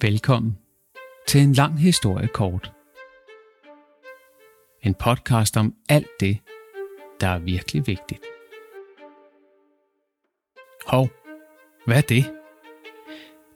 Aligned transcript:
Velkommen 0.00 0.58
til 1.28 1.40
en 1.40 1.52
lang 1.52 1.80
historie 1.80 2.28
kort. 2.28 2.72
En 4.82 4.94
podcast 4.94 5.56
om 5.56 5.74
alt 5.88 6.06
det, 6.20 6.38
der 7.20 7.28
er 7.28 7.38
virkelig 7.38 7.86
vigtigt. 7.86 8.20
Hov, 10.86 11.08
hvad 11.86 11.96
er 11.96 12.00
det? 12.00 12.32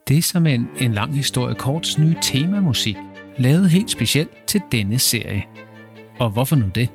Det 0.08 0.18
er 0.18 0.22
som 0.22 0.46
en, 0.46 0.68
en 0.78 0.92
lang 0.92 1.14
historie 1.14 1.54
korts 1.54 1.98
nye 1.98 2.16
temamusik, 2.22 2.96
lavet 3.38 3.70
helt 3.70 3.90
specielt 3.90 4.46
til 4.46 4.62
denne 4.72 4.98
serie. 4.98 5.44
Og 6.18 6.30
hvorfor 6.30 6.56
nu 6.56 6.70
det? 6.74 6.88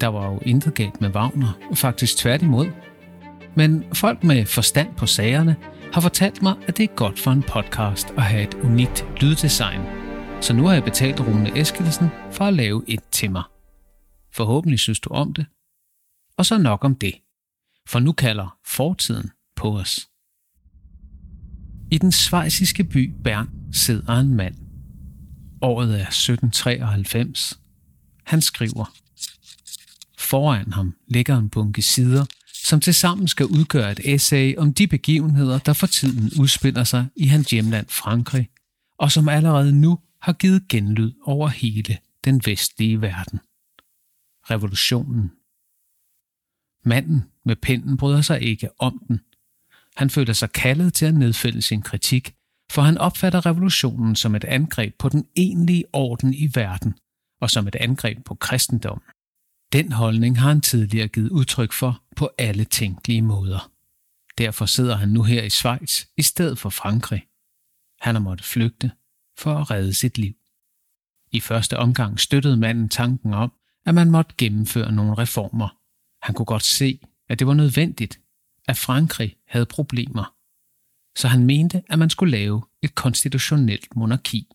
Der 0.00 0.06
var 0.06 0.32
jo 0.32 0.38
intet 0.42 0.74
galt 0.74 1.00
med 1.00 1.10
Wagner, 1.10 1.58
faktisk 1.74 2.16
tværtimod. 2.16 2.66
Men 3.54 3.84
folk 3.94 4.24
med 4.24 4.46
forstand 4.46 4.94
på 4.96 5.06
sagerne 5.06 5.56
har 5.96 6.00
fortalt 6.00 6.42
mig, 6.42 6.54
at 6.68 6.76
det 6.76 6.84
er 6.84 6.94
godt 6.94 7.18
for 7.18 7.30
en 7.30 7.42
podcast 7.42 8.10
at 8.10 8.22
have 8.22 8.42
et 8.42 8.54
unikt 8.54 9.06
lyddesign. 9.20 9.80
Så 10.40 10.52
nu 10.52 10.66
har 10.66 10.72
jeg 10.72 10.84
betalt 10.84 11.20
Rune 11.20 11.58
Eskelsen 11.58 12.08
for 12.32 12.44
at 12.44 12.54
lave 12.54 12.84
et 12.88 13.00
til 13.10 13.30
mig. 13.30 13.42
Forhåbentlig 14.32 14.78
synes 14.80 15.00
du 15.00 15.10
om 15.10 15.34
det. 15.34 15.46
Og 16.38 16.46
så 16.46 16.58
nok 16.58 16.84
om 16.84 16.94
det. 16.94 17.14
For 17.88 17.98
nu 17.98 18.12
kalder 18.12 18.58
fortiden 18.66 19.30
på 19.56 19.78
os. 19.78 20.08
I 21.90 21.98
den 21.98 22.12
svejsiske 22.12 22.84
by 22.84 23.12
Bern 23.24 23.48
sidder 23.72 24.20
en 24.20 24.34
mand. 24.34 24.54
Året 25.62 25.90
er 26.00 26.06
1793. 26.06 27.60
Han 28.24 28.40
skriver. 28.40 28.94
Foran 30.18 30.72
ham 30.72 30.94
ligger 31.08 31.38
en 31.38 31.48
bunke 31.48 31.82
sider, 31.82 32.24
som 32.66 32.80
tilsammen 32.80 33.28
skal 33.28 33.46
udgøre 33.46 33.92
et 33.92 34.00
essay 34.04 34.56
om 34.56 34.74
de 34.74 34.86
begivenheder, 34.86 35.58
der 35.58 35.72
for 35.72 35.86
tiden 35.86 36.30
udspiller 36.40 36.84
sig 36.84 37.06
i 37.16 37.26
hans 37.26 37.50
hjemland 37.50 37.86
Frankrig, 37.88 38.48
og 38.98 39.12
som 39.12 39.28
allerede 39.28 39.80
nu 39.80 39.98
har 40.20 40.32
givet 40.32 40.68
genlyd 40.68 41.12
over 41.22 41.48
hele 41.48 41.98
den 42.24 42.42
vestlige 42.44 43.00
verden. 43.00 43.40
Revolutionen. 44.50 45.32
Manden 46.84 47.24
med 47.44 47.56
pinden 47.56 47.96
bryder 47.96 48.20
sig 48.20 48.42
ikke 48.42 48.68
om 48.78 49.02
den. 49.08 49.20
Han 49.96 50.10
føler 50.10 50.32
sig 50.32 50.52
kaldet 50.52 50.94
til 50.94 51.06
at 51.06 51.14
nedfælde 51.14 51.62
sin 51.62 51.82
kritik, 51.82 52.34
for 52.72 52.82
han 52.82 52.98
opfatter 52.98 53.46
revolutionen 53.46 54.16
som 54.16 54.34
et 54.34 54.44
angreb 54.44 54.94
på 54.98 55.08
den 55.08 55.26
egentlige 55.36 55.84
orden 55.92 56.34
i 56.34 56.50
verden, 56.54 56.94
og 57.40 57.50
som 57.50 57.68
et 57.68 57.76
angreb 57.76 58.24
på 58.24 58.34
kristendommen. 58.34 59.15
Den 59.76 59.92
holdning 59.92 60.40
har 60.40 60.48
han 60.48 60.60
tidligere 60.60 61.08
givet 61.08 61.30
udtryk 61.30 61.72
for 61.72 62.02
på 62.16 62.30
alle 62.38 62.64
tænkelige 62.64 63.22
måder. 63.22 63.72
Derfor 64.38 64.66
sidder 64.66 64.96
han 64.96 65.08
nu 65.08 65.22
her 65.22 65.42
i 65.42 65.50
Schweiz 65.50 66.04
i 66.16 66.22
stedet 66.22 66.58
for 66.58 66.70
Frankrig. 66.70 67.26
Han 68.00 68.14
har 68.14 68.22
måttet 68.22 68.46
flygte 68.46 68.90
for 69.38 69.54
at 69.54 69.70
redde 69.70 69.94
sit 69.94 70.18
liv. 70.18 70.34
I 71.32 71.40
første 71.40 71.76
omgang 71.76 72.20
støttede 72.20 72.56
manden 72.56 72.88
tanken 72.88 73.34
om, 73.34 73.52
at 73.86 73.94
man 73.94 74.10
måtte 74.10 74.34
gennemføre 74.38 74.92
nogle 74.92 75.14
reformer. 75.14 75.68
Han 76.22 76.34
kunne 76.34 76.46
godt 76.46 76.64
se, 76.64 77.00
at 77.28 77.38
det 77.38 77.46
var 77.46 77.54
nødvendigt, 77.54 78.20
at 78.68 78.76
Frankrig 78.76 79.36
havde 79.48 79.66
problemer. 79.66 80.34
Så 81.16 81.28
han 81.28 81.46
mente, 81.46 81.82
at 81.88 81.98
man 81.98 82.10
skulle 82.10 82.30
lave 82.30 82.62
et 82.82 82.94
konstitutionelt 82.94 83.96
monarki, 83.96 84.46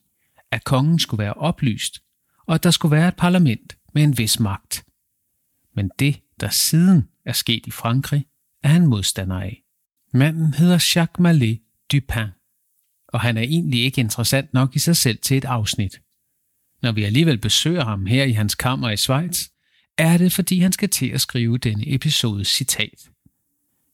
at 0.52 0.64
kongen 0.64 1.00
skulle 1.00 1.24
være 1.24 1.34
oplyst, 1.34 2.02
og 2.48 2.56
at 2.56 2.64
der 2.64 2.72
skulle 2.72 2.96
være 2.96 3.08
et 3.08 3.16
parlament 3.16 3.78
med 3.94 4.04
en 4.04 4.18
vis 4.18 4.40
magt. 4.40 4.86
Men 5.76 5.92
det, 6.00 6.22
der 6.40 6.50
siden 6.50 7.08
er 7.26 7.34
sket 7.34 7.68
i 7.68 7.72
Frankrig, 7.72 8.26
er 8.64 8.70
han 8.70 8.88
modstander 8.88 9.40
af. 9.40 9.64
Manden 10.14 10.54
hedder 10.54 10.92
Jacques 10.96 11.20
Mallet 11.20 11.60
Dupin, 11.92 12.28
og 13.08 13.20
han 13.20 13.38
er 13.38 13.42
egentlig 13.42 13.84
ikke 13.84 14.02
interessant 14.02 14.54
nok 14.54 14.76
i 14.76 14.80
sig 14.80 14.98
selv 14.98 15.18
til 15.18 15.38
et 15.38 15.46
afsnit. 15.46 16.02
Når 16.82 16.92
vi 16.92 17.04
alligevel 17.04 17.38
besøger 17.38 17.86
ham 17.86 18.06
her 18.06 18.24
i 18.24 18.32
hans 18.32 18.56
kammer 18.56 18.90
i 18.90 18.98
Schweiz, 18.98 19.48
er 19.98 20.18
det 20.18 20.34
fordi 20.34 20.60
han 20.60 20.72
skal 20.72 20.90
til 20.90 21.08
at 21.10 21.22
skrive 21.22 21.58
denne 21.58 21.94
episodes 21.94 22.48
citat. 22.48 23.10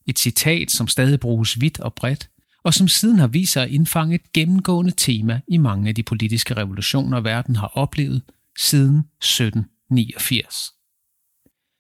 Et 0.05 0.19
citat, 0.19 0.71
som 0.71 0.87
stadig 0.87 1.19
bruges 1.19 1.61
vidt 1.61 1.79
og 1.79 1.93
bredt, 1.93 2.29
og 2.63 2.73
som 2.73 2.87
siden 2.87 3.19
har 3.19 3.27
vist 3.27 3.53
sig 3.53 3.63
at 3.63 3.69
indfange 3.69 4.15
et 4.15 4.33
gennemgående 4.33 4.91
tema 4.91 5.41
i 5.47 5.57
mange 5.57 5.89
af 5.89 5.95
de 5.95 6.03
politiske 6.03 6.53
revolutioner, 6.53 7.21
verden 7.21 7.55
har 7.55 7.67
oplevet 7.67 8.21
siden 8.57 8.97
1789 8.97 10.76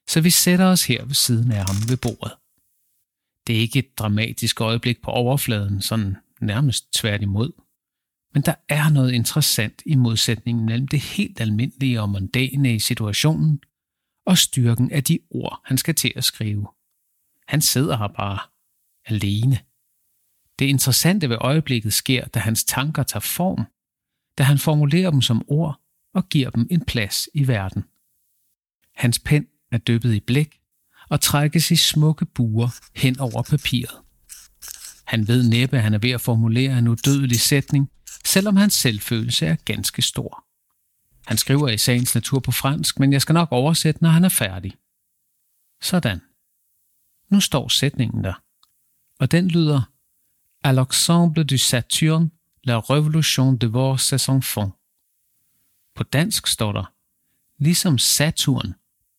så 0.09 0.21
vi 0.21 0.29
sætter 0.29 0.65
os 0.65 0.85
her 0.85 1.05
ved 1.05 1.13
siden 1.13 1.51
af 1.51 1.65
ham 1.65 1.75
ved 1.89 1.97
bordet. 1.97 2.33
Det 3.47 3.55
er 3.55 3.59
ikke 3.59 3.79
et 3.79 3.97
dramatisk 3.97 4.61
øjeblik 4.61 5.01
på 5.01 5.11
overfladen, 5.11 5.81
sådan 5.81 6.15
nærmest 6.41 6.93
tværtimod. 6.93 7.51
Men 8.33 8.43
der 8.43 8.55
er 8.69 8.89
noget 8.89 9.11
interessant 9.13 9.81
i 9.85 9.95
modsætningen 9.95 10.65
mellem 10.65 10.87
det 10.87 10.99
helt 10.99 11.41
almindelige 11.41 12.01
og 12.01 12.09
mondane 12.09 12.75
i 12.75 12.79
situationen 12.79 13.61
og 14.25 14.37
styrken 14.37 14.91
af 14.91 15.03
de 15.03 15.19
ord, 15.29 15.61
han 15.65 15.77
skal 15.77 15.95
til 15.95 16.13
at 16.15 16.23
skrive. 16.23 16.67
Han 17.47 17.61
sidder 17.61 17.97
her 17.97 18.07
bare 18.07 18.39
alene. 19.05 19.59
Det 20.59 20.65
interessante 20.65 21.29
ved 21.29 21.37
øjeblikket 21.41 21.93
sker, 21.93 22.25
da 22.25 22.39
hans 22.39 22.63
tanker 22.63 23.03
tager 23.03 23.19
form, 23.19 23.65
da 24.37 24.43
han 24.43 24.57
formulerer 24.57 25.11
dem 25.11 25.21
som 25.21 25.45
ord 25.47 25.81
og 26.13 26.29
giver 26.29 26.49
dem 26.49 26.67
en 26.71 26.85
plads 26.85 27.29
i 27.33 27.47
verden. 27.47 27.83
Hans 28.93 29.19
pen 29.19 29.47
er 29.71 29.77
dyppet 29.77 30.13
i 30.13 30.19
blæk 30.19 30.59
og 31.09 31.21
trækkes 31.21 31.71
i 31.71 31.75
smukke 31.75 32.25
buer 32.25 32.69
hen 32.95 33.19
over 33.19 33.41
papiret. 33.41 34.01
Han 35.05 35.27
ved 35.27 35.43
næppe, 35.49 35.77
at 35.77 35.83
han 35.83 35.93
er 35.93 35.97
ved 35.97 36.11
at 36.11 36.21
formulere 36.21 36.77
en 36.77 36.87
udødelig 36.87 37.39
sætning, 37.39 37.91
selvom 38.25 38.55
hans 38.55 38.73
selvfølelse 38.73 39.45
er 39.45 39.55
ganske 39.55 40.01
stor. 40.01 40.43
Han 41.27 41.37
skriver 41.37 41.69
i 41.69 41.77
sagens 41.77 42.15
natur 42.15 42.39
på 42.39 42.51
fransk, 42.51 42.99
men 42.99 43.13
jeg 43.13 43.21
skal 43.21 43.33
nok 43.33 43.51
oversætte, 43.51 44.03
når 44.03 44.09
han 44.09 44.23
er 44.23 44.29
færdig. 44.29 44.73
Sådan. 45.81 46.21
Nu 47.31 47.39
står 47.39 47.67
sætningen 47.67 48.23
der. 48.23 48.43
Og 49.19 49.31
den 49.31 49.47
lyder 49.47 49.81
À 50.67 50.71
l'ensemble 50.71 51.43
du 51.43 51.57
Saturne, 51.57 52.31
la 52.63 52.79
révolution 52.79 53.57
de 53.57 53.67
vos 53.67 54.13
enfants. 54.13 54.73
På 55.95 56.03
dansk 56.03 56.47
står 56.47 56.71
der, 56.71 56.93
ligesom 57.63 57.97
Saturn 57.97 58.73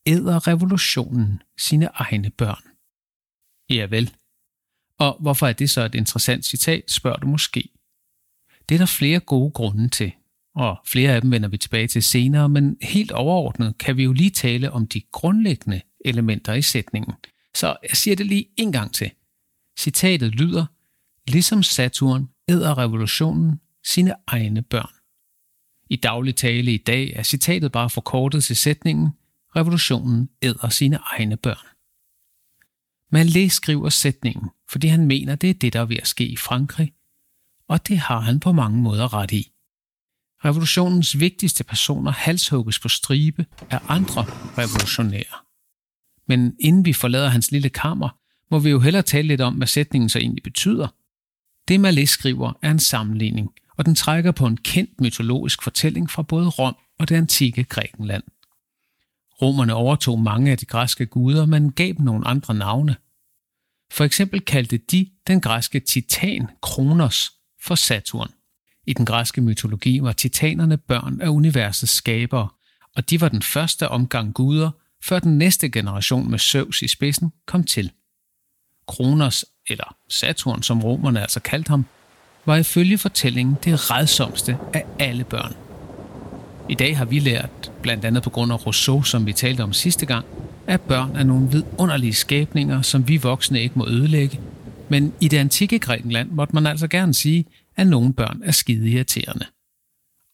æder 0.09 0.47
revolutionen 0.47 1.43
sine 1.59 1.87
egne 1.95 2.31
børn. 2.31 2.63
Ja 3.71 3.87
vel. 3.91 4.15
Og 4.99 5.17
hvorfor 5.21 5.47
er 5.47 5.53
det 5.53 5.71
så 5.71 5.85
et 5.85 5.95
interessant 5.95 6.45
citat, 6.45 6.91
spørger 6.91 7.17
du 7.17 7.27
måske. 7.27 7.69
Det 8.69 8.75
er 8.75 8.79
der 8.79 8.87
flere 8.87 9.21
gode 9.21 9.51
grunde 9.51 9.89
til, 9.89 10.13
og 10.55 10.77
flere 10.87 11.15
af 11.15 11.21
dem 11.21 11.31
vender 11.31 11.49
vi 11.49 11.57
tilbage 11.57 11.89
til 11.89 12.03
senere, 12.03 12.49
men 12.49 12.77
helt 12.83 13.13
overordnet 13.13 13.79
kan 13.79 13.97
vi 13.97 14.05
jo 14.05 14.13
lige 14.13 14.31
tale 14.31 14.73
om 14.73 14.87
de 14.87 15.03
grundlæggende 15.13 15.81
elementer 16.05 16.55
i 16.55 16.63
sætningen. 16.63 17.15
Så 17.55 17.77
jeg 17.83 17.97
siger 17.97 18.17
det 18.17 18.27
lige 18.27 18.49
en 18.57 18.73
gang 18.73 18.95
til. 18.95 19.11
Citatet 19.79 20.35
lyder, 20.35 20.67
ligesom 21.29 21.63
Saturn 21.63 22.29
æder 22.49 22.79
revolutionen 22.79 23.61
sine 23.85 24.15
egne 24.27 24.63
børn. 24.63 24.95
I 25.91 25.97
daglig 25.97 26.37
tale 26.37 26.75
i 26.75 26.77
dag 26.77 27.13
er 27.17 27.23
citatet 27.23 27.73
bare 27.73 27.91
forkortet 27.91 28.45
til 28.45 28.57
sætningen, 28.57 29.09
revolutionen 29.57 30.29
æder 30.43 30.69
sine 30.69 30.97
egne 30.97 31.37
børn. 31.37 31.67
Malé 33.15 33.49
skriver 33.49 33.89
sætningen, 33.89 34.51
fordi 34.71 34.89
han 34.89 35.07
mener, 35.07 35.35
det 35.35 35.51
er 35.51 35.55
det, 35.55 35.73
der 35.73 35.81
er 35.81 35.85
ved 35.85 35.97
at 35.97 36.09
ske 36.09 36.27
i 36.27 36.37
Frankrig, 36.37 36.93
og 37.69 37.89
det 37.89 37.99
har 37.99 38.21
han 38.21 38.41
på 38.41 38.53
mange 38.53 38.83
måder 38.83 39.15
ret 39.15 39.33
i. 39.33 39.53
Revolutionens 40.45 41.21
vigtigste 41.21 41.65
personer 41.65 42.11
halshugges 42.11 42.79
på 42.79 42.89
stribe 42.89 43.47
af 43.71 43.81
andre 43.89 44.23
revolutionære. 44.59 45.39
Men 46.29 46.57
inden 46.61 46.85
vi 46.85 46.93
forlader 46.93 47.29
hans 47.29 47.51
lille 47.51 47.69
kammer, 47.69 48.09
må 48.51 48.59
vi 48.59 48.71
jo 48.71 48.81
hellere 48.81 49.03
tale 49.03 49.29
lidt 49.29 49.41
om, 49.41 49.55
hvad 49.55 49.67
sætningen 49.67 50.09
så 50.09 50.19
egentlig 50.19 50.43
betyder. 50.43 50.89
Det 51.69 51.87
Malé 51.87 52.05
skriver 52.05 52.53
er 52.63 52.71
en 52.71 52.79
sammenligning, 52.79 53.51
og 53.77 53.87
den 53.87 53.95
trækker 53.95 54.33
på 54.33 54.47
en 54.47 54.57
kendt 54.57 55.01
mytologisk 55.01 55.63
fortælling 55.63 56.11
fra 56.11 56.23
både 56.23 56.49
Rom 56.49 56.77
og 56.99 57.09
det 57.09 57.15
antikke 57.15 57.65
Grækenland. 57.65 58.23
Romerne 59.43 59.75
overtog 59.75 60.21
mange 60.21 60.51
af 60.51 60.59
de 60.59 60.67
græske 60.67 61.07
guder, 61.07 61.47
men 61.47 61.73
gav 61.73 61.93
dem 61.93 62.05
nogle 62.05 62.27
andre 62.27 62.55
navne. 62.55 62.97
For 63.93 64.05
eksempel 64.05 64.41
kaldte 64.41 64.77
de 64.77 65.11
den 65.27 65.41
græske 65.41 65.81
titan 65.81 66.49
Kronos 66.63 67.33
for 67.63 67.75
Saturn. 67.75 68.31
I 68.87 68.93
den 68.93 69.07
græske 69.07 69.41
mytologi 69.41 70.03
var 70.03 70.13
titanerne 70.13 70.77
børn 70.77 71.21
af 71.21 71.29
universets 71.29 71.93
skabere, 71.93 72.49
og 72.97 73.11
de 73.11 73.21
var 73.21 73.29
den 73.29 73.43
første 73.43 73.89
omgang 73.89 74.35
guder, 74.35 74.71
før 75.05 75.19
den 75.19 75.39
næste 75.39 75.71
generation 75.71 76.31
med 76.31 76.39
Zeus 76.39 76.83
i 76.83 76.89
spidsen 76.89 77.33
kom 77.47 77.65
til. 77.65 77.93
Kronos, 78.87 79.45
eller 79.69 79.97
Saturn 80.09 80.63
som 80.63 80.85
romerne 80.85 81.21
altså 81.21 81.41
kaldte 81.41 81.69
ham, 81.69 81.85
var 82.47 82.57
ifølge 82.57 82.99
fortællingen 82.99 83.57
det 83.65 83.91
redsomste 83.91 84.59
af 84.75 84.85
alle 84.99 85.25
børn. 85.25 85.68
I 86.71 86.75
dag 86.75 86.97
har 86.97 87.05
vi 87.05 87.19
lært, 87.19 87.73
blandt 87.83 88.05
andet 88.05 88.23
på 88.23 88.31
grund 88.31 88.53
af 88.53 88.67
Rousseau, 88.67 89.03
som 89.03 89.27
vi 89.27 89.33
talte 89.33 89.63
om 89.63 89.73
sidste 89.73 90.07
gang, 90.07 90.27
at 90.67 90.81
børn 90.81 91.17
er 91.17 91.23
nogle 91.23 91.51
vidunderlige 91.51 92.15
skabninger, 92.15 92.83
som 92.83 93.09
vi 93.09 93.17
voksne 93.17 93.61
ikke 93.61 93.79
må 93.79 93.87
ødelægge. 93.89 94.41
Men 94.89 95.13
i 95.21 95.29
det 95.29 95.37
antikke 95.37 95.79
Grækenland 95.79 96.31
måtte 96.31 96.55
man 96.55 96.67
altså 96.67 96.89
gerne 96.89 97.15
sige, 97.15 97.45
at 97.77 97.87
nogle 97.87 98.13
børn 98.13 98.41
er 98.45 98.53
skide 98.53 98.91
irriterende. 98.91 99.47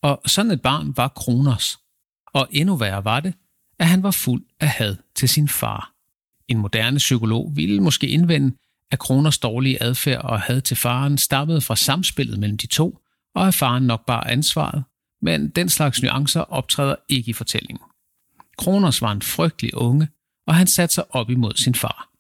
Og 0.03 0.21
sådan 0.27 0.51
et 0.51 0.63
barn 0.63 0.93
var 0.97 1.09
Kronos. 1.09 1.79
Og 2.27 2.49
endnu 2.51 2.77
værre 2.77 3.05
var 3.05 3.21
det, 3.21 3.35
at 3.79 3.87
han 3.87 4.03
var 4.03 4.11
fuld 4.11 4.43
af 4.61 4.69
had 4.69 4.97
til 5.15 5.29
sin 5.29 5.49
far. 5.49 5.93
En 6.49 6.59
moderne 6.59 6.99
psykolog 6.99 7.53
ville 7.55 7.83
måske 7.83 8.07
indvende, 8.07 8.57
at 8.91 8.99
Kronos 8.99 9.39
dårlige 9.39 9.83
adfærd 9.83 10.25
og 10.25 10.41
had 10.41 10.61
til 10.61 10.77
faren 10.77 11.19
stammede 11.19 11.61
fra 11.61 11.77
samspillet 11.77 12.39
mellem 12.39 12.59
de 12.59 12.67
to, 12.67 12.99
og 13.35 13.49
at 13.49 13.55
faren 13.55 13.83
nok 13.83 14.07
bare 14.07 14.31
ansvaret, 14.31 14.85
men 15.23 15.49
den 15.49 15.69
slags 15.69 16.03
nuancer 16.03 16.41
optræder 16.41 16.97
ikke 17.09 17.31
i 17.31 17.33
fortællingen. 17.33 17.85
Kronos 18.59 19.03
var 19.03 19.13
en 19.13 19.23
frygtelig 19.23 19.75
unge, 19.75 20.09
og 20.47 20.55
han 20.55 20.67
satte 20.67 20.95
sig 20.95 21.15
op 21.15 21.31
imod 21.31 21.55
sin 21.55 21.75
far. 21.75 22.11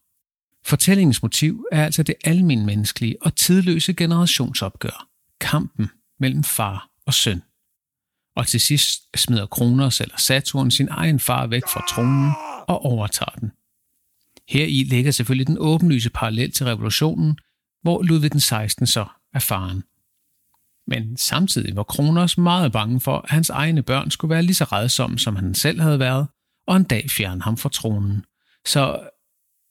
Fortællingens 0.67 1.23
motiv 1.23 1.67
er 1.73 1.85
altså 1.85 2.03
det 2.03 2.15
almindelige 2.25 3.17
og 3.23 3.37
tidløse 3.37 3.95
generationsopgør, 3.95 5.09
kampen 5.41 5.91
mellem 6.21 6.45
far 6.45 6.91
og 7.07 7.15
søn. 7.15 7.43
Og 8.37 8.47
til 8.47 8.61
sidst 8.61 9.17
smider 9.17 9.47
Kronos 9.47 10.01
eller 10.01 10.17
Saturn 10.17 10.71
sin 10.71 10.89
egen 10.91 11.21
far 11.21 11.47
væk 11.47 11.63
fra 11.63 11.87
tronen 11.89 12.33
og 12.69 12.85
overtager 12.85 13.39
den. 13.41 13.53
Her 14.49 14.67
i 14.67 14.83
ligger 14.83 15.11
selvfølgelig 15.11 15.47
den 15.47 15.57
åbenlyse 15.59 16.11
parallel 16.11 16.53
til 16.53 16.67
revolutionen, 16.67 17.39
hvor 17.83 18.03
Ludvig 18.03 18.33
den 18.33 18.41
16. 18.41 18.87
så 18.87 19.07
er 19.35 19.39
faren. 19.39 19.83
Men 20.87 21.17
samtidig 21.17 21.77
var 21.77 21.83
Kronos 21.83 22.39
meget 22.39 22.73
bange 22.73 23.01
for, 23.01 23.19
at 23.19 23.31
hans 23.31 23.51
egne 23.51 23.83
børn 23.83 24.11
skulle 24.11 24.35
være 24.35 24.43
lige 24.43 24.55
så 24.55 24.65
redsomme, 24.65 25.19
som 25.19 25.37
han 25.37 25.55
selv 25.55 25.81
havde 25.81 25.99
været, 25.99 26.27
og 26.67 26.77
en 26.77 26.85
dag 26.85 27.11
fjerne 27.11 27.43
ham 27.43 27.57
fra 27.57 27.69
tronen. 27.69 28.25
Så 28.67 29.09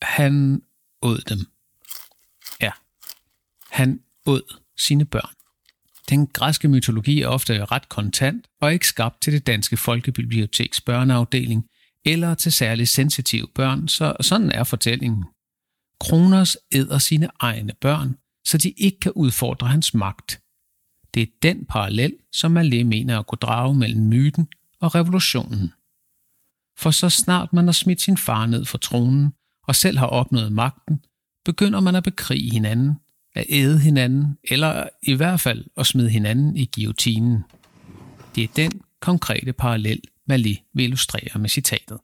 han 0.02 0.62
åd 1.02 1.18
dem. 1.18 1.40
Ja, 2.62 2.72
han 3.72 4.00
åd 4.26 4.60
sine 4.78 5.06
børn. 5.06 5.34
Den 6.10 6.28
græske 6.28 6.68
mytologi 6.68 7.22
er 7.22 7.28
ofte 7.28 7.66
ret 7.66 7.90
kontant 7.90 8.48
og 8.62 8.74
ikke 8.74 8.88
skabt 8.88 9.22
til 9.22 9.34
det 9.34 9.48
danske 9.48 9.78
folkebiblioteks 9.78 10.82
børneafdeling 10.82 11.66
eller 12.06 12.36
til 12.36 12.52
særligt 12.52 12.90
sensitive 12.90 13.48
børn, 13.56 13.88
så 13.88 14.16
sådan 14.22 14.52
er 14.52 14.64
fortællingen. 14.64 15.26
Kronos 16.00 16.58
æder 16.72 16.98
sine 16.98 17.30
egne 17.40 17.74
børn, 17.82 18.16
så 18.46 18.58
de 18.58 18.70
ikke 18.70 19.00
kan 19.00 19.12
udfordre 19.12 19.68
hans 19.68 19.94
magt. 19.94 20.43
Det 21.14 21.22
er 21.22 21.28
den 21.42 21.66
parallel, 21.66 22.14
som 22.32 22.58
Malé 22.58 22.84
mener 22.84 23.20
at 23.20 23.28
kunne 23.28 23.40
drage 23.42 23.76
mellem 23.76 24.02
myten 24.02 24.48
og 24.82 24.96
revolutionen. 24.96 25.74
For 26.78 26.92
så 26.92 27.10
snart 27.10 27.54
man 27.54 27.66
har 27.66 27.72
smidt 27.72 28.02
sin 28.02 28.18
far 28.18 28.46
ned 28.46 28.66
for 28.66 28.78
tronen 28.78 29.34
og 29.68 29.76
selv 29.76 29.98
har 29.98 30.08
opnået 30.08 30.52
magten, 30.52 31.06
begynder 31.46 31.80
man 31.80 31.96
at 31.96 32.04
bekrige 32.04 32.52
hinanden, 32.52 32.96
at 33.36 33.46
æde 33.50 33.80
hinanden, 33.80 34.38
eller 34.44 34.90
i 35.04 35.14
hvert 35.14 35.40
fald 35.40 35.66
at 35.78 35.88
smide 35.88 36.10
hinanden 36.10 36.58
i 36.58 36.70
guillotinen. 36.76 37.44
Det 38.36 38.44
er 38.44 38.48
den 38.56 38.82
konkrete 39.00 39.54
parallel, 39.54 40.02
Malé 40.32 40.72
vil 40.74 40.84
illustrere 40.84 41.40
med 41.40 41.50
citatet. 41.50 41.98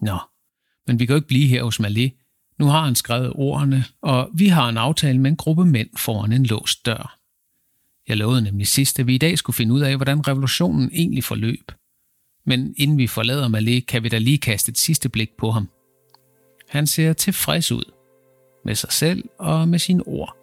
Nå, 0.00 0.18
men 0.86 0.98
vi 0.98 1.06
kan 1.06 1.12
jo 1.12 1.16
ikke 1.16 1.28
blive 1.28 1.48
her 1.48 1.62
hos 1.62 1.80
Malé. 1.80 2.10
Nu 2.58 2.66
har 2.66 2.84
han 2.84 2.94
skrevet 2.94 3.32
ordene, 3.34 3.84
og 4.02 4.30
vi 4.34 4.48
har 4.48 4.68
en 4.68 4.76
aftale 4.76 5.18
med 5.18 5.30
en 5.30 5.36
gruppe 5.36 5.64
mænd 5.64 5.88
foran 5.96 6.32
en 6.32 6.46
låst 6.46 6.86
dør. 6.86 7.19
Jeg 8.10 8.18
lovede 8.18 8.42
nemlig 8.42 8.66
sidst, 8.66 9.00
at 9.00 9.06
vi 9.06 9.14
i 9.14 9.18
dag 9.18 9.38
skulle 9.38 9.56
finde 9.56 9.74
ud 9.74 9.80
af, 9.80 9.96
hvordan 9.96 10.28
revolutionen 10.28 10.90
egentlig 10.92 11.24
forløb. 11.24 11.72
Men 12.46 12.74
inden 12.76 12.98
vi 12.98 13.06
forlader 13.06 13.48
Malé, 13.48 13.84
kan 13.84 14.02
vi 14.02 14.08
da 14.08 14.18
lige 14.18 14.38
kaste 14.38 14.70
et 14.70 14.78
sidste 14.78 15.08
blik 15.08 15.30
på 15.38 15.50
ham. 15.50 15.68
Han 16.68 16.86
ser 16.86 17.12
tilfreds 17.12 17.72
ud. 17.72 17.92
Med 18.64 18.74
sig 18.74 18.92
selv 18.92 19.24
og 19.38 19.68
med 19.68 19.78
sine 19.78 20.02
ord. 20.06 20.36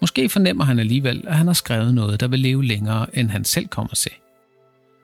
Måske 0.00 0.28
fornemmer 0.28 0.64
han 0.64 0.78
alligevel, 0.78 1.24
at 1.26 1.36
han 1.36 1.46
har 1.46 1.54
skrevet 1.54 1.94
noget, 1.94 2.20
der 2.20 2.28
vil 2.28 2.38
leve 2.38 2.64
længere, 2.64 3.18
end 3.18 3.30
han 3.30 3.44
selv 3.44 3.68
kommer 3.68 3.94
til. 3.94 4.12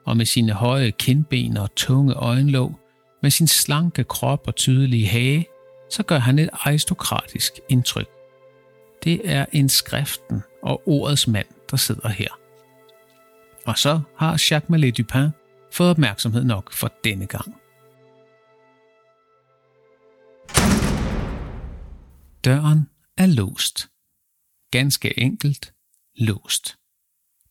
Og 0.05 0.17
med 0.17 0.25
sine 0.25 0.53
høje 0.53 0.91
kindben 0.91 1.57
og 1.57 1.75
tunge 1.75 2.13
øjenlåg, 2.13 2.79
med 3.21 3.31
sin 3.31 3.47
slanke 3.47 4.03
krop 4.03 4.47
og 4.47 4.55
tydelige 4.55 5.07
hage, 5.07 5.45
så 5.91 6.03
gør 6.03 6.19
han 6.19 6.39
et 6.39 6.49
aristokratisk 6.53 7.53
indtryk. 7.69 8.07
Det 9.03 9.21
er 9.23 9.45
en 9.51 9.69
skriften 9.69 10.41
og 10.63 10.87
ordets 10.87 11.27
mand, 11.27 11.47
der 11.71 11.77
sidder 11.77 12.09
her. 12.09 12.39
Og 13.65 13.77
så 13.77 14.01
har 14.17 14.31
Jacques 14.31 14.69
Malé 14.69 14.91
Dupin 14.91 15.29
fået 15.73 15.89
opmærksomhed 15.89 16.43
nok 16.43 16.73
for 16.73 16.91
denne 17.03 17.27
gang. 17.27 17.55
Døren 22.45 22.89
er 23.17 23.25
låst. 23.25 23.89
Ganske 24.71 25.19
enkelt 25.19 25.73
låst. 26.15 26.77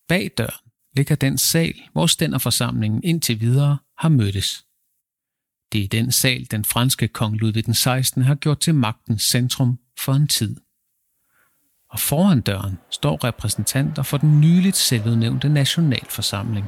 Bag 0.09 0.31
døren 0.39 0.71
ligger 0.97 1.15
den 1.15 1.39
sal, 1.39 1.75
hvor 1.93 2.07
stænderforsamlingen 2.07 3.01
indtil 3.05 3.41
videre 3.41 3.79
har 3.99 4.09
mødtes. 4.09 4.67
Det 5.73 5.85
er 5.85 5.89
den 5.89 6.13
sal, 6.13 6.51
den 6.51 6.65
franske 6.65 7.09
kong 7.09 7.37
Ludvig 7.37 7.67
den 7.67 7.75
16. 7.75 8.23
har 8.23 8.35
gjort 8.35 8.61
til 8.61 8.75
magtens 8.75 9.23
centrum 9.23 9.79
for 9.99 10.13
en 10.13 10.29
tid 10.29 10.57
og 11.91 11.99
foran 11.99 12.41
døren 12.41 12.79
står 12.91 13.25
repræsentanter 13.25 14.03
for 14.03 14.17
den 14.17 14.41
nyligt 14.41 14.77
selvudnævnte 14.77 15.49
nationalforsamling, 15.49 16.67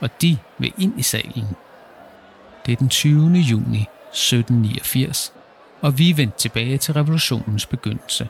og 0.00 0.22
de 0.22 0.38
vil 0.58 0.72
ind 0.78 1.00
i 1.00 1.02
salen. 1.02 1.46
Det 2.66 2.72
er 2.72 2.76
den 2.76 2.88
20. 2.88 3.30
juni 3.32 3.86
1789, 4.12 5.32
og 5.80 5.98
vi 5.98 6.10
er 6.10 6.14
vendt 6.14 6.34
tilbage 6.34 6.78
til 6.78 6.94
revolutionens 6.94 7.66
begyndelse. 7.66 8.28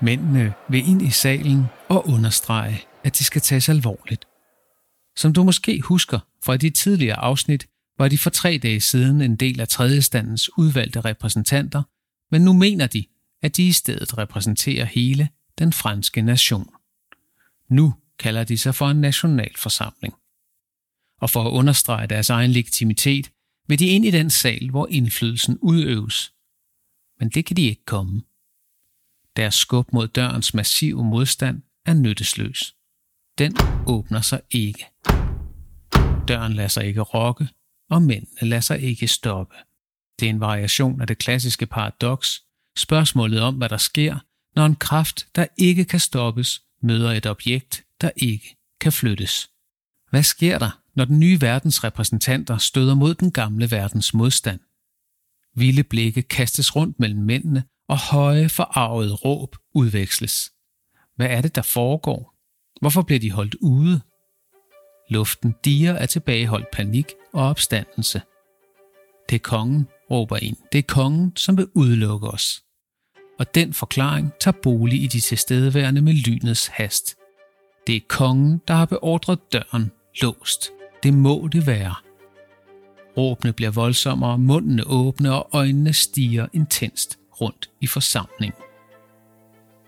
Mændene 0.00 0.52
vil 0.68 0.88
ind 0.88 1.02
i 1.02 1.10
salen 1.10 1.66
og 1.88 2.08
understrege, 2.08 2.82
at 3.04 3.18
de 3.18 3.24
skal 3.24 3.40
tages 3.40 3.68
alvorligt. 3.68 4.24
Som 5.16 5.32
du 5.32 5.42
måske 5.42 5.80
husker 5.80 6.18
fra 6.44 6.56
de 6.56 6.70
tidligere 6.70 7.20
afsnit, 7.20 7.66
var 7.98 8.08
de 8.08 8.18
for 8.18 8.30
tre 8.30 8.60
dage 8.62 8.80
siden 8.80 9.20
en 9.20 9.36
del 9.36 9.60
af 9.60 9.68
tredjestandens 9.68 10.58
udvalgte 10.58 11.00
repræsentanter, 11.00 11.82
men 12.30 12.42
nu 12.42 12.52
mener 12.52 12.86
de, 12.86 13.04
at 13.44 13.56
de 13.56 13.66
i 13.66 13.72
stedet 13.72 14.18
repræsenterer 14.18 14.84
hele 14.84 15.28
den 15.58 15.72
franske 15.72 16.22
nation. 16.22 16.74
Nu 17.68 17.94
kalder 18.18 18.44
de 18.44 18.58
sig 18.58 18.74
for 18.74 18.88
en 18.88 19.00
nationalforsamling. 19.00 20.14
Og 21.20 21.30
for 21.30 21.44
at 21.44 21.50
understrege 21.50 22.06
deres 22.06 22.30
egen 22.30 22.50
legitimitet, 22.50 23.30
vil 23.68 23.78
de 23.78 23.86
ind 23.86 24.04
i 24.04 24.10
den 24.10 24.30
sal, 24.30 24.70
hvor 24.70 24.86
indflydelsen 24.86 25.58
udøves. 25.62 26.32
Men 27.20 27.28
det 27.28 27.46
kan 27.46 27.56
de 27.56 27.62
ikke 27.62 27.84
komme. 27.84 28.22
Deres 29.36 29.54
skub 29.54 29.92
mod 29.92 30.08
dørens 30.08 30.54
massive 30.54 31.04
modstand 31.04 31.62
er 31.86 31.94
nyttesløs. 31.94 32.76
Den 33.38 33.56
åbner 33.86 34.20
sig 34.20 34.40
ikke. 34.50 34.86
Døren 36.28 36.52
lader 36.52 36.68
sig 36.68 36.86
ikke 36.86 37.00
rokke, 37.00 37.48
og 37.90 38.02
mændene 38.02 38.48
lader 38.48 38.60
sig 38.60 38.80
ikke 38.80 39.08
stoppe. 39.08 39.54
Det 40.20 40.26
er 40.26 40.30
en 40.30 40.40
variation 40.40 41.00
af 41.00 41.06
det 41.06 41.18
klassiske 41.18 41.66
paradoks, 41.66 42.44
spørgsmålet 42.76 43.40
om, 43.40 43.54
hvad 43.54 43.68
der 43.68 43.76
sker, 43.76 44.18
når 44.56 44.66
en 44.66 44.76
kraft, 44.76 45.26
der 45.34 45.46
ikke 45.56 45.84
kan 45.84 46.00
stoppes, 46.00 46.62
møder 46.82 47.12
et 47.12 47.26
objekt, 47.26 47.84
der 48.00 48.10
ikke 48.16 48.56
kan 48.80 48.92
flyttes. 48.92 49.50
Hvad 50.10 50.22
sker 50.22 50.58
der, 50.58 50.80
når 50.94 51.04
den 51.04 51.18
nye 51.18 51.40
verdens 51.40 51.84
repræsentanter 51.84 52.58
støder 52.58 52.94
mod 52.94 53.14
den 53.14 53.32
gamle 53.32 53.70
verdens 53.70 54.14
modstand? 54.14 54.60
Vilde 55.56 55.84
blikke 55.84 56.22
kastes 56.22 56.76
rundt 56.76 57.00
mellem 57.00 57.22
mændene, 57.22 57.64
og 57.88 57.98
høje, 57.98 58.48
forarvede 58.48 59.14
råb 59.14 59.56
udveksles. 59.74 60.50
Hvad 61.16 61.26
er 61.26 61.40
det, 61.40 61.54
der 61.54 61.62
foregår? 61.62 62.34
Hvorfor 62.80 63.02
bliver 63.02 63.20
de 63.20 63.30
holdt 63.30 63.54
ude? 63.54 64.00
Luften 65.10 65.54
diger 65.64 65.96
af 65.96 66.08
tilbageholdt 66.08 66.70
panik 66.72 67.06
og 67.32 67.42
opstandelse. 67.42 68.22
Det 69.28 69.34
er 69.34 69.40
kongen, 69.42 69.88
råber 70.10 70.36
en. 70.36 70.56
Det 70.72 70.78
er 70.78 70.82
kongen, 70.82 71.36
som 71.36 71.56
vil 71.56 71.68
udelukke 71.74 72.28
os 72.28 72.63
og 73.38 73.54
den 73.54 73.72
forklaring 73.72 74.32
tager 74.40 74.56
bolig 74.62 75.02
i 75.02 75.06
de 75.06 75.20
tilstedeværende 75.20 76.02
med 76.02 76.12
lynets 76.12 76.66
hast. 76.66 77.14
Det 77.86 77.96
er 77.96 78.00
kongen, 78.08 78.60
der 78.68 78.74
har 78.74 78.84
beordret 78.84 79.52
døren 79.52 79.90
låst. 80.22 80.70
Det 81.02 81.14
må 81.14 81.48
det 81.52 81.66
være. 81.66 81.94
Råbene 83.16 83.52
bliver 83.52 83.70
voldsommere, 83.70 84.38
mundene 84.38 84.86
åbne 84.86 85.32
og 85.32 85.48
øjnene 85.52 85.92
stiger 85.92 86.46
intenst 86.52 87.18
rundt 87.40 87.70
i 87.80 87.86
forsamlingen. 87.86 88.60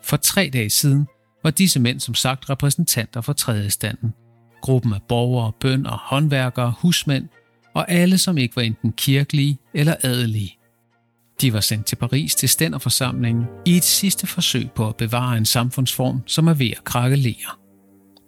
For 0.02 0.16
tre 0.16 0.50
dage 0.52 0.70
siden 0.70 1.06
var 1.42 1.50
disse 1.50 1.80
mænd 1.80 2.00
som 2.00 2.14
sagt 2.14 2.50
repræsentanter 2.50 3.20
for 3.20 3.32
tredje 3.32 3.70
standen. 3.70 4.14
Gruppen 4.62 4.92
af 4.92 5.02
borgere, 5.08 5.52
bønder, 5.60 5.96
håndværkere, 6.04 6.74
husmænd 6.78 7.28
og 7.74 7.90
alle, 7.90 8.18
som 8.18 8.38
ikke 8.38 8.56
var 8.56 8.62
enten 8.62 8.92
kirkelige 8.92 9.58
eller 9.74 9.94
adelige. 10.02 10.55
De 11.40 11.52
var 11.52 11.60
sendt 11.60 11.86
til 11.86 11.96
Paris 11.96 12.34
til 12.34 12.48
stænderforsamlingen 12.48 13.44
i 13.66 13.76
et 13.76 13.84
sidste 13.84 14.26
forsøg 14.26 14.70
på 14.74 14.88
at 14.88 14.96
bevare 14.96 15.36
en 15.36 15.44
samfundsform, 15.44 16.22
som 16.26 16.48
er 16.48 16.54
ved 16.54 16.70
at 16.70 16.84
krakkelere. 16.84 17.50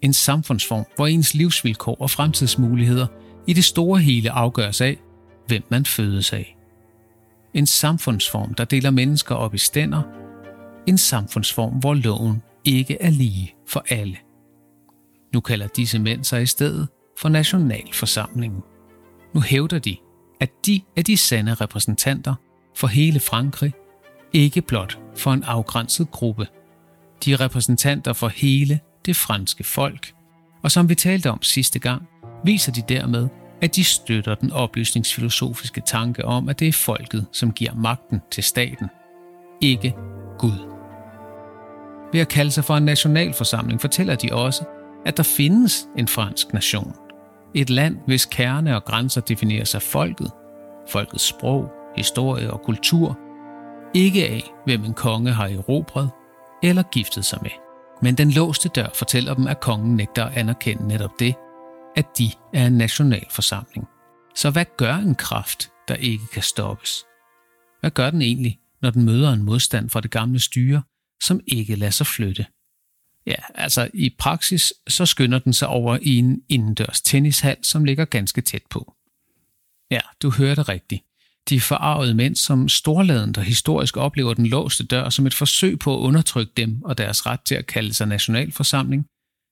En 0.03 0.13
samfundsform, 0.13 0.85
hvor 0.97 1.07
ens 1.07 1.35
livsvilkår 1.35 1.97
og 2.01 2.11
fremtidsmuligheder 2.11 3.07
i 3.47 3.53
det 3.53 3.65
store 3.65 4.01
hele 4.01 4.31
afgøres 4.31 4.81
af, 4.81 4.99
hvem 5.47 5.63
man 5.69 5.85
fødes 5.85 6.33
af. 6.33 6.57
En 7.55 7.67
samfundsform, 7.67 8.55
der 8.55 8.65
deler 8.65 8.91
mennesker 8.91 9.35
op 9.35 9.55
i 9.55 9.59
stænder. 9.59 10.03
En 10.87 10.99
samfundsform, 10.99 11.73
hvor 11.73 11.95
loven 11.95 12.43
ikke 12.65 13.03
er 13.03 13.11
lige 13.11 13.55
for 13.69 13.85
alle. 13.89 14.17
Nu 15.35 15.41
kalder 15.41 15.67
disse 15.67 15.99
mænd 15.99 16.25
sig 16.25 16.43
i 16.43 16.47
stedet 16.47 16.89
for 17.19 17.29
Nationalforsamlingen. 17.29 18.61
Nu 19.35 19.41
hævder 19.41 19.79
de, 19.79 19.97
at 20.41 20.51
de 20.67 20.81
er 20.97 21.03
de 21.03 21.17
sande 21.17 21.55
repræsentanter 21.55 22.35
for 22.79 22.87
hele 22.87 23.21
Frankrig, 23.21 23.73
ikke 24.33 24.63
blot 24.63 24.99
for 25.17 25.33
en 25.33 25.43
afgrænset 25.43 26.11
gruppe. 26.11 26.47
De 27.25 27.33
er 27.33 27.41
repræsentanter 27.41 28.13
for 28.13 28.29
hele 28.29 28.81
det 29.07 29.17
franske 29.17 29.65
folk, 29.65 30.13
og 30.63 30.71
som 30.71 30.89
vi 30.89 30.95
talte 30.95 31.31
om 31.31 31.43
sidste 31.43 31.79
gang, 31.79 32.03
viser 32.45 32.73
de 32.73 32.83
dermed, 32.89 33.29
at 33.63 33.77
de 33.77 33.85
støtter 33.85 34.35
den 34.35 34.53
oplysningsfilosofiske 34.53 35.83
tanke 35.87 36.25
om, 36.25 36.49
at 36.49 36.59
det 36.59 36.69
er 36.69 36.73
folket, 36.73 37.27
som 37.33 37.53
giver 37.53 37.75
magten 37.75 38.21
til 38.31 38.45
staten, 38.45 38.89
ikke 39.61 39.95
Gud. 40.39 40.75
Ved 42.13 42.21
at 42.21 42.29
kalde 42.29 42.51
sig 42.51 42.65
for 42.65 42.77
en 42.77 42.85
nationalforsamling 42.85 43.81
fortæller 43.81 44.15
de 44.15 44.33
også, 44.33 44.65
at 45.07 45.17
der 45.17 45.23
findes 45.23 45.89
en 45.97 46.09
fransk 46.09 46.53
nation. 46.53 46.95
Et 47.55 47.71
land, 47.71 47.97
hvis 48.07 48.25
kerne 48.25 48.77
og 48.77 48.85
grænser 48.85 49.21
defineres 49.21 49.75
af 49.75 49.83
folket, 49.83 50.31
folkets 50.89 51.25
sprog, 51.25 51.78
historie 51.99 52.53
og 52.53 52.63
kultur, 52.63 53.19
ikke 53.95 54.29
af, 54.29 54.43
hvem 54.65 54.85
en 54.85 54.95
konge 54.95 55.33
har 55.33 55.47
erobret 55.47 56.11
eller 56.63 56.83
giftet 56.83 57.25
sig 57.25 57.39
med. 57.43 57.51
Men 58.03 58.15
den 58.15 58.31
låste 58.31 58.69
dør 58.69 58.89
fortæller 58.95 59.35
dem, 59.35 59.47
at 59.47 59.61
kongen 59.61 59.97
nægter 59.97 60.25
at 60.25 60.37
anerkende 60.37 60.89
netop 60.89 61.19
det, 61.19 61.35
at 61.97 62.07
de 62.19 62.31
er 62.55 62.67
en 62.67 62.73
nationalforsamling. 62.73 63.87
Så 64.35 64.51
hvad 64.51 64.65
gør 64.77 64.95
en 64.95 65.15
kraft, 65.15 65.71
der 65.89 65.95
ikke 65.95 66.27
kan 66.33 66.43
stoppes? 66.43 67.05
Hvad 67.81 67.91
gør 67.91 68.11
den 68.11 68.23
egentlig, 68.23 68.59
når 68.83 68.91
den 68.91 69.05
møder 69.05 69.33
en 69.33 69.43
modstand 69.43 69.91
fra 69.91 70.01
det 70.01 70.11
gamle 70.11 70.41
styre, 70.41 70.83
som 71.23 71.41
ikke 71.47 71.77
lader 71.77 71.93
sig 71.93 72.07
flytte? 72.07 72.47
Ja, 73.27 73.35
altså 73.55 73.89
i 73.95 74.15
praksis 74.19 74.73
så 74.89 75.07
skynder 75.07 75.39
den 75.39 75.53
sig 75.53 75.69
over 75.69 75.99
i 76.03 76.17
en 76.17 76.43
indendørs 76.49 77.01
tennishal, 77.01 77.57
som 77.63 77.85
ligger 77.85 78.05
ganske 78.05 78.41
tæt 78.41 78.63
på. 78.71 78.95
Ja, 79.91 80.01
du 80.23 80.31
hørte 80.31 80.63
rigtigt. 80.63 81.03
De 81.49 81.61
forarvede 81.61 82.15
mænd, 82.15 82.37
som 82.37 82.69
storladen, 82.69 83.33
der 83.33 83.41
historisk 83.41 83.97
oplever 83.97 84.35
den 84.35 84.47
låste 84.47 84.85
dør 84.85 85.11
som 85.11 85.27
et 85.27 85.35
forsøg 85.35 85.79
på 85.79 85.95
at 85.95 86.01
undertrykke 86.01 86.53
dem 86.57 86.83
og 86.83 86.99
deres 86.99 87.27
ret 87.27 87.41
til 87.41 87.55
at 87.55 87.67
kalde 87.67 87.95
sig 87.95 88.07
nationalforsamling, 88.07 89.07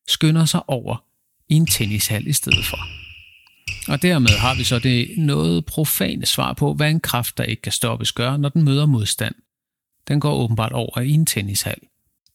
skynder 0.08 0.44
sig 0.44 0.68
over 0.68 1.04
i 1.48 1.54
en 1.54 1.66
tennishal 1.66 2.26
i 2.26 2.32
stedet 2.32 2.64
for. 2.64 2.78
Og 3.92 4.02
dermed 4.02 4.30
har 4.30 4.54
vi 4.54 4.64
så 4.64 4.78
det 4.78 5.18
noget 5.18 5.64
profane 5.64 6.26
svar 6.26 6.52
på, 6.52 6.74
hvad 6.74 6.90
en 6.90 7.00
kraft, 7.00 7.38
der 7.38 7.44
ikke 7.44 7.62
kan 7.62 7.72
stoppes, 7.72 8.12
gør, 8.12 8.36
når 8.36 8.48
den 8.48 8.62
møder 8.62 8.86
modstand. 8.86 9.34
Den 10.08 10.20
går 10.20 10.34
åbenbart 10.34 10.72
over 10.72 11.00
i 11.00 11.10
en 11.10 11.26
tennishal. 11.26 11.78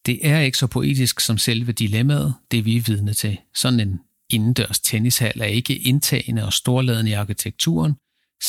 Det 0.05 0.19
er 0.27 0.39
ikke 0.39 0.57
så 0.57 0.67
poetisk 0.67 1.19
som 1.19 1.37
selve 1.37 1.71
dilemmaet, 1.71 2.33
det 2.51 2.65
vi 2.65 2.77
er 2.77 2.81
vidne 2.81 3.13
til. 3.13 3.37
Sådan 3.55 3.79
en 3.79 3.99
indendørs 4.29 4.79
tennishal 4.79 5.41
er 5.41 5.45
ikke 5.45 5.77
indtagende 5.77 6.45
og 6.45 6.53
storladen 6.53 7.07
i 7.07 7.13
arkitekturen, 7.13 7.95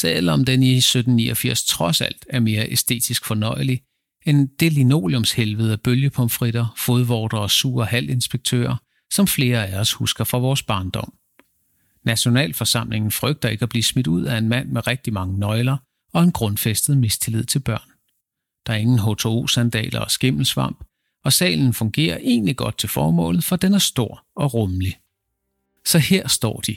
selvom 0.01 0.45
den 0.45 0.63
i 0.63 0.77
1789 0.77 1.65
trods 1.65 2.01
alt 2.01 2.27
er 2.31 2.41
mere 2.41 2.71
æstetisk 2.71 3.25
fornøjelig 3.25 3.83
end 4.27 4.49
det 4.61 4.73
linoleumshelvede 4.73 5.73
af 5.73 5.81
bølgepomfritter, 5.81 6.75
fodvorter 6.79 7.39
og 7.39 7.51
sure 7.51 7.87
halvinspektører, 7.87 8.77
som 9.13 9.27
flere 9.27 9.67
af 9.67 9.81
os 9.81 9.93
husker 9.93 10.25
fra 10.25 10.39
vores 10.39 10.63
barndom. 10.63 11.15
Nationalforsamlingen 12.05 13.11
frygter 13.11 13.49
ikke 13.49 13.63
at 13.63 13.69
blive 13.69 13.83
smidt 13.83 14.07
ud 14.07 14.25
af 14.25 14.39
en 14.39 14.49
mand 14.49 14.69
med 14.69 14.87
rigtig 14.87 15.13
mange 15.13 15.39
nøgler 15.39 15.77
og 16.13 16.23
en 16.23 16.33
grundfæstet 16.33 16.97
mistillid 16.97 17.45
til 17.45 17.59
børn. 17.59 17.91
Der 18.67 18.73
er 18.73 18.77
ingen 18.77 18.99
H2O-sandaler 18.99 20.01
og 20.01 20.11
skimmelsvamp, 20.11 20.85
og 21.25 21.33
salen 21.33 21.75
fungerer 21.75 22.19
egentlig 22.19 22.57
godt 22.57 22.79
til 22.79 22.89
formålet, 22.89 23.45
for 23.45 23.57
den 23.57 23.75
er 23.75 23.79
stor 23.79 24.25
og 24.37 24.55
rummelig. 24.55 24.99
Så 25.85 25.99
her 25.99 26.29
står 26.29 26.61
de, 26.61 26.77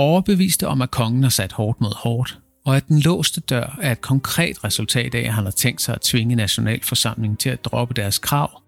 overbeviste 0.00 0.66
om, 0.68 0.82
at 0.82 0.90
kongen 0.90 1.22
har 1.22 1.30
sat 1.30 1.52
hårdt 1.52 1.80
mod 1.80 1.94
hårdt, 1.96 2.38
og 2.64 2.76
at 2.76 2.88
den 2.88 3.00
låste 3.00 3.40
dør 3.40 3.78
er 3.82 3.92
et 3.92 4.00
konkret 4.00 4.64
resultat 4.64 5.14
af, 5.14 5.20
at 5.20 5.32
han 5.32 5.44
har 5.44 5.50
tænkt 5.50 5.82
sig 5.82 5.94
at 5.94 6.00
tvinge 6.00 6.34
nationalforsamlingen 6.34 7.36
til 7.36 7.50
at 7.50 7.64
droppe 7.64 7.94
deres 7.94 8.18
krav, 8.18 8.62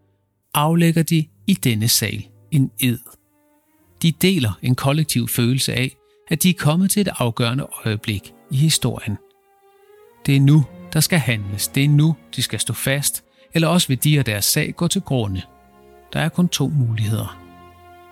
aflægger 0.54 1.02
de 1.02 1.26
i 1.46 1.54
denne 1.54 1.88
sal 1.88 2.24
en 2.50 2.70
ed. 2.80 2.98
De 4.02 4.12
deler 4.12 4.58
en 4.62 4.74
kollektiv 4.74 5.28
følelse 5.28 5.74
af, 5.74 5.96
at 6.28 6.42
de 6.42 6.50
er 6.50 6.54
kommet 6.58 6.90
til 6.90 7.00
et 7.00 7.08
afgørende 7.18 7.66
øjeblik 7.84 8.32
i 8.50 8.56
historien. 8.56 9.16
Det 10.26 10.36
er 10.36 10.40
nu, 10.40 10.64
der 10.92 11.00
skal 11.00 11.18
handles. 11.18 11.68
Det 11.68 11.84
er 11.84 11.88
nu, 11.88 12.16
de 12.36 12.42
skal 12.42 12.60
stå 12.60 12.72
fast, 12.72 13.24
eller 13.54 13.68
også 13.68 13.88
vil 13.88 14.04
de 14.04 14.18
og 14.18 14.26
deres 14.26 14.44
sag 14.44 14.74
gå 14.76 14.88
til 14.88 15.00
grunde. 15.00 15.42
Der 16.12 16.20
er 16.20 16.28
kun 16.28 16.48
to 16.48 16.68
muligheder. 16.68 17.41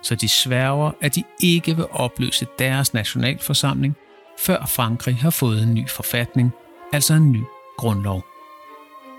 Så 0.02 0.14
de 0.14 0.28
sværger, 0.28 0.90
at 1.00 1.14
de 1.14 1.24
ikke 1.42 1.76
vil 1.76 1.86
opløse 1.90 2.46
deres 2.58 2.94
nationalforsamling, 2.94 3.96
før 4.38 4.66
Frankrig 4.66 5.16
har 5.16 5.30
fået 5.30 5.62
en 5.62 5.74
ny 5.74 5.88
forfatning, 5.88 6.50
altså 6.92 7.14
en 7.14 7.32
ny 7.32 7.42
grundlov. 7.76 8.24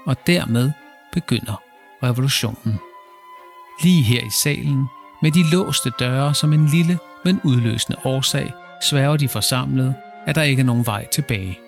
Og 0.05 0.27
dermed 0.27 0.71
begynder 1.13 1.61
revolutionen. 2.03 2.79
Lige 3.83 4.03
her 4.03 4.21
i 4.21 4.29
salen 4.43 4.85
med 5.21 5.31
de 5.31 5.43
låste 5.51 5.91
døre 5.99 6.33
som 6.33 6.53
en 6.53 6.65
lille, 6.65 6.99
men 7.25 7.41
udløsende 7.43 7.99
årsag, 8.03 8.53
sværger 8.81 9.17
de 9.17 9.27
forsamlede, 9.27 9.95
at 10.25 10.35
der 10.35 10.41
ikke 10.41 10.59
er 10.59 10.65
nogen 10.65 10.85
vej 10.85 11.07
tilbage. 11.07 11.59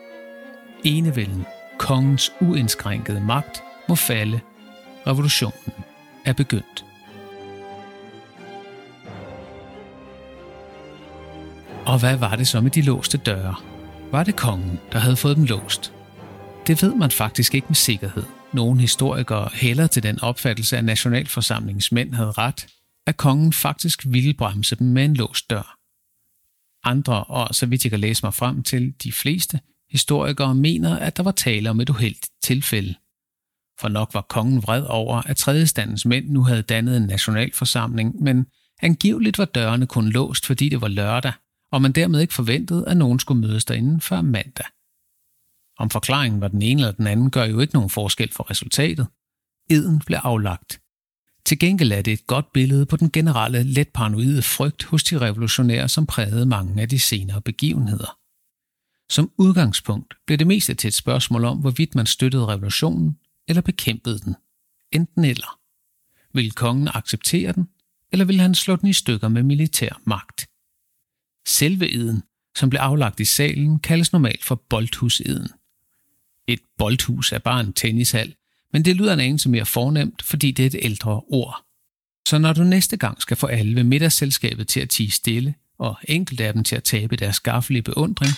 Enevælden, 0.84 1.46
kongens 1.78 2.32
uindskrænkede 2.42 3.22
magt, 3.22 3.64
må 3.90 3.96
falde. 3.96 4.40
Revolutionen 5.08 5.74
er 6.26 6.34
begyndt. 6.34 6.86
Og 11.94 12.00
hvad 12.00 12.18
var 12.18 12.36
det 12.36 12.48
så 12.48 12.62
med 12.62 12.72
de 12.72 12.82
låste 12.82 13.18
døre? 13.18 13.56
Var 14.12 14.24
det 14.24 14.36
kongen, 14.36 14.80
der 14.92 15.00
havde 15.00 15.16
fået 15.16 15.38
dem 15.38 15.44
låst? 15.44 15.94
Det 16.68 16.82
ved 16.82 16.96
man 16.96 17.12
faktisk 17.12 17.56
ikke 17.56 17.68
med 17.68 17.76
sikkerhed. 17.76 18.24
Nogle 18.54 18.82
historikere 18.82 19.50
hælder 19.54 19.88
til 19.88 20.04
den 20.04 20.22
opfattelse, 20.22 20.78
at 20.78 20.86
nationalforsamlingens 20.86 21.92
mænd 21.92 22.14
havde 22.14 22.32
ret, 22.32 22.68
at 23.08 23.18
kongen 23.18 23.54
faktisk 23.54 24.06
ville 24.06 24.34
bremse 24.34 24.76
dem 24.76 24.88
med 24.88 25.06
en 25.06 25.14
låst 25.14 25.50
dør. 25.50 25.78
Andre, 26.84 27.24
og 27.24 27.56
så 27.56 27.66
vidt 27.66 27.84
jeg 27.84 27.90
kan 27.90 28.00
læse 28.00 28.26
mig 28.26 28.34
frem 28.34 28.64
til 28.64 28.94
de 29.04 29.12
fleste, 29.12 29.60
historikere 29.92 30.56
mener, 30.56 30.98
at 30.98 31.18
der 31.18 31.24
var 31.24 31.32
tale 31.32 31.70
om 31.70 31.80
et 31.80 31.90
uheldigt 31.90 32.30
tilfælde. 32.44 32.96
For 33.80 33.88
nok 33.88 34.14
var 34.14 34.26
kongen 34.30 34.64
vred 34.64 34.84
over, 34.84 35.22
at 35.22 35.38
tredjestandens 35.38 36.06
mænd 36.06 36.30
nu 36.30 36.44
havde 36.44 36.62
dannet 36.62 36.98
en 36.98 37.04
nationalforsamling, 37.04 38.24
men 38.24 38.46
angiveligt 38.82 39.38
var 39.38 39.46
dørene 39.46 39.88
kun 39.88 40.10
låst, 40.10 40.46
fordi 40.46 40.70
det 40.70 40.82
var 40.82 40.88
lørdag, 40.88 41.34
og 41.74 41.82
man 41.82 41.92
dermed 41.92 42.22
ikke 42.22 42.34
forventede, 42.34 42.88
at 42.88 42.98
nogen 42.98 43.20
skulle 43.20 43.42
mødes 43.42 43.66
derinde 43.66 44.02
før 44.02 44.22
mandag. 44.22 44.66
Om 45.80 45.90
forklaringen 45.90 46.42
var 46.42 46.48
den 46.48 46.62
ene 46.62 46.82
eller 46.82 46.92
den 46.92 47.08
anden, 47.08 47.32
gør 47.32 47.46
jo 47.46 47.60
ikke 47.60 47.74
nogen 47.74 47.90
forskel 47.90 48.32
for 48.32 48.50
resultatet. 48.52 49.08
Eden 49.70 50.00
blev 50.00 50.20
aflagt. 50.24 50.82
Til 51.46 51.60
gengæld 51.60 51.92
er 51.92 52.02
det 52.02 52.14
et 52.14 52.28
godt 52.28 52.54
billede 52.54 52.86
på 52.86 52.98
den 52.98 53.12
generelle 53.12 53.64
let 53.64 53.90
paranoide 53.90 54.42
frygt 54.42 54.84
hos 54.84 55.04
de 55.04 55.22
revolutionære, 55.22 55.90
som 55.90 56.06
prægede 56.06 56.46
mange 56.46 56.82
af 56.82 56.90
de 56.90 57.00
senere 57.00 57.42
begivenheder. 57.42 58.18
Som 59.10 59.32
udgangspunkt 59.38 60.14
blev 60.26 60.38
det 60.38 60.48
meste 60.48 60.74
til 60.74 60.88
et 60.88 60.94
spørgsmål 60.94 61.46
om, 61.46 61.58
hvorvidt 61.58 61.96
man 61.96 62.06
støttede 62.06 62.46
revolutionen 62.46 63.18
eller 63.48 63.62
bekæmpede 63.62 64.20
den. 64.20 64.36
Enten 64.92 65.26
eller. 65.26 65.60
Vil 66.34 66.52
kongen 66.52 66.90
acceptere 66.94 67.52
den, 67.52 67.70
eller 68.12 68.26
vil 68.26 68.40
han 68.40 68.56
slå 68.56 68.76
den 68.76 68.90
i 68.90 68.94
stykker 68.94 69.28
med 69.28 69.44
militær 69.44 70.02
magt? 70.06 70.53
Selve 71.48 71.94
eden, 71.94 72.24
som 72.56 72.70
blev 72.70 72.80
aflagt 72.80 73.20
i 73.20 73.26
salen, 73.26 73.80
kaldes 73.80 74.12
normalt 74.12 74.46
for 74.46 74.56
boldhuseden. 74.70 75.48
Et 76.48 76.60
boldhus 76.78 77.32
er 77.32 77.40
bare 77.40 77.60
en 77.60 77.74
tennishal, 77.74 78.36
men 78.74 78.86
det 78.86 78.96
lyder 78.96 79.14
en 79.14 79.20
anelse 79.20 79.50
mere 79.50 79.66
fornemt, 79.66 80.24
fordi 80.24 80.52
det 80.52 80.64
er 80.64 80.68
et 80.68 80.86
ældre 80.86 81.22
ord. 81.28 81.66
Så 82.28 82.38
når 82.38 82.54
du 82.54 82.64
næste 82.64 82.98
gang 82.98 83.22
skal 83.22 83.38
få 83.38 83.48
alle 83.48 83.76
ved 83.76 83.84
middagsselskabet 83.84 84.68
til 84.68 84.80
at 84.80 84.90
tige 84.90 85.12
stille, 85.12 85.56
og 85.78 85.96
enkelt 86.04 86.42
af 86.42 86.54
dem 86.54 86.64
til 86.64 86.76
at 86.76 86.84
tabe 86.84 87.16
deres 87.16 87.36
skaffelige 87.36 87.84
beundring, 87.84 88.32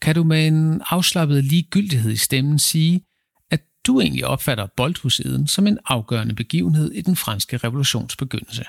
kan 0.00 0.14
du 0.14 0.24
med 0.24 0.46
en 0.46 0.82
afslappet 0.90 1.44
ligegyldighed 1.44 2.12
i 2.12 2.16
stemmen 2.16 2.58
sige, 2.58 3.04
at 3.50 3.60
du 3.86 4.00
egentlig 4.00 4.26
opfatter 4.26 4.66
boldhuseden 4.76 5.46
som 5.46 5.66
en 5.66 5.78
afgørende 5.84 6.34
begivenhed 6.34 6.92
i 6.92 7.00
den 7.00 7.16
franske 7.16 7.56
revolutions 7.56 8.16
begyndelse. 8.16 8.64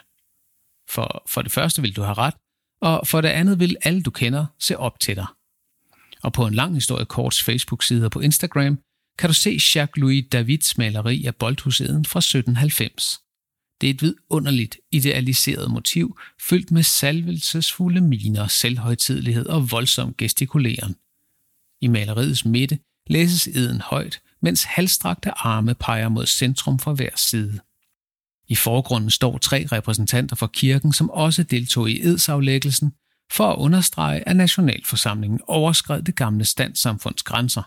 For, 0.90 1.24
for 1.28 1.42
det 1.42 1.52
første 1.52 1.82
vil 1.82 1.96
du 1.96 2.02
have 2.02 2.14
ret, 2.14 2.34
og 2.82 3.08
for 3.08 3.22
det 3.22 3.30
andet 3.30 3.60
vil 3.60 3.76
alle 3.84 4.02
du 4.02 4.12
kender 4.12 4.46
se 4.60 4.78
op 4.78 5.00
til 5.00 5.16
dig. 5.16 5.28
Og 6.24 6.34
på 6.34 6.48
en 6.48 6.54
lang 6.54 6.74
historie 6.74 7.06
korts 7.06 7.44
Facebook-side 7.44 8.06
og 8.06 8.12
på 8.12 8.20
Instagram 8.20 8.80
kan 9.20 9.30
du 9.30 9.34
se 9.34 9.58
Jacques-Louis 9.60 10.30
Davids 10.30 10.78
maleri 10.78 11.26
af 11.26 11.36
boldhuseden 11.36 12.06
fra 12.06 12.20
1790. 12.20 13.20
Det 13.82 13.90
er 13.90 13.94
et 13.94 14.02
vidunderligt 14.02 14.78
idealiseret 14.92 15.72
motiv, 15.72 16.20
fyldt 16.50 16.72
med 16.72 16.84
salvelsesfulde 16.84 18.02
miner, 18.02 18.48
selvhøjtidlighed 18.48 19.46
og 19.46 19.72
voldsom 19.72 20.14
gestikuleren. 20.14 20.96
I 21.82 21.88
maleriets 21.88 22.46
midte 22.46 22.80
læses 23.08 23.48
eden 23.48 23.82
højt, 23.82 24.22
mens 24.42 24.64
halvstrakte 24.64 25.32
arme 25.32 25.76
peger 25.76 26.10
mod 26.10 26.26
centrum 26.26 26.80
fra 26.80 26.94
hver 26.94 27.16
side. 27.16 27.60
I 28.50 28.56
forgrunden 28.56 29.10
står 29.10 29.38
tre 29.38 29.68
repræsentanter 29.72 30.36
fra 30.36 30.48
kirken, 30.48 30.94
som 30.94 31.10
også 31.10 31.44
deltog 31.44 31.90
i 31.90 32.02
edsaflæggelsen, 32.02 32.94
for 33.32 33.52
at 33.52 33.58
understrege, 33.58 34.30
at 34.30 34.36
nationalforsamlingen 34.36 35.40
overskred 35.48 36.02
det 36.02 36.16
gamle 36.16 36.46
standsamfunds 36.46 37.24
grænser. 37.24 37.64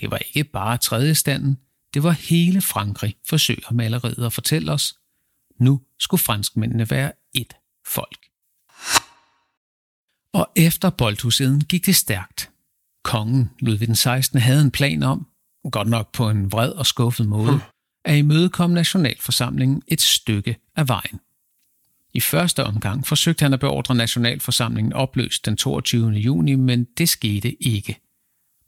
Det 0.00 0.10
var 0.10 0.20
ikke 0.34 0.50
bare 0.50 0.78
tredje 0.78 1.14
standen, 1.14 1.58
det 1.94 2.02
var 2.02 2.10
hele 2.10 2.60
Frankrig, 2.60 3.16
forsøger 3.28 3.72
maleriet 3.72 4.26
at 4.26 4.32
fortælle 4.32 4.72
os. 4.72 4.94
Nu 5.60 5.80
skulle 5.98 6.20
franskmændene 6.20 6.90
være 6.90 7.12
et 7.34 7.56
folk. 7.86 8.18
Og 10.32 10.50
efter 10.56 10.90
boldhuseden 10.90 11.60
gik 11.60 11.86
det 11.86 11.96
stærkt. 11.96 12.50
Kongen, 13.04 13.50
Ludvig 13.60 13.86
den 13.88 13.96
16. 13.96 14.40
havde 14.40 14.62
en 14.62 14.70
plan 14.70 15.02
om, 15.02 15.26
godt 15.72 15.88
nok 15.88 16.12
på 16.12 16.30
en 16.30 16.52
vred 16.52 16.72
og 16.72 16.86
skuffet 16.86 17.28
måde, 17.28 17.50
hmm 17.50 17.60
at 18.08 18.16
imødekomme 18.16 18.74
nationalforsamlingen 18.74 19.82
et 19.88 20.00
stykke 20.00 20.56
af 20.76 20.88
vejen. 20.88 21.20
I 22.14 22.20
første 22.20 22.64
omgang 22.64 23.06
forsøgte 23.06 23.42
han 23.42 23.52
at 23.52 23.60
beordre 23.60 23.94
nationalforsamlingen 23.94 24.92
opløst 24.92 25.46
den 25.46 25.56
22. 25.56 26.10
juni, 26.10 26.54
men 26.54 26.84
det 26.84 27.08
skete 27.08 27.62
ikke. 27.62 28.00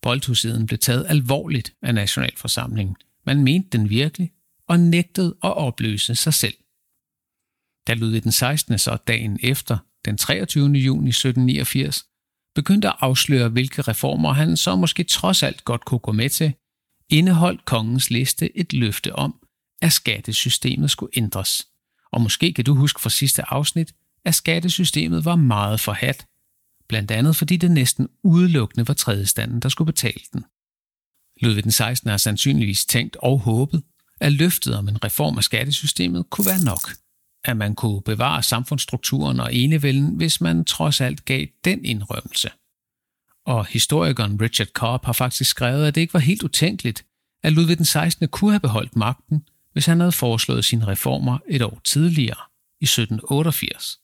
Boldhusiden 0.02 0.66
blev 0.66 0.78
taget 0.78 1.06
alvorligt 1.08 1.74
af 1.82 1.94
nationalforsamlingen. 1.94 2.96
Man 3.26 3.44
mente 3.44 3.78
den 3.78 3.90
virkelig 3.90 4.32
og 4.68 4.80
nægtede 4.80 5.36
at 5.44 5.56
opløse 5.56 6.14
sig 6.14 6.34
selv. 6.34 6.54
Da 7.86 7.94
Ludvig 7.94 8.22
den 8.22 8.32
16. 8.32 8.78
så 8.78 8.96
dagen 9.06 9.38
efter, 9.42 9.78
den 10.04 10.16
23. 10.16 10.64
juni 10.64 11.08
1789, 11.08 12.04
begyndte 12.54 12.88
at 12.88 12.96
afsløre, 13.00 13.48
hvilke 13.48 13.82
reformer 13.82 14.32
han 14.32 14.56
så 14.56 14.76
måske 14.76 15.04
trods 15.04 15.42
alt 15.42 15.64
godt 15.64 15.84
kunne 15.84 15.98
gå 15.98 16.12
med 16.12 16.28
til, 16.28 16.54
indeholdt 17.10 17.64
kongens 17.64 18.10
liste 18.10 18.58
et 18.58 18.72
løfte 18.72 19.16
om, 19.16 19.34
at 19.82 19.92
skattesystemet 19.92 20.90
skulle 20.90 21.12
ændres. 21.16 21.66
Og 22.12 22.20
måske 22.20 22.52
kan 22.52 22.64
du 22.64 22.74
huske 22.74 23.00
fra 23.00 23.10
sidste 23.10 23.50
afsnit, 23.50 23.92
at 24.24 24.34
skattesystemet 24.34 25.24
var 25.24 25.36
meget 25.36 25.80
forhat, 25.80 26.26
blandt 26.88 27.10
andet 27.10 27.36
fordi 27.36 27.56
det 27.56 27.70
næsten 27.70 28.08
udelukkende 28.22 28.88
var 28.88 28.94
tredjestanden, 28.94 29.60
der 29.60 29.68
skulle 29.68 29.92
betale 29.92 30.20
den. 30.32 30.44
Ludvig 31.40 31.64
den 31.64 31.72
16. 31.72 32.10
har 32.10 32.16
sandsynligvis 32.16 32.86
tænkt 32.86 33.16
og 33.16 33.40
håbet, 33.40 33.82
at 34.20 34.32
løftet 34.32 34.76
om 34.76 34.88
en 34.88 35.04
reform 35.04 35.38
af 35.38 35.44
skattesystemet 35.44 36.30
kunne 36.30 36.46
være 36.46 36.64
nok. 36.64 36.90
At 37.44 37.56
man 37.56 37.74
kunne 37.74 38.02
bevare 38.02 38.42
samfundsstrukturen 38.42 39.40
og 39.40 39.54
enevælden, 39.54 40.16
hvis 40.16 40.40
man 40.40 40.64
trods 40.64 41.00
alt 41.00 41.24
gav 41.24 41.46
den 41.64 41.84
indrømmelse. 41.84 42.50
Og 43.46 43.66
historikeren 43.66 44.40
Richard 44.40 44.68
Cobb 44.68 45.04
har 45.04 45.12
faktisk 45.12 45.50
skrevet, 45.50 45.86
at 45.86 45.94
det 45.94 46.00
ikke 46.00 46.14
var 46.14 46.20
helt 46.20 46.42
utænkeligt, 46.42 47.04
at 47.42 47.52
Ludvig 47.52 47.76
den 47.76 47.84
16. 47.84 48.28
kunne 48.28 48.50
have 48.50 48.60
beholdt 48.60 48.96
magten, 48.96 49.44
hvis 49.72 49.86
han 49.86 50.00
havde 50.00 50.12
foreslået 50.12 50.64
sine 50.64 50.86
reformer 50.86 51.38
et 51.48 51.62
år 51.62 51.80
tidligere, 51.84 52.40
i 52.80 52.84
1788. 52.84 53.98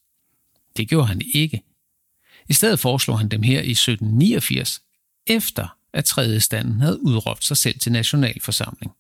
Det 0.76 0.88
gjorde 0.88 1.07
han 1.07 1.23
ikke. 1.35 1.62
I 2.49 2.52
stedet 2.52 2.81
foreslog 2.81 3.19
han 3.19 3.28
dem 3.28 3.43
her 3.43 3.61
i 3.61 3.71
1789, 3.71 4.81
efter 5.26 5.76
at 5.93 6.05
tredje 6.05 6.40
standen 6.40 6.81
havde 6.81 7.02
udråbt 7.02 7.45
sig 7.45 7.57
selv 7.57 7.78
til 7.78 7.93
nationalforsamling. 7.93 8.93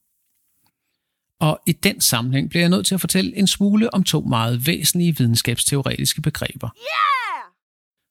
Og 1.40 1.60
i 1.66 1.72
den 1.72 2.00
sammenhæng 2.00 2.50
bliver 2.50 2.62
jeg 2.62 2.70
nødt 2.70 2.86
til 2.86 2.94
at 2.94 3.00
fortælle 3.00 3.36
en 3.36 3.46
smule 3.46 3.94
om 3.94 4.04
to 4.04 4.20
meget 4.20 4.66
væsentlige 4.66 5.16
videnskabsteoretiske 5.16 6.22
begreber. 6.22 6.68
Yeah! 6.76 7.52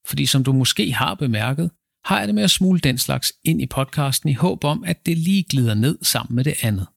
Fordi 0.06 0.26
som 0.26 0.44
du 0.44 0.54
måske 0.54 0.94
har 0.94 1.14
bemærket, 1.14 1.72
har 2.06 2.20
jeg 2.20 2.28
det 2.28 2.36
med 2.36 2.44
at 2.44 2.52
smule 2.52 2.80
den 2.80 2.98
slags 2.98 3.34
ind 3.44 3.62
i 3.62 3.66
podcasten 3.66 4.30
i 4.30 4.34
håb 4.34 4.64
om, 4.64 4.84
at 4.84 5.06
det 5.06 5.18
lige 5.18 5.44
glider 5.44 5.74
ned 5.74 5.98
sammen 6.02 6.36
med 6.36 6.44
det 6.44 6.56
andet. 6.62 6.88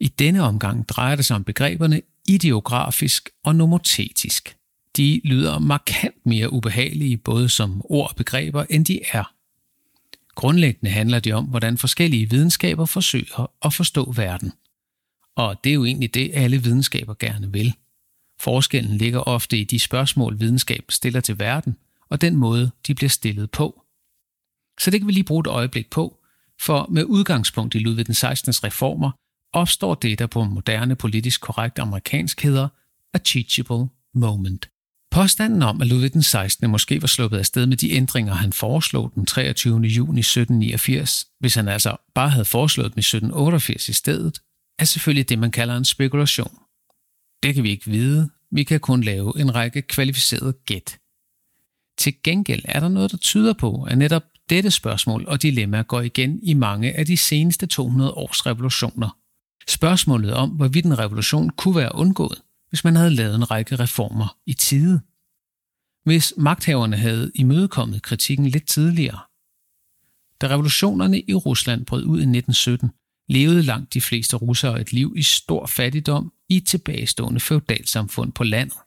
I 0.00 0.08
denne 0.08 0.42
omgang 0.42 0.88
drejer 0.88 1.16
det 1.16 1.24
sig 1.24 1.36
om 1.36 1.44
begreberne 1.44 2.02
ideografisk 2.28 3.30
og 3.44 3.56
nomotetisk. 3.56 4.56
De 4.96 5.20
lyder 5.24 5.58
markant 5.58 6.26
mere 6.26 6.52
ubehagelige 6.52 7.16
både 7.16 7.48
som 7.48 7.82
ord 7.84 8.08
og 8.10 8.16
begreber, 8.16 8.64
end 8.70 8.84
de 8.84 9.00
er. 9.12 9.32
Grundlæggende 10.34 10.90
handler 10.90 11.20
det 11.20 11.34
om, 11.34 11.44
hvordan 11.44 11.78
forskellige 11.78 12.30
videnskaber 12.30 12.84
forsøger 12.84 13.50
at 13.62 13.72
forstå 13.74 14.12
verden. 14.12 14.52
Og 15.36 15.64
det 15.64 15.70
er 15.70 15.74
jo 15.74 15.84
egentlig 15.84 16.14
det, 16.14 16.30
alle 16.34 16.62
videnskaber 16.62 17.14
gerne 17.14 17.52
vil. 17.52 17.74
Forskellen 18.40 18.98
ligger 18.98 19.20
ofte 19.20 19.58
i 19.58 19.64
de 19.64 19.78
spørgsmål, 19.78 20.40
videnskab 20.40 20.84
stiller 20.88 21.20
til 21.20 21.38
verden, 21.38 21.76
og 22.10 22.20
den 22.20 22.36
måde, 22.36 22.70
de 22.86 22.94
bliver 22.94 23.10
stillet 23.10 23.50
på. 23.50 23.83
Så 24.80 24.90
det 24.90 25.00
kan 25.00 25.06
vi 25.06 25.12
lige 25.12 25.24
bruge 25.24 25.40
et 25.40 25.46
øjeblik 25.46 25.90
på, 25.90 26.20
for 26.60 26.88
med 26.90 27.04
udgangspunkt 27.04 27.74
i 27.74 27.78
Ludvig 27.78 28.06
den 28.06 28.14
16. 28.14 28.52
reformer 28.64 29.10
opstår 29.52 29.94
det, 29.94 30.18
der 30.18 30.26
på 30.26 30.44
moderne 30.44 30.96
politisk 30.96 31.40
korrekt 31.40 31.78
amerikansk 31.78 32.42
hedder 32.42 32.68
a 33.14 33.18
teachable 33.18 33.88
moment. 34.14 34.68
Påstanden 35.10 35.62
om, 35.62 35.80
at 35.80 35.86
Ludvig 35.86 36.12
den 36.12 36.22
16. 36.22 36.70
måske 36.70 37.02
var 37.02 37.06
sluppet 37.06 37.38
af 37.38 37.46
sted 37.46 37.66
med 37.66 37.76
de 37.76 37.90
ændringer, 37.90 38.34
han 38.34 38.52
foreslog 38.52 39.12
den 39.14 39.26
23. 39.26 39.74
juni 39.74 40.20
1789, 40.20 41.26
hvis 41.40 41.54
han 41.54 41.68
altså 41.68 41.96
bare 42.14 42.30
havde 42.30 42.44
foreslået 42.44 42.94
dem 42.94 42.98
i 42.98 43.00
1788 43.00 43.88
i 43.88 43.92
stedet, 43.92 44.40
er 44.78 44.84
selvfølgelig 44.84 45.28
det, 45.28 45.38
man 45.38 45.50
kalder 45.50 45.76
en 45.76 45.84
spekulation. 45.84 46.58
Det 47.42 47.54
kan 47.54 47.64
vi 47.64 47.70
ikke 47.70 47.90
vide. 47.90 48.30
Vi 48.50 48.64
kan 48.64 48.80
kun 48.80 49.00
lave 49.00 49.40
en 49.40 49.54
række 49.54 49.82
kvalificerede 49.82 50.52
gæt. 50.52 50.98
Til 51.98 52.22
gengæld 52.22 52.62
er 52.64 52.80
der 52.80 52.88
noget, 52.88 53.10
der 53.10 53.16
tyder 53.16 53.52
på, 53.52 53.82
at 53.82 53.98
netop 53.98 54.22
dette 54.50 54.70
spørgsmål 54.70 55.24
og 55.28 55.42
dilemma 55.42 55.82
går 55.82 56.00
igen 56.00 56.40
i 56.42 56.54
mange 56.54 56.92
af 56.92 57.06
de 57.06 57.16
seneste 57.16 57.66
200 57.66 58.12
års 58.12 58.46
revolutioner. 58.46 59.18
Spørgsmålet 59.68 60.34
om, 60.34 60.50
hvorvidt 60.50 60.86
en 60.86 60.98
revolution 60.98 61.50
kunne 61.50 61.76
være 61.76 61.94
undgået, 61.94 62.42
hvis 62.68 62.84
man 62.84 62.96
havde 62.96 63.10
lavet 63.10 63.34
en 63.34 63.50
række 63.50 63.76
reformer 63.76 64.36
i 64.46 64.54
tide. 64.54 65.00
Hvis 66.04 66.32
magthaverne 66.36 66.96
havde 66.96 67.32
imødekommet 67.34 68.02
kritikken 68.02 68.46
lidt 68.46 68.68
tidligere. 68.68 69.18
Da 70.40 70.48
revolutionerne 70.48 71.20
i 71.20 71.34
Rusland 71.34 71.86
brød 71.86 72.04
ud 72.04 72.18
i 72.18 72.28
1917, 72.38 72.90
levede 73.28 73.62
langt 73.62 73.94
de 73.94 74.00
fleste 74.00 74.36
russere 74.36 74.80
et 74.80 74.92
liv 74.92 75.14
i 75.16 75.22
stor 75.22 75.66
fattigdom 75.66 76.32
i 76.48 76.56
et 76.56 76.66
tilbagestående 76.66 77.40
feudalsamfund 77.40 78.32
på 78.32 78.44
landet. 78.44 78.78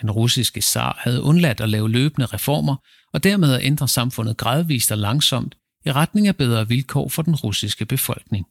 Den 0.00 0.10
russiske 0.10 0.62
zar 0.62 1.00
havde 1.00 1.22
undladt 1.22 1.60
at 1.60 1.68
lave 1.68 1.90
løbende 1.90 2.26
reformer 2.26 2.76
og 3.12 3.24
dermed 3.24 3.54
at 3.54 3.64
ændre 3.64 3.88
samfundet 3.88 4.36
gradvist 4.36 4.92
og 4.92 4.98
langsomt 4.98 5.54
i 5.86 5.92
retning 5.92 6.26
af 6.26 6.36
bedre 6.36 6.68
vilkår 6.68 7.08
for 7.08 7.22
den 7.22 7.34
russiske 7.34 7.84
befolkning. 7.84 8.46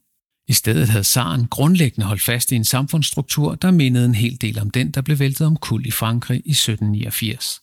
I 0.48 0.52
stedet 0.52 0.88
havde 0.88 1.04
zaren 1.04 1.46
grundlæggende 1.46 2.06
holdt 2.06 2.22
fast 2.22 2.52
i 2.52 2.56
en 2.56 2.64
samfundsstruktur, 2.64 3.54
der 3.54 3.70
mindede 3.70 4.04
en 4.04 4.14
hel 4.14 4.40
del 4.40 4.58
om 4.58 4.70
den, 4.70 4.90
der 4.90 5.00
blev 5.00 5.18
væltet 5.18 5.46
om 5.46 5.56
kul 5.56 5.86
i 5.86 5.90
Frankrig 5.90 6.42
i 6.44 6.50
1789. 6.50 7.60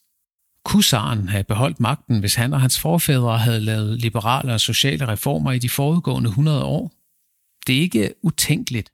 Kunne 0.65 0.83
zaren 0.83 1.29
have 1.29 1.43
beholdt 1.43 1.79
magten, 1.79 2.19
hvis 2.19 2.35
han 2.35 2.53
og 2.53 2.61
hans 2.61 2.79
forfædre 2.79 3.37
havde 3.37 3.59
lavet 3.59 4.01
liberale 4.01 4.53
og 4.53 4.59
sociale 4.59 5.07
reformer 5.07 5.51
i 5.51 5.59
de 5.59 5.69
forudgående 5.69 6.27
100 6.27 6.63
år? 6.63 6.91
Det 7.67 7.77
er 7.77 7.81
ikke 7.81 8.13
utænkeligt. 8.23 8.91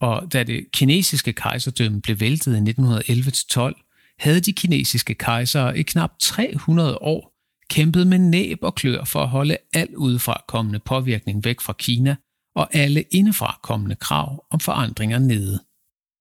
Og 0.00 0.32
da 0.32 0.42
det 0.42 0.66
kinesiske 0.72 1.32
kejserdømme 1.32 2.00
blev 2.00 2.20
væltet 2.20 2.56
i 2.56 2.70
1911-12, 2.70 3.85
havde 4.18 4.40
de 4.40 4.52
kinesiske 4.52 5.14
kejsere 5.14 5.78
i 5.78 5.82
knap 5.82 6.10
300 6.20 6.98
år 6.98 7.32
kæmpet 7.70 8.06
med 8.06 8.18
næb 8.18 8.58
og 8.62 8.74
klør 8.74 9.04
for 9.04 9.22
at 9.22 9.28
holde 9.28 9.56
al 9.74 9.96
udefra 9.96 10.44
kommende 10.48 10.78
påvirkning 10.78 11.44
væk 11.44 11.60
fra 11.60 11.72
Kina 11.72 12.16
og 12.54 12.74
alle 12.74 13.02
indefra 13.02 13.60
kommende 13.62 13.96
krav 13.96 14.46
om 14.50 14.60
forandringer 14.60 15.18
nede. 15.18 15.64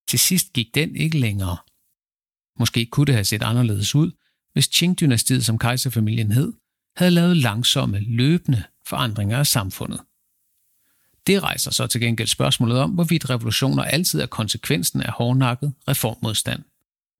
Til 0.07 0.19
sidst 0.19 0.53
gik 0.53 0.75
den 0.75 0.95
ikke 0.95 1.19
længere. 1.19 1.57
Måske 2.59 2.85
kunne 2.85 3.05
det 3.05 3.15
have 3.15 3.25
set 3.25 3.43
anderledes 3.43 3.95
ud, 3.95 4.11
hvis 4.53 4.67
Qing-dynastiet, 4.67 5.41
som 5.41 5.57
kejserfamilien 5.57 6.31
hed, 6.31 6.53
havde 6.97 7.11
lavet 7.11 7.37
langsomme, 7.37 7.99
løbende 7.99 8.63
forandringer 8.87 9.37
af 9.37 9.47
samfundet. 9.47 10.01
Det 11.27 11.43
rejser 11.43 11.71
så 11.71 11.87
til 11.87 12.01
gengæld 12.01 12.27
spørgsmålet 12.27 12.79
om, 12.79 12.91
hvorvidt 12.91 13.29
revolutioner 13.29 13.83
altid 13.83 14.21
er 14.21 14.25
konsekvensen 14.25 15.01
af 15.01 15.11
hårdnakket 15.11 15.73
reformmodstand. 15.87 16.63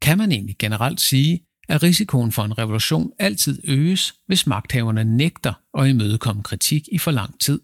Kan 0.01 0.17
man 0.17 0.31
egentlig 0.31 0.58
generelt 0.58 1.01
sige, 1.01 1.45
at 1.67 1.84
risikoen 1.84 2.31
for 2.31 2.43
en 2.43 2.58
revolution 2.58 3.12
altid 3.19 3.62
øges, 3.63 4.15
hvis 4.27 4.47
magthaverne 4.47 5.03
nægter 5.03 5.53
at 5.77 5.88
imødekomme 5.88 6.43
kritik 6.43 6.88
i 6.91 6.97
for 6.97 7.12
lang 7.12 7.39
tid? 7.39 7.62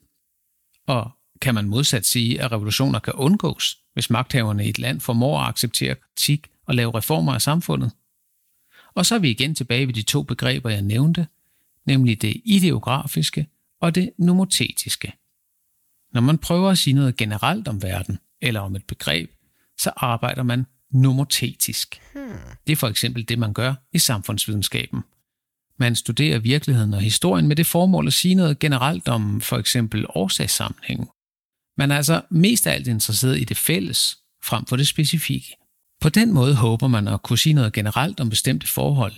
Og 0.87 1.11
kan 1.41 1.55
man 1.55 1.67
modsat 1.67 2.05
sige, 2.05 2.41
at 2.41 2.51
revolutioner 2.51 2.99
kan 2.99 3.13
undgås, 3.13 3.77
hvis 3.93 4.09
magthaverne 4.09 4.65
i 4.65 4.69
et 4.69 4.79
land 4.79 4.99
formår 4.99 5.39
at 5.39 5.47
acceptere 5.47 5.95
kritik 5.95 6.47
og 6.65 6.75
lave 6.75 6.97
reformer 6.97 7.33
af 7.33 7.41
samfundet? 7.41 7.91
Og 8.95 9.05
så 9.05 9.15
er 9.15 9.19
vi 9.19 9.29
igen 9.29 9.55
tilbage 9.55 9.87
ved 9.87 9.93
de 9.93 10.01
to 10.01 10.23
begreber, 10.23 10.69
jeg 10.69 10.81
nævnte, 10.81 11.27
nemlig 11.85 12.21
det 12.21 12.41
ideografiske 12.45 13.47
og 13.81 13.95
det 13.95 14.11
nomotetiske. 14.17 15.13
Når 16.13 16.21
man 16.21 16.37
prøver 16.37 16.69
at 16.69 16.77
sige 16.77 16.93
noget 16.93 17.17
generelt 17.17 17.67
om 17.67 17.83
verden 17.83 18.19
eller 18.41 18.59
om 18.59 18.75
et 18.75 18.85
begreb, 18.87 19.31
så 19.77 19.91
arbejder 19.95 20.43
man 20.43 20.65
nomotetisk. 20.91 22.01
Hmm. 22.13 22.37
Det 22.67 22.73
er 22.73 22.77
for 22.77 22.87
eksempel 22.87 23.29
det, 23.29 23.39
man 23.39 23.53
gør 23.53 23.73
i 23.93 23.99
samfundsvidenskaben. 23.99 25.03
Man 25.79 25.95
studerer 25.95 26.39
virkeligheden 26.39 26.93
og 26.93 27.01
historien 27.01 27.47
med 27.47 27.55
det 27.55 27.65
formål 27.65 28.07
at 28.07 28.13
sige 28.13 28.35
noget 28.35 28.59
generelt 28.59 29.07
om 29.07 29.41
for 29.41 29.57
eksempel 29.57 30.05
årsagssammenhængen. 30.09 31.07
Man 31.77 31.91
er 31.91 31.97
altså 31.97 32.21
mest 32.29 32.67
af 32.67 32.73
alt 32.73 32.87
interesseret 32.87 33.39
i 33.39 33.43
det 33.43 33.57
fælles, 33.57 34.17
frem 34.43 34.65
for 34.65 34.75
det 34.75 34.87
specifikke. 34.87 35.55
På 36.01 36.09
den 36.09 36.33
måde 36.33 36.55
håber 36.55 36.87
man 36.87 37.07
at 37.07 37.23
kunne 37.23 37.39
sige 37.39 37.53
noget 37.53 37.73
generelt 37.73 38.19
om 38.19 38.29
bestemte 38.29 38.67
forhold. 38.67 39.13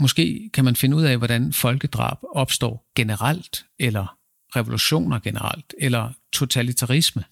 Måske 0.00 0.50
kan 0.54 0.64
man 0.64 0.76
finde 0.76 0.96
ud 0.96 1.02
af, 1.02 1.18
hvordan 1.18 1.52
folkedrab 1.52 2.18
opstår 2.34 2.90
generelt, 2.96 3.64
eller 3.78 4.16
revolutioner 4.56 5.18
generelt, 5.18 5.74
eller 5.78 6.12
totalitarisme. 6.32 7.24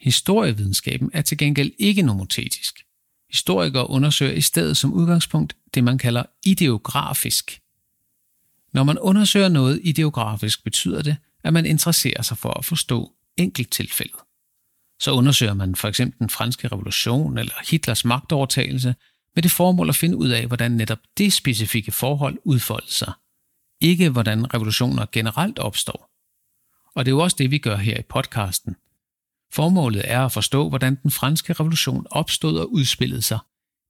Historievidenskaben 0.00 1.10
er 1.12 1.22
til 1.22 1.38
gengæld 1.38 1.72
ikke 1.78 2.02
nomotetisk. 2.02 2.84
Historikere 3.30 3.90
undersøger 3.90 4.32
i 4.32 4.40
stedet 4.40 4.76
som 4.76 4.92
udgangspunkt 4.92 5.56
det, 5.74 5.84
man 5.84 5.98
kalder 5.98 6.22
ideografisk. 6.44 7.60
Når 8.72 8.84
man 8.84 8.98
undersøger 8.98 9.48
noget 9.48 9.80
ideografisk, 9.84 10.64
betyder 10.64 11.02
det, 11.02 11.16
at 11.44 11.52
man 11.52 11.66
interesserer 11.66 12.22
sig 12.22 12.38
for 12.38 12.50
at 12.50 12.64
forstå 12.64 13.12
enkelttilfældet. 13.36 14.20
Så 15.00 15.12
undersøger 15.12 15.54
man 15.54 15.76
for 15.76 15.88
eksempel 15.88 16.18
den 16.18 16.30
franske 16.30 16.68
revolution 16.68 17.38
eller 17.38 17.52
Hitlers 17.70 18.04
magtovertagelse 18.04 18.94
med 19.34 19.42
det 19.42 19.50
formål 19.50 19.88
at 19.88 19.96
finde 19.96 20.16
ud 20.16 20.28
af, 20.28 20.46
hvordan 20.46 20.72
netop 20.72 20.98
det 21.18 21.32
specifikke 21.32 21.92
forhold 21.92 22.38
udfoldede 22.44 22.92
sig. 22.92 23.12
Ikke 23.80 24.10
hvordan 24.10 24.54
revolutioner 24.54 25.06
generelt 25.12 25.58
opstår. 25.58 26.10
Og 26.94 27.04
det 27.04 27.10
er 27.10 27.14
jo 27.14 27.22
også 27.22 27.36
det, 27.38 27.50
vi 27.50 27.58
gør 27.58 27.76
her 27.76 27.98
i 27.98 28.02
podcasten. 28.02 28.76
Formålet 29.52 30.02
er 30.04 30.20
at 30.20 30.32
forstå, 30.32 30.68
hvordan 30.68 30.94
den 31.02 31.10
franske 31.10 31.52
revolution 31.52 32.06
opstod 32.10 32.58
og 32.58 32.72
udspillede 32.72 33.22
sig, 33.22 33.38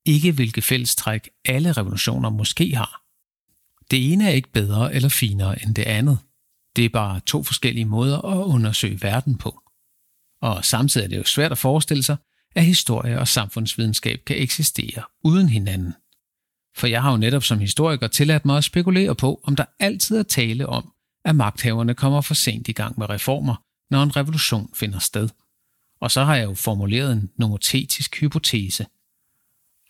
ikke 0.07 0.33
hvilke 0.33 0.63
fællestræk 0.63 1.29
alle 1.45 1.73
revolutioner 1.73 2.31
måske 2.31 2.77
har. 2.77 3.01
Det 3.91 4.13
ene 4.13 4.25
er 4.29 4.33
ikke 4.33 4.53
bedre 4.53 4.95
eller 4.95 5.09
finere 5.09 5.63
end 5.63 5.75
det 5.75 5.83
andet. 5.83 6.19
Det 6.77 6.85
er 6.85 6.89
bare 6.89 7.21
to 7.21 7.43
forskellige 7.43 7.85
måder 7.85 8.19
at 8.19 8.45
undersøge 8.45 9.03
verden 9.03 9.39
på. 9.39 9.61
Og 10.43 10.65
samtidig 10.65 11.05
er 11.05 11.09
det 11.09 11.17
jo 11.17 11.25
svært 11.25 11.53
at 11.53 11.59
forestille 11.59 12.03
sig, 12.03 12.17
at 12.55 12.65
historie 12.65 13.19
og 13.19 13.29
samfundsvidenskab 13.29 14.21
kan 14.27 14.43
eksistere 14.43 15.03
uden 15.25 15.49
hinanden. 15.49 15.95
For 16.77 16.87
jeg 16.87 17.03
har 17.03 17.11
jo 17.11 17.17
netop 17.17 17.45
som 17.45 17.59
historiker 17.59 18.07
tilladt 18.07 18.45
mig 18.45 18.57
at 18.57 18.65
spekulere 18.65 19.15
på, 19.15 19.41
om 19.45 19.57
der 19.57 19.65
altid 19.81 20.17
er 20.17 20.23
tale 20.23 20.67
om, 20.67 20.93
at 21.25 21.37
magthaverne 21.37 21.95
kommer 21.95 22.21
for 22.21 22.35
sent 22.35 22.69
i 22.69 22.73
gang 22.73 22.99
med 22.99 23.11
reformer, 23.11 23.55
når 23.91 24.03
en 24.03 24.17
revolution 24.17 24.71
finder 24.75 24.99
sted. 24.99 25.29
Og 26.05 26.11
så 26.11 26.25
har 26.25 26.37
jeg 26.37 26.45
jo 26.45 26.55
formuleret 26.55 27.13
en 27.13 27.31
nomotetisk 27.37 28.21
hypotese. 28.21 28.87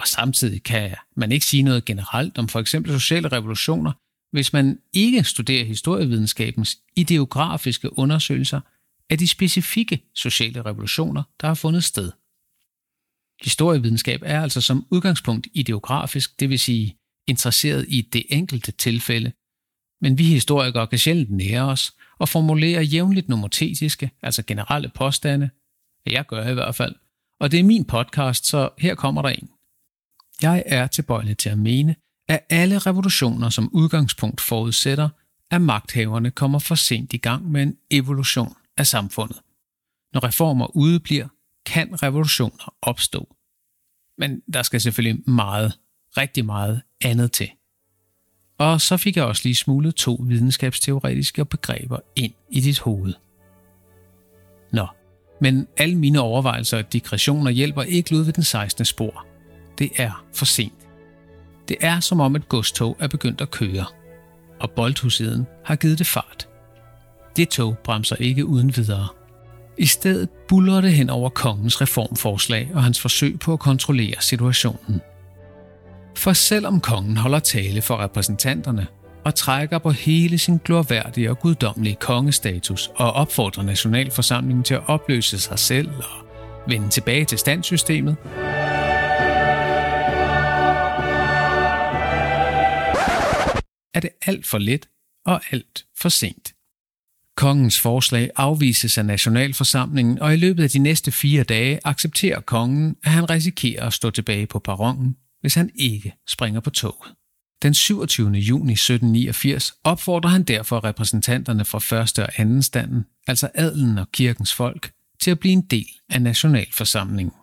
Og 0.00 0.06
samtidig 0.06 0.62
kan 0.62 0.94
man 1.16 1.32
ikke 1.32 1.46
sige 1.46 1.62
noget 1.62 1.84
generelt 1.84 2.38
om 2.38 2.48
for 2.48 2.60
eksempel 2.60 2.92
sociale 2.92 3.28
revolutioner, 3.28 3.92
hvis 4.32 4.52
man 4.52 4.78
ikke 4.92 5.24
studerer 5.24 5.64
historievidenskabens 5.64 6.78
ideografiske 6.96 7.98
undersøgelser 7.98 8.60
af 9.10 9.18
de 9.18 9.28
specifikke 9.28 10.02
sociale 10.14 10.62
revolutioner, 10.62 11.22
der 11.40 11.46
har 11.46 11.54
fundet 11.54 11.84
sted. 11.84 12.12
Historievidenskab 13.42 14.22
er 14.24 14.42
altså 14.42 14.60
som 14.60 14.86
udgangspunkt 14.90 15.46
ideografisk, 15.54 16.40
det 16.40 16.48
vil 16.48 16.58
sige 16.58 16.96
interesseret 17.26 17.86
i 17.88 18.00
det 18.00 18.24
enkelte 18.28 18.72
tilfælde, 18.72 19.32
men 20.00 20.18
vi 20.18 20.24
historikere 20.24 20.86
kan 20.86 20.98
sjældent 20.98 21.30
nære 21.30 21.62
os 21.62 21.94
og 22.18 22.28
formulere 22.28 22.82
jævnligt 22.82 23.28
nomotetiske, 23.28 24.10
altså 24.22 24.42
generelle 24.46 24.88
påstande. 24.94 25.50
Jeg 26.06 26.26
gør 26.26 26.48
i 26.48 26.54
hvert 26.54 26.74
fald. 26.74 26.94
Og 27.40 27.50
det 27.50 27.60
er 27.60 27.64
min 27.64 27.84
podcast, 27.84 28.46
så 28.46 28.70
her 28.78 28.94
kommer 28.94 29.22
der 29.22 29.28
en. 29.28 29.50
Jeg 30.42 30.62
er 30.66 30.86
tilbøjelig 30.86 31.38
til 31.38 31.48
at 31.48 31.58
mene, 31.58 31.96
at 32.28 32.46
alle 32.50 32.78
revolutioner 32.78 33.50
som 33.50 33.70
udgangspunkt 33.72 34.40
forudsætter, 34.40 35.08
at 35.50 35.62
magthaverne 35.62 36.30
kommer 36.30 36.58
for 36.58 36.74
sent 36.74 37.12
i 37.12 37.16
gang 37.16 37.50
med 37.50 37.62
en 37.62 37.76
evolution 37.90 38.54
af 38.76 38.86
samfundet. 38.86 39.40
Når 40.12 40.24
reformer 40.24 40.76
udebliver, 40.76 41.28
kan 41.66 42.02
revolutioner 42.02 42.74
opstå. 42.82 43.36
Men 44.18 44.40
der 44.52 44.62
skal 44.62 44.80
selvfølgelig 44.80 45.30
meget, 45.30 45.78
rigtig 46.16 46.44
meget 46.44 46.82
andet 47.04 47.32
til. 47.32 47.50
Og 48.58 48.80
så 48.80 48.96
fik 48.96 49.16
jeg 49.16 49.24
også 49.24 49.42
lige 49.44 49.56
smuglet 49.56 49.94
to 49.94 50.24
videnskabsteoretiske 50.28 51.44
begreber 51.44 51.98
ind 52.16 52.32
i 52.50 52.60
dit 52.60 52.80
hoved. 52.80 53.14
Nå, 54.72 54.86
men 55.40 55.66
alle 55.76 55.96
mine 55.96 56.20
overvejelser 56.20 56.78
og 56.78 56.92
digressioner 56.92 57.50
hjælper 57.50 57.82
ikke 57.82 58.16
ud 58.16 58.24
ved 58.24 58.32
den 58.32 58.42
16. 58.42 58.84
spor. 58.84 59.26
Det 59.78 59.90
er 59.96 60.24
for 60.34 60.44
sent. 60.44 60.72
Det 61.68 61.76
er 61.80 62.00
som 62.00 62.20
om 62.20 62.36
et 62.36 62.48
godstog 62.48 62.96
er 63.00 63.08
begyndt 63.08 63.40
at 63.40 63.50
køre, 63.50 63.84
og 64.60 64.70
boldhusiden 64.70 65.46
har 65.64 65.76
givet 65.76 65.98
det 65.98 66.06
fart. 66.06 66.48
Det 67.36 67.48
tog 67.48 67.78
bremser 67.84 68.16
ikke 68.16 68.46
uden 68.46 68.76
videre. 68.76 69.08
I 69.78 69.86
stedet 69.86 70.28
buller 70.48 70.80
det 70.80 70.92
hen 70.92 71.10
over 71.10 71.28
kongens 71.28 71.80
reformforslag 71.80 72.70
og 72.74 72.84
hans 72.84 73.00
forsøg 73.00 73.38
på 73.38 73.52
at 73.52 73.58
kontrollere 73.58 74.14
situationen. 74.20 75.00
For 76.16 76.32
selvom 76.32 76.80
kongen 76.80 77.16
holder 77.16 77.38
tale 77.38 77.82
for 77.82 77.96
repræsentanterne 77.96 78.86
og 79.24 79.34
trækker 79.34 79.78
på 79.78 79.90
hele 79.90 80.38
sin 80.38 80.58
glorværdige 80.58 81.30
og 81.30 81.38
guddommelige 81.38 81.96
kongestatus 82.00 82.90
og 82.96 83.12
opfordrer 83.12 83.62
nationalforsamlingen 83.62 84.64
til 84.64 84.74
at 84.74 84.88
opløse 84.88 85.38
sig 85.38 85.58
selv 85.58 85.88
og 85.88 86.26
vende 86.68 86.88
tilbage 86.88 87.24
til 87.24 87.38
standsystemet, 87.38 88.16
er 93.94 94.00
det 94.00 94.10
alt 94.26 94.46
for 94.46 94.58
let 94.58 94.88
og 95.26 95.40
alt 95.50 95.84
for 96.00 96.08
sent. 96.08 96.54
Kongens 97.36 97.80
forslag 97.80 98.30
afvises 98.36 98.98
af 98.98 99.06
nationalforsamlingen, 99.06 100.18
og 100.18 100.34
i 100.34 100.36
løbet 100.36 100.62
af 100.62 100.70
de 100.70 100.78
næste 100.78 101.12
fire 101.12 101.42
dage 101.42 101.80
accepterer 101.84 102.40
kongen, 102.40 102.96
at 103.04 103.10
han 103.10 103.30
risikerer 103.30 103.86
at 103.86 103.92
stå 103.92 104.10
tilbage 104.10 104.46
på 104.46 104.58
perronen, 104.58 105.16
hvis 105.40 105.54
han 105.54 105.70
ikke 105.74 106.12
springer 106.28 106.60
på 106.60 106.70
toget. 106.70 107.23
Den 107.62 107.74
27. 107.74 108.30
juni 108.30 108.72
1789 108.72 109.74
opfordrer 109.84 110.30
han 110.30 110.42
derfor 110.42 110.84
repræsentanterne 110.84 111.64
fra 111.64 111.78
første 111.78 112.22
og 112.22 112.28
anden 112.36 112.62
standen, 112.62 113.04
altså 113.26 113.50
adelen 113.54 113.98
og 113.98 114.12
kirkens 114.12 114.54
folk, 114.54 114.92
til 115.20 115.30
at 115.30 115.38
blive 115.38 115.52
en 115.52 115.62
del 115.62 115.88
af 116.08 116.22
nationalforsamlingen. 116.22 117.34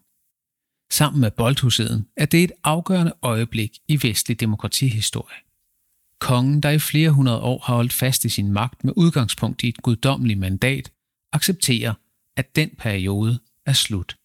Sammen 0.91 1.21
med 1.21 1.31
boldhuseden 1.31 2.07
er 2.17 2.25
det 2.25 2.43
et 2.43 2.51
afgørende 2.63 3.13
øjeblik 3.21 3.71
i 3.87 4.07
vestlig 4.07 4.39
demokratihistorie. 4.39 5.37
Kongen, 6.19 6.61
der 6.61 6.69
i 6.69 6.79
flere 6.79 7.11
hundrede 7.11 7.39
år 7.39 7.63
har 7.65 7.75
holdt 7.75 7.93
fast 7.93 8.25
i 8.25 8.29
sin 8.29 8.51
magt 8.51 8.83
med 8.83 8.93
udgangspunkt 8.95 9.63
i 9.63 9.67
et 9.67 9.77
guddommeligt 9.77 10.39
mandat, 10.39 10.91
accepterer, 11.31 11.93
at 12.37 12.55
den 12.55 12.69
periode 12.77 13.39
er 13.65 13.73
slut. 13.73 14.17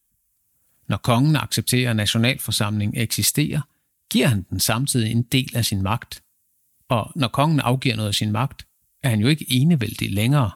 Når 0.88 0.96
kongen 0.96 1.36
accepterer, 1.36 1.90
at 1.90 1.96
nationalforsamlingen 1.96 3.00
eksisterer, 3.00 3.60
giver 4.10 4.26
han 4.26 4.42
den 4.50 4.60
samtidig 4.60 5.10
en 5.10 5.22
del 5.22 5.56
af 5.56 5.64
sin 5.64 5.82
magt. 5.82 6.22
Og 6.88 7.12
når 7.16 7.28
kongen 7.28 7.60
afgiver 7.60 7.96
noget 7.96 8.08
af 8.08 8.14
sin 8.14 8.32
magt, 8.32 8.66
er 9.02 9.08
han 9.08 9.20
jo 9.20 9.28
ikke 9.28 9.46
enevældig 9.48 10.10
længere. 10.10 10.50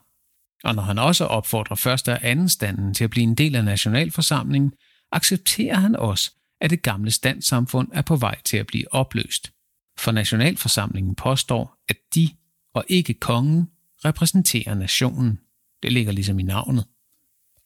Og 0.64 0.74
når 0.74 0.82
han 0.82 0.98
også 0.98 1.24
opfordrer 1.24 1.76
første 1.76 2.12
og 2.12 2.18
anden 2.22 2.48
standen 2.48 2.94
til 2.94 3.04
at 3.04 3.10
blive 3.10 3.22
en 3.22 3.34
del 3.34 3.54
af 3.54 3.64
nationalforsamlingen, 3.64 4.72
accepterer 5.12 5.76
han 5.76 5.96
også, 5.96 6.30
at 6.60 6.70
det 6.70 6.82
gamle 6.82 7.10
standsamfund 7.10 7.88
er 7.92 8.02
på 8.02 8.16
vej 8.16 8.40
til 8.44 8.56
at 8.56 8.66
blive 8.66 8.94
opløst 8.94 9.52
for 10.00 10.12
nationalforsamlingen 10.12 11.14
påstår, 11.14 11.76
at 11.88 11.96
de 12.14 12.30
og 12.74 12.84
ikke 12.88 13.14
kongen 13.14 13.70
repræsenterer 14.04 14.74
nationen. 14.74 15.38
Det 15.82 15.92
ligger 15.92 16.12
ligesom 16.12 16.38
i 16.38 16.42
navnet. 16.42 16.86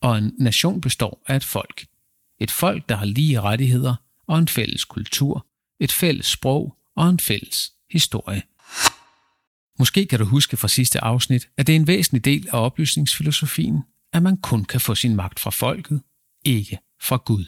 Og 0.00 0.18
en 0.18 0.32
nation 0.38 0.80
består 0.80 1.22
af 1.26 1.36
et 1.36 1.44
folk. 1.44 1.86
Et 2.40 2.50
folk, 2.50 2.88
der 2.88 2.96
har 2.96 3.06
lige 3.06 3.40
rettigheder 3.40 3.94
og 4.26 4.38
en 4.38 4.48
fælles 4.48 4.84
kultur, 4.84 5.46
et 5.80 5.92
fælles 5.92 6.26
sprog 6.26 6.76
og 6.96 7.10
en 7.10 7.20
fælles 7.20 7.72
historie. 7.90 8.42
Måske 9.78 10.06
kan 10.06 10.18
du 10.18 10.24
huske 10.24 10.56
fra 10.56 10.68
sidste 10.68 11.04
afsnit, 11.04 11.48
at 11.56 11.66
det 11.66 11.72
er 11.72 11.76
en 11.76 11.86
væsentlig 11.86 12.24
del 12.24 12.48
af 12.48 12.58
oplysningsfilosofien, 12.64 13.82
at 14.12 14.22
man 14.22 14.36
kun 14.36 14.64
kan 14.64 14.80
få 14.80 14.94
sin 14.94 15.16
magt 15.16 15.40
fra 15.40 15.50
folket, 15.50 16.02
ikke 16.44 16.78
fra 17.02 17.16
Gud. 17.16 17.44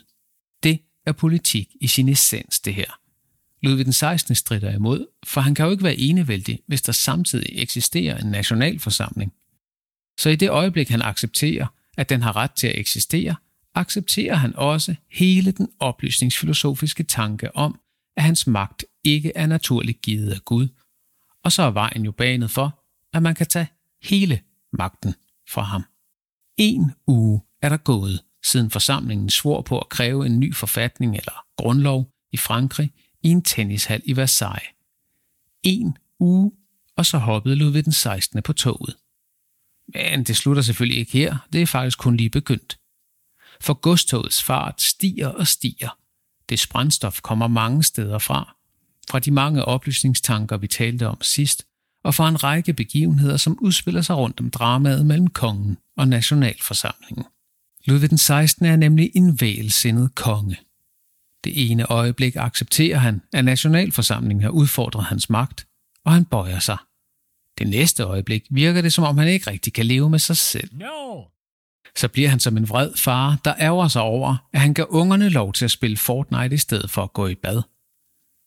Det 0.63 0.81
er 1.07 1.13
politik 1.13 1.69
i 1.81 1.87
sin 1.87 2.09
essens, 2.09 2.61
det 2.61 2.75
her. 2.75 3.01
Ludvig 3.63 3.85
den 3.85 3.93
16. 3.93 4.35
strider 4.35 4.75
imod, 4.75 5.07
for 5.27 5.41
han 5.41 5.55
kan 5.55 5.65
jo 5.65 5.71
ikke 5.71 5.85
være 5.85 5.97
enevældig, 5.97 6.61
hvis 6.67 6.83
der 6.83 6.93
samtidig 6.93 7.63
eksisterer 7.63 8.19
en 8.19 8.31
nationalforsamling. 8.31 9.33
Så 10.19 10.31
i 10.31 10.37
det 10.37 10.51
øjeblik 10.51 10.89
han 10.89 11.03
accepterer, 11.03 11.67
at 11.97 12.09
den 12.09 12.23
har 12.23 12.37
ret 12.37 12.53
til 12.53 12.67
at 12.67 12.79
eksistere, 12.79 13.37
accepterer 13.75 14.35
han 14.35 14.57
også 14.57 14.95
hele 15.11 15.51
den 15.51 15.69
oplysningsfilosofiske 15.81 17.03
tanke 17.03 17.57
om, 17.57 17.81
at 18.17 18.23
hans 18.23 18.47
magt 18.47 18.85
ikke 19.05 19.33
er 19.35 19.47
naturligt 19.47 20.03
givet 20.03 20.33
af 20.33 20.45
Gud, 20.45 20.69
og 21.45 21.53
så 21.53 21.63
er 21.63 21.71
vejen 21.71 22.05
jo 22.05 22.13
banet 22.13 22.51
for, 22.51 22.83
at 23.13 23.23
man 23.23 23.35
kan 23.35 23.47
tage 23.47 23.69
hele 24.03 24.41
magten 24.73 25.15
fra 25.49 25.63
ham. 25.63 25.85
En 26.57 26.93
uge 27.07 27.41
er 27.63 27.69
der 27.69 27.77
gået, 27.77 28.23
siden 28.45 28.71
forsamlingen 28.71 29.31
svor 29.31 29.63
på 29.63 29.79
at 29.79 29.89
kræve 29.89 30.27
en 30.27 30.41
ny 30.41 30.55
forfatning 30.55 31.17
eller 31.17 31.45
grundlov 31.57 32.13
i 32.33 32.37
Frankrig 32.37 32.93
i 33.23 33.29
en 33.29 33.43
tennishal 33.43 34.03
i 34.05 34.17
Versailles. 34.17 34.69
En 35.63 35.99
uge, 36.21 36.53
og 36.97 37.07
så 37.07 37.19
hoppede 37.19 37.57
Ludvig 37.57 37.85
den 37.85 37.93
16. 37.93 38.43
på 38.43 38.53
toget. 38.53 38.97
Men 39.95 40.25
det 40.25 40.37
slutter 40.37 40.63
selvfølgelig 40.63 40.99
ikke 40.99 41.13
her, 41.13 41.37
det 41.53 41.63
er 41.63 41.67
faktisk 41.67 41.99
kun 41.99 42.17
lige 42.17 42.31
begyndt. 42.31 42.79
For 43.61 43.75
godstogets 43.75 44.43
fart 44.43 44.83
stiger 44.83 45.29
og 45.29 45.47
stiger. 45.47 45.99
Det 46.49 46.67
brændstof 46.71 47.21
kommer 47.23 47.49
mange 47.49 47.83
steder 47.83 48.19
fra. 48.19 48.57
Fra 49.11 49.19
de 49.19 49.31
mange 49.31 49.65
oplysningstanker, 49.65 50.57
vi 50.57 50.67
talte 50.67 51.09
om 51.09 51.23
sidst, 51.23 51.67
og 52.05 52.15
fra 52.15 52.29
en 52.29 52.45
række 52.45 52.73
begivenheder, 52.73 53.37
som 53.37 53.59
udspiller 53.61 54.03
sig 54.03 54.17
rundt 54.17 54.41
om 54.41 54.51
dramaet 54.51 55.07
mellem 55.07 55.27
kongen 55.27 55.79
og 55.97 56.09
nationalforsamlingen. 56.09 57.25
Ludvig 57.85 58.11
den 58.11 58.19
16. 58.19 58.67
er 58.67 58.77
nemlig 58.77 59.11
en 59.15 59.41
vælsindet 59.41 60.15
konge. 60.15 60.57
Det 61.45 61.71
ene 61.71 61.87
øjeblik 61.87 62.37
accepterer 62.37 62.99
han, 62.99 63.23
at 63.33 63.45
nationalforsamlingen 63.45 64.43
har 64.43 64.51
udfordret 64.51 65.05
hans 65.05 65.31
magt, 65.31 65.67
og 66.05 66.13
han 66.13 66.25
bøjer 66.25 66.59
sig. 66.59 66.77
Det 67.59 67.69
næste 67.69 68.03
øjeblik 68.03 68.47
virker 68.51 68.83
det, 68.83 68.93
som 68.93 69.05
om 69.05 69.19
han 69.19 69.29
ikke 69.29 69.51
rigtig 69.51 69.73
kan 69.73 69.87
leve 69.87 70.11
med 70.11 70.19
sig 70.19 70.37
selv. 70.37 70.71
No. 70.73 71.23
Så 71.97 72.09
bliver 72.09 72.29
han 72.29 72.41
som 72.41 72.57
en 72.57 72.69
vred 72.69 72.93
far, 72.97 73.39
der 73.45 73.55
ærger 73.61 73.89
sig 73.89 74.03
over, 74.03 74.37
at 74.53 74.61
han 74.61 74.75
gav 74.75 74.87
ungerne 74.89 75.29
lov 75.29 75.53
til 75.53 75.65
at 75.65 75.71
spille 75.71 75.97
Fortnite 75.97 76.55
i 76.55 76.59
stedet 76.59 76.91
for 76.91 77.03
at 77.03 77.13
gå 77.13 77.27
i 77.27 77.35
bad. 77.35 77.63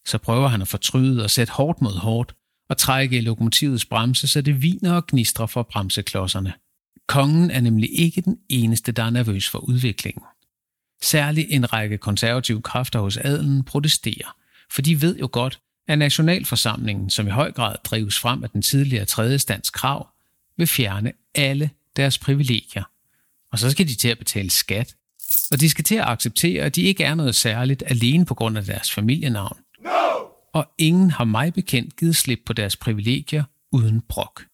Så 0.08 0.18
prøver 0.18 0.48
han 0.48 0.62
at 0.62 0.68
fortryde 0.68 1.24
og 1.24 1.30
sætte 1.30 1.54
hårdt 1.54 1.82
mod 1.82 1.98
hårdt, 1.98 2.36
og 2.70 2.78
trække 2.78 3.18
i 3.18 3.22
lokomotivets 3.22 3.86
bremse, 3.86 4.28
så 4.28 4.42
det 4.42 4.62
viner 4.62 4.94
og 4.94 5.08
gnistrer 5.08 5.46
for 5.46 5.64
bremseklodserne. 5.64 6.54
Kongen 7.08 7.52
er 7.52 7.62
nemlig 7.62 8.00
ikke 8.00 8.22
den 8.22 8.38
eneste, 8.50 8.92
der 8.92 9.04
er 9.04 9.10
nervøs 9.10 9.50
for 9.50 9.60
udviklingen. 9.60 10.24
Særligt 11.02 11.48
en 11.50 11.74
række 11.74 11.98
konservative 11.98 12.62
kræfter 12.62 13.00
hos 13.00 13.18
adelen 13.18 13.64
protesterer, 13.64 14.36
for 14.72 14.82
de 14.82 15.02
ved 15.02 15.18
jo 15.18 15.30
godt, 15.32 15.60
at 15.88 15.98
nationalforsamlingen, 15.98 17.10
som 17.10 17.28
i 17.28 17.30
høj 17.30 17.52
grad 17.52 17.76
drives 17.84 18.20
frem 18.20 18.44
af 18.44 18.50
den 18.50 18.62
tidligere 18.62 19.06
tredje 19.06 19.40
stands 19.40 19.70
krav, 19.70 20.08
vil 20.58 20.68
fjerne 20.68 21.12
alle 21.36 21.70
deres 21.96 22.18
privilegier. 22.18 22.84
Og 23.52 23.60
så 23.60 23.72
skal 23.72 23.88
de 23.88 23.96
til 23.96 24.08
at 24.08 24.18
betale 24.18 24.50
skat, 24.50 24.96
og 25.52 25.60
de 25.60 25.70
skal 25.70 25.84
til 25.84 25.96
at 25.96 26.08
acceptere, 26.08 26.64
at 26.64 26.76
de 26.76 26.82
ikke 26.82 27.04
er 27.04 27.16
noget 27.16 27.36
særligt 27.36 27.84
alene 27.88 28.26
på 28.26 28.34
grund 28.34 28.58
af 28.58 28.64
deres 28.66 28.92
familienavn. 28.92 29.58
No! 29.84 29.90
Og 30.54 30.72
ingen 30.78 31.12
har 31.12 31.24
mig 31.24 31.54
bekendt 31.54 31.96
givet 31.96 32.16
slip 32.16 32.40
på 32.46 32.54
deres 32.54 32.76
privilegier 32.76 33.44
uden 33.72 34.02
brok. 34.02 34.46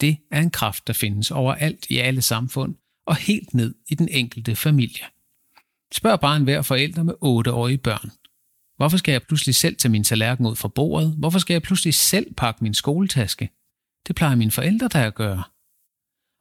Det 0.00 0.16
er 0.30 0.40
en 0.40 0.50
kraft, 0.50 0.86
der 0.86 0.92
findes 0.92 1.30
overalt 1.30 1.86
i 1.88 1.98
alle 1.98 2.22
samfund 2.22 2.74
og 3.06 3.16
helt 3.16 3.54
ned 3.54 3.74
i 3.88 3.94
den 3.94 4.08
enkelte 4.08 4.56
familie. 4.56 5.04
Spørg 5.92 6.20
bare 6.20 6.36
en 6.36 6.44
hver 6.44 6.62
forældre 6.62 7.04
med 7.04 7.14
8-årige 7.14 7.78
børn. 7.78 8.10
Hvorfor 8.76 8.96
skal 8.96 9.12
jeg 9.12 9.22
pludselig 9.22 9.54
selv 9.54 9.76
tage 9.76 9.92
min 9.92 10.04
tallerken 10.04 10.46
ud 10.46 10.56
fra 10.56 10.68
bordet? 10.68 11.14
Hvorfor 11.18 11.38
skal 11.38 11.54
jeg 11.54 11.62
pludselig 11.62 11.94
selv 11.94 12.34
pakke 12.34 12.64
min 12.64 12.74
skoletaske? 12.74 13.50
Det 14.06 14.16
plejer 14.16 14.34
mine 14.34 14.50
forældre 14.50 14.88
der 14.88 15.06
at 15.06 15.14
gøre. 15.14 15.42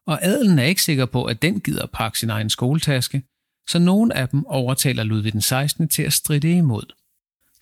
Og 0.08 0.26
adelen 0.26 0.60
er 0.60 0.64
ikke 0.64 0.84
sikker 0.84 1.06
på, 1.06 1.26
at 1.26 1.42
den 1.42 1.60
gider 1.60 1.86
pakke 1.86 2.20
sin 2.20 2.30
egen 2.30 2.50
skoletaske, 2.50 3.24
så 3.68 3.80
nogen 3.80 4.12
af 4.12 4.30
dem 4.30 4.46
overtaler 4.46 5.04
Ludvig 5.04 5.34
den 5.34 5.42
16. 5.42 5.88
til 5.88 6.04
at 6.04 6.14
stride 6.14 6.58
imod. 6.58 6.94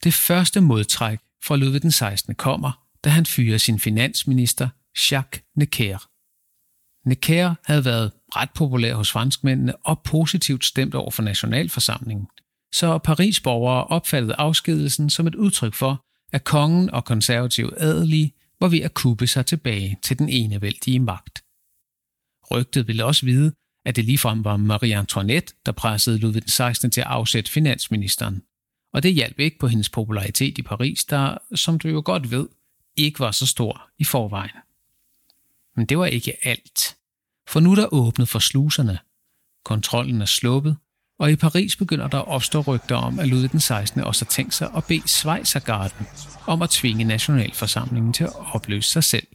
Det 0.03 0.13
første 0.13 0.61
modtræk 0.61 1.19
fra 1.43 1.55
Ludvig 1.55 1.81
den 1.81 1.91
16. 1.91 2.35
kommer, 2.35 2.85
da 3.03 3.09
han 3.09 3.25
fyrer 3.25 3.57
sin 3.57 3.79
finansminister 3.79 4.69
Jacques 5.11 5.43
Necker. 5.55 6.07
Necker 7.09 7.55
havde 7.65 7.85
været 7.85 8.11
ret 8.35 8.49
populær 8.55 8.95
hos 8.95 9.11
franskmændene 9.11 9.75
og 9.75 10.01
positivt 10.03 10.65
stemt 10.65 10.95
over 10.95 11.11
for 11.11 11.23
nationalforsamlingen, 11.23 12.27
så 12.73 12.97
Paris-borgere 12.97 13.83
opfattede 13.83 14.35
afskedelsen 14.37 15.09
som 15.09 15.27
et 15.27 15.35
udtryk 15.35 15.73
for, 15.73 16.05
at 16.33 16.43
kongen 16.43 16.89
og 16.89 17.05
konservative 17.05 17.79
adelige 17.79 18.33
var 18.59 18.67
ved 18.67 18.79
at 18.79 18.93
kuppe 18.93 19.27
sig 19.27 19.45
tilbage 19.45 19.97
til 20.01 20.19
den 20.19 20.29
enevældige 20.29 20.99
magt. 20.99 21.43
Rygtet 22.51 22.87
ville 22.87 23.05
også 23.05 23.25
vide, 23.25 23.53
at 23.85 23.95
det 23.95 24.05
ligefrem 24.05 24.43
var 24.43 24.57
Marie 24.57 24.97
Antoinette, 24.97 25.53
der 25.65 25.71
pressede 25.71 26.17
Ludvig 26.17 26.41
den 26.41 26.49
16. 26.49 26.91
til 26.91 27.01
at 27.01 27.07
afsætte 27.07 27.51
finansministeren. 27.51 28.41
Og 28.93 29.03
det 29.03 29.13
hjalp 29.13 29.39
ikke 29.39 29.59
på 29.59 29.67
hendes 29.67 29.89
popularitet 29.89 30.57
i 30.57 30.61
Paris, 30.61 31.05
der, 31.05 31.37
som 31.55 31.79
du 31.79 31.87
jo 31.87 32.01
godt 32.05 32.31
ved, 32.31 32.47
ikke 32.95 33.19
var 33.19 33.31
så 33.31 33.47
stor 33.47 33.89
i 33.99 34.03
forvejen. 34.03 34.57
Men 35.75 35.85
det 35.85 35.97
var 35.97 36.05
ikke 36.05 36.47
alt. 36.47 36.97
For 37.47 37.59
nu 37.59 37.71
er 37.71 37.75
der 37.75 37.93
åbnet 37.93 38.29
for 38.29 38.39
sluserne. 38.39 38.99
Kontrollen 39.65 40.21
er 40.21 40.25
sluppet, 40.25 40.77
og 41.19 41.31
i 41.31 41.35
Paris 41.35 41.75
begynder 41.75 42.07
der 42.07 42.19
at 42.19 42.27
opstå 42.27 42.61
rygter 42.61 42.95
om, 42.95 43.19
at 43.19 43.27
Ludvig 43.27 43.51
den 43.51 43.59
16. 43.59 44.01
også 44.01 44.25
har 44.25 44.29
tænkt 44.29 44.53
sig 44.53 44.71
at 44.77 44.85
bede 44.85 45.07
Schweizergarden 45.07 46.07
om 46.47 46.61
at 46.61 46.69
tvinge 46.69 47.03
nationalforsamlingen 47.03 48.13
til 48.13 48.23
at 48.23 48.53
opløse 48.53 48.91
sig 48.91 49.03
selv. 49.03 49.27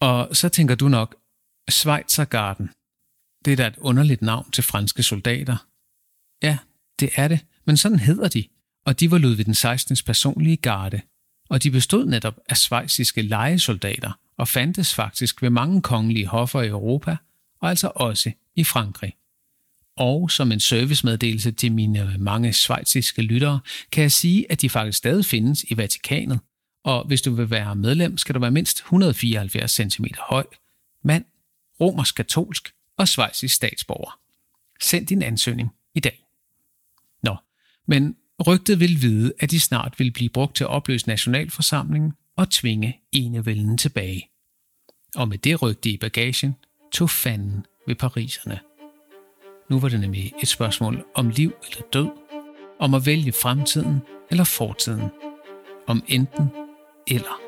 Og 0.00 0.36
så 0.36 0.48
tænker 0.48 0.74
du 0.74 0.88
nok, 0.88 1.16
Schweizergarden, 1.70 2.70
det 3.44 3.52
er 3.52 3.56
da 3.56 3.66
et 3.66 3.76
underligt 3.78 4.22
navn 4.22 4.50
til 4.50 4.64
franske 4.64 5.02
soldater. 5.02 5.56
Ja, 6.42 6.58
det 7.00 7.10
er 7.16 7.28
det, 7.28 7.40
men 7.64 7.76
sådan 7.76 7.98
hedder 7.98 8.28
de, 8.28 8.44
og 8.86 9.00
de 9.00 9.10
var 9.10 9.18
Ludvig 9.18 9.46
den 9.46 9.54
16. 9.54 9.96
personlige 10.06 10.56
garde, 10.56 11.00
og 11.48 11.62
de 11.62 11.70
bestod 11.70 12.06
netop 12.06 12.38
af 12.48 12.56
svejsiske 12.56 13.22
lejesoldater 13.22 14.12
og 14.38 14.48
fandtes 14.48 14.94
faktisk 14.94 15.42
ved 15.42 15.50
mange 15.50 15.82
kongelige 15.82 16.26
hoffer 16.26 16.62
i 16.62 16.68
Europa, 16.68 17.16
og 17.60 17.68
altså 17.68 17.92
også 17.94 18.32
i 18.54 18.64
Frankrig. 18.64 19.16
Og 19.96 20.30
som 20.30 20.52
en 20.52 20.60
servicemeddelelse 20.60 21.52
til 21.52 21.72
mine 21.72 22.16
mange 22.18 22.52
svejsiske 22.52 23.22
lyttere, 23.22 23.60
kan 23.92 24.02
jeg 24.02 24.12
sige, 24.12 24.52
at 24.52 24.60
de 24.60 24.70
faktisk 24.70 24.98
stadig 24.98 25.24
findes 25.24 25.64
i 25.64 25.76
Vatikanet, 25.76 26.40
og 26.84 27.06
hvis 27.06 27.22
du 27.22 27.34
vil 27.34 27.50
være 27.50 27.76
medlem, 27.76 28.18
skal 28.18 28.34
du 28.34 28.40
være 28.40 28.50
mindst 28.50 28.78
174 28.78 29.70
cm 29.70 30.04
høj, 30.18 30.46
mand, 31.04 31.24
romersk-katolsk 31.80 32.74
og 32.96 33.08
svejsisk 33.08 33.54
statsborger. 33.54 34.18
Send 34.80 35.06
din 35.06 35.22
ansøgning 35.22 35.70
i 35.94 36.00
dag. 36.00 36.26
Nå, 37.22 37.36
men 37.86 38.16
rygtet 38.46 38.80
vil 38.80 39.02
vide, 39.02 39.32
at 39.38 39.50
de 39.50 39.60
snart 39.60 39.94
vil 39.98 40.12
blive 40.12 40.30
brugt 40.30 40.56
til 40.56 40.64
at 40.64 40.70
opløse 40.70 41.08
nationalforsamlingen 41.08 42.12
og 42.36 42.50
tvinge 42.50 43.00
enevælden 43.12 43.78
tilbage. 43.78 44.30
Og 45.14 45.28
med 45.28 45.38
det 45.38 45.62
rygte 45.62 45.90
i 45.90 45.96
bagagen 45.96 46.54
tog 46.92 47.10
fanden 47.10 47.66
ved 47.86 47.94
pariserne. 47.94 48.60
Nu 49.70 49.80
var 49.80 49.88
det 49.88 50.00
nemlig 50.00 50.32
et 50.42 50.48
spørgsmål 50.48 51.04
om 51.14 51.28
liv 51.28 51.52
eller 51.70 51.82
død, 51.92 52.08
om 52.78 52.94
at 52.94 53.06
vælge 53.06 53.32
fremtiden 53.32 54.00
eller 54.30 54.44
fortiden, 54.44 55.08
om 55.86 56.04
enten 56.08 56.48
eller. 57.06 57.45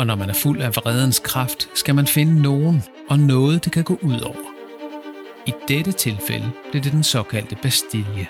Og 0.00 0.06
når 0.06 0.14
man 0.14 0.30
er 0.30 0.34
fuld 0.34 0.62
af 0.62 0.76
vredens 0.76 1.18
kraft, 1.18 1.68
skal 1.78 1.94
man 1.94 2.06
finde 2.06 2.42
nogen 2.42 2.84
og 3.10 3.18
noget, 3.18 3.64
det 3.64 3.72
kan 3.72 3.84
gå 3.84 3.98
ud 4.02 4.20
over. 4.20 4.52
I 5.46 5.52
dette 5.68 5.92
tilfælde 5.92 6.50
blev 6.70 6.82
det 6.82 6.92
den 6.92 7.02
såkaldte 7.02 7.56
Bastille. 7.62 8.26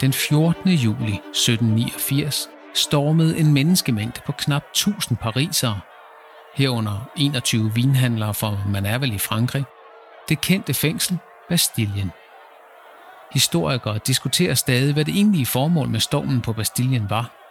Den 0.00 0.12
14. 0.12 0.70
juli 0.70 1.12
1789 1.12 2.48
stormede 2.74 3.38
en 3.38 3.52
menneskemængde 3.52 4.20
på 4.26 4.32
knap 4.32 4.62
1000 4.70 5.18
parisere, 5.18 5.80
herunder 6.54 7.10
21 7.16 7.72
vinhandlere 7.74 8.34
fra 8.34 8.58
Manerval 8.68 9.14
i 9.14 9.18
Frankrig, 9.18 9.64
det 10.28 10.40
kendte 10.40 10.74
fængsel 10.74 11.18
Bastillen. 11.48 12.12
Historikere 13.32 13.98
diskuterer 14.06 14.54
stadig, 14.54 14.92
hvad 14.92 15.04
det 15.04 15.14
egentlige 15.14 15.46
formål 15.46 15.88
med 15.88 16.00
stormen 16.00 16.40
på 16.40 16.52
Bastillen 16.52 17.10
var. 17.10 17.45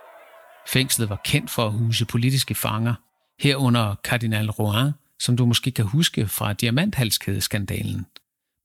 Fængslet 0.68 1.10
var 1.10 1.22
kendt 1.26 1.50
for 1.50 1.66
at 1.66 1.74
huse 1.74 2.06
politiske 2.06 2.56
fanger, 2.56 2.94
herunder 3.40 3.96
kardinal 4.04 4.50
Rouen, 4.50 4.92
som 5.20 5.38
du 5.38 5.46
måske 5.46 5.72
kan 5.72 5.86
huske 5.86 6.28
fra 6.28 6.54
diamanthalskædeskandalen. 6.54 8.06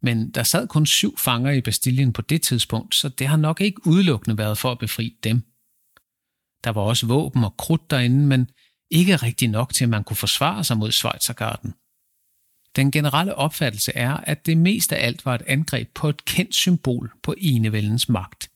Men 0.02 0.30
der 0.30 0.42
sad 0.42 0.68
kun 0.68 0.86
syv 0.86 1.18
fanger 1.18 1.50
i 1.50 1.60
Bastillen 1.60 2.12
på 2.12 2.22
det 2.22 2.42
tidspunkt, 2.42 2.94
så 2.94 3.08
det 3.08 3.26
har 3.26 3.36
nok 3.36 3.60
ikke 3.60 3.86
udelukkende 3.86 4.38
været 4.38 4.58
for 4.58 4.72
at 4.72 4.78
befri 4.78 5.16
dem. 5.24 5.42
Der 6.64 6.70
var 6.70 6.82
også 6.82 7.06
våben 7.06 7.44
og 7.44 7.56
krudt 7.56 7.90
derinde, 7.90 8.26
men 8.26 8.50
ikke 8.90 9.16
rigtig 9.16 9.48
nok 9.48 9.74
til, 9.74 9.84
at 9.84 9.90
man 9.90 10.04
kunne 10.04 10.16
forsvare 10.16 10.64
sig 10.64 10.76
mod 10.76 10.92
Schweizergarden. 10.92 11.74
Den 12.76 12.90
generelle 12.90 13.34
opfattelse 13.34 13.92
er, 13.94 14.16
at 14.16 14.46
det 14.46 14.58
mest 14.58 14.92
af 14.92 15.06
alt 15.06 15.24
var 15.24 15.34
et 15.34 15.42
angreb 15.46 15.88
på 15.94 16.08
et 16.08 16.24
kendt 16.24 16.54
symbol 16.54 17.12
på 17.22 17.34
enevældens 17.38 18.08
magt. 18.08 18.49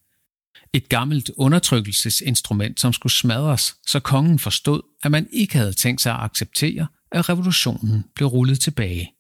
Et 0.75 0.89
gammelt 0.89 1.31
undertrykkelsesinstrument, 1.37 2.81
som 2.81 2.93
skulle 2.93 3.13
smadres, 3.13 3.77
så 3.87 4.01
kongen 4.01 4.39
forstod, 4.39 4.83
at 5.03 5.11
man 5.11 5.29
ikke 5.33 5.59
havde 5.59 5.73
tænkt 5.73 6.01
sig 6.01 6.13
at 6.15 6.21
acceptere, 6.21 6.87
at 7.13 7.29
revolutionen 7.29 8.05
blev 8.15 8.29
rullet 8.29 8.61
tilbage. 8.61 9.15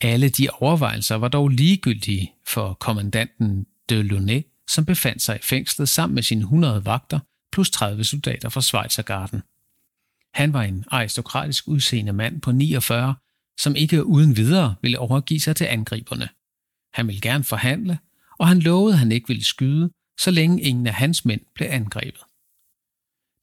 Alle 0.00 0.28
de 0.28 0.48
overvejelser 0.50 1.14
var 1.14 1.28
dog 1.28 1.48
ligegyldige 1.48 2.32
for 2.46 2.74
kommandanten 2.74 3.66
de 3.88 4.02
Launay, 4.02 4.42
som 4.70 4.84
befandt 4.84 5.22
sig 5.22 5.36
i 5.36 5.42
fængslet 5.42 5.88
sammen 5.88 6.14
med 6.14 6.22
sine 6.22 6.40
100 6.40 6.84
vagter 6.84 7.20
plus 7.52 7.70
30 7.70 8.04
soldater 8.04 8.48
fra 8.48 8.60
Schweizergarden. 8.60 9.42
Han 10.34 10.52
var 10.52 10.62
en 10.62 10.84
aristokratisk 10.90 11.68
udseende 11.68 12.12
mand 12.12 12.40
på 12.40 12.52
49, 12.52 13.14
som 13.60 13.76
ikke 13.76 14.04
uden 14.04 14.36
videre 14.36 14.74
ville 14.82 14.98
overgive 14.98 15.40
sig 15.40 15.56
til 15.56 15.64
angriberne. 15.64 16.28
Han 16.94 17.06
ville 17.06 17.20
gerne 17.20 17.44
forhandle, 17.44 17.98
og 18.38 18.48
han 18.48 18.58
lovede, 18.58 18.92
at 18.92 18.98
han 18.98 19.12
ikke 19.12 19.28
ville 19.28 19.44
skyde, 19.44 19.90
så 20.22 20.30
længe 20.30 20.62
ingen 20.62 20.86
af 20.86 20.94
hans 20.94 21.24
mænd 21.24 21.40
blev 21.54 21.68
angrebet. 21.70 22.20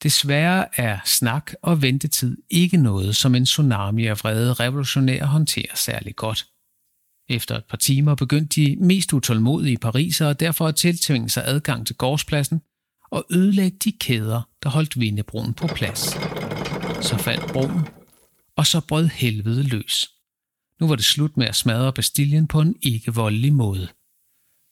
Desværre 0.04 0.80
er 0.80 1.00
snak 1.06 1.52
og 1.62 1.82
ventetid 1.82 2.38
ikke 2.50 2.78
noget, 2.78 3.16
som 3.16 3.36
en 3.36 3.46
tsunami 3.46 4.06
af 4.06 4.20
vrede 4.20 4.54
revolutionære 4.54 5.26
håndterer 5.26 5.76
særlig 5.76 6.16
godt. 6.16 6.48
Efter 7.30 7.58
et 7.58 7.66
par 7.70 7.78
timer 7.78 8.16
begyndte 8.16 8.62
de 8.62 8.76
mest 8.80 9.14
utålmodige 9.14 9.78
parisere 9.78 10.34
derfor 10.34 10.68
at 10.68 10.76
tiltvinge 10.76 11.30
sig 11.30 11.44
adgang 11.46 11.88
til 11.88 11.96
gårdspladsen 11.96 12.62
og 13.12 13.26
ødelægge 13.32 13.78
de 13.84 13.92
kæder, 13.92 14.42
der 14.64 14.70
holdt 14.70 15.00
vindebroen 15.00 15.54
på 15.54 15.68
plads. 15.68 16.00
Så 17.06 17.18
faldt 17.18 17.54
broen, 17.54 17.88
og 18.56 18.68
så 18.68 18.82
brød 18.88 19.08
helvede 19.08 19.64
løs. 19.64 20.10
Nu 20.80 20.88
var 20.88 20.96
det 20.96 21.06
slut 21.06 21.38
med 21.38 21.48
at 21.48 21.56
smadre 21.56 21.94
Bastillen 21.94 22.48
på 22.48 22.62
en 22.62 22.76
ikke 22.82 23.14
voldelig 23.14 23.54
måde. 23.54 23.88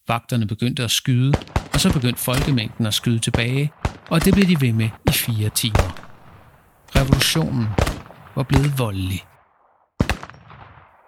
Vagterne 0.08 0.48
begyndte 0.48 0.84
at 0.84 0.91
skyde, 0.91 1.34
og 1.74 1.80
så 1.80 1.93
begyndte 1.93 2.22
folkemængden 2.22 2.86
at 2.86 2.93
skyde 2.93 3.20
tilbage, 3.20 3.72
og 4.10 4.26
det 4.26 4.34
blev 4.34 4.48
de 4.48 4.62
ved 4.62 4.74
med 4.74 4.89
i 5.10 5.12
fire 5.12 5.50
timer. 5.50 6.08
Revolutionen 6.96 7.67
var 8.36 8.43
blevet 8.43 8.80
voldelig. 8.80 9.24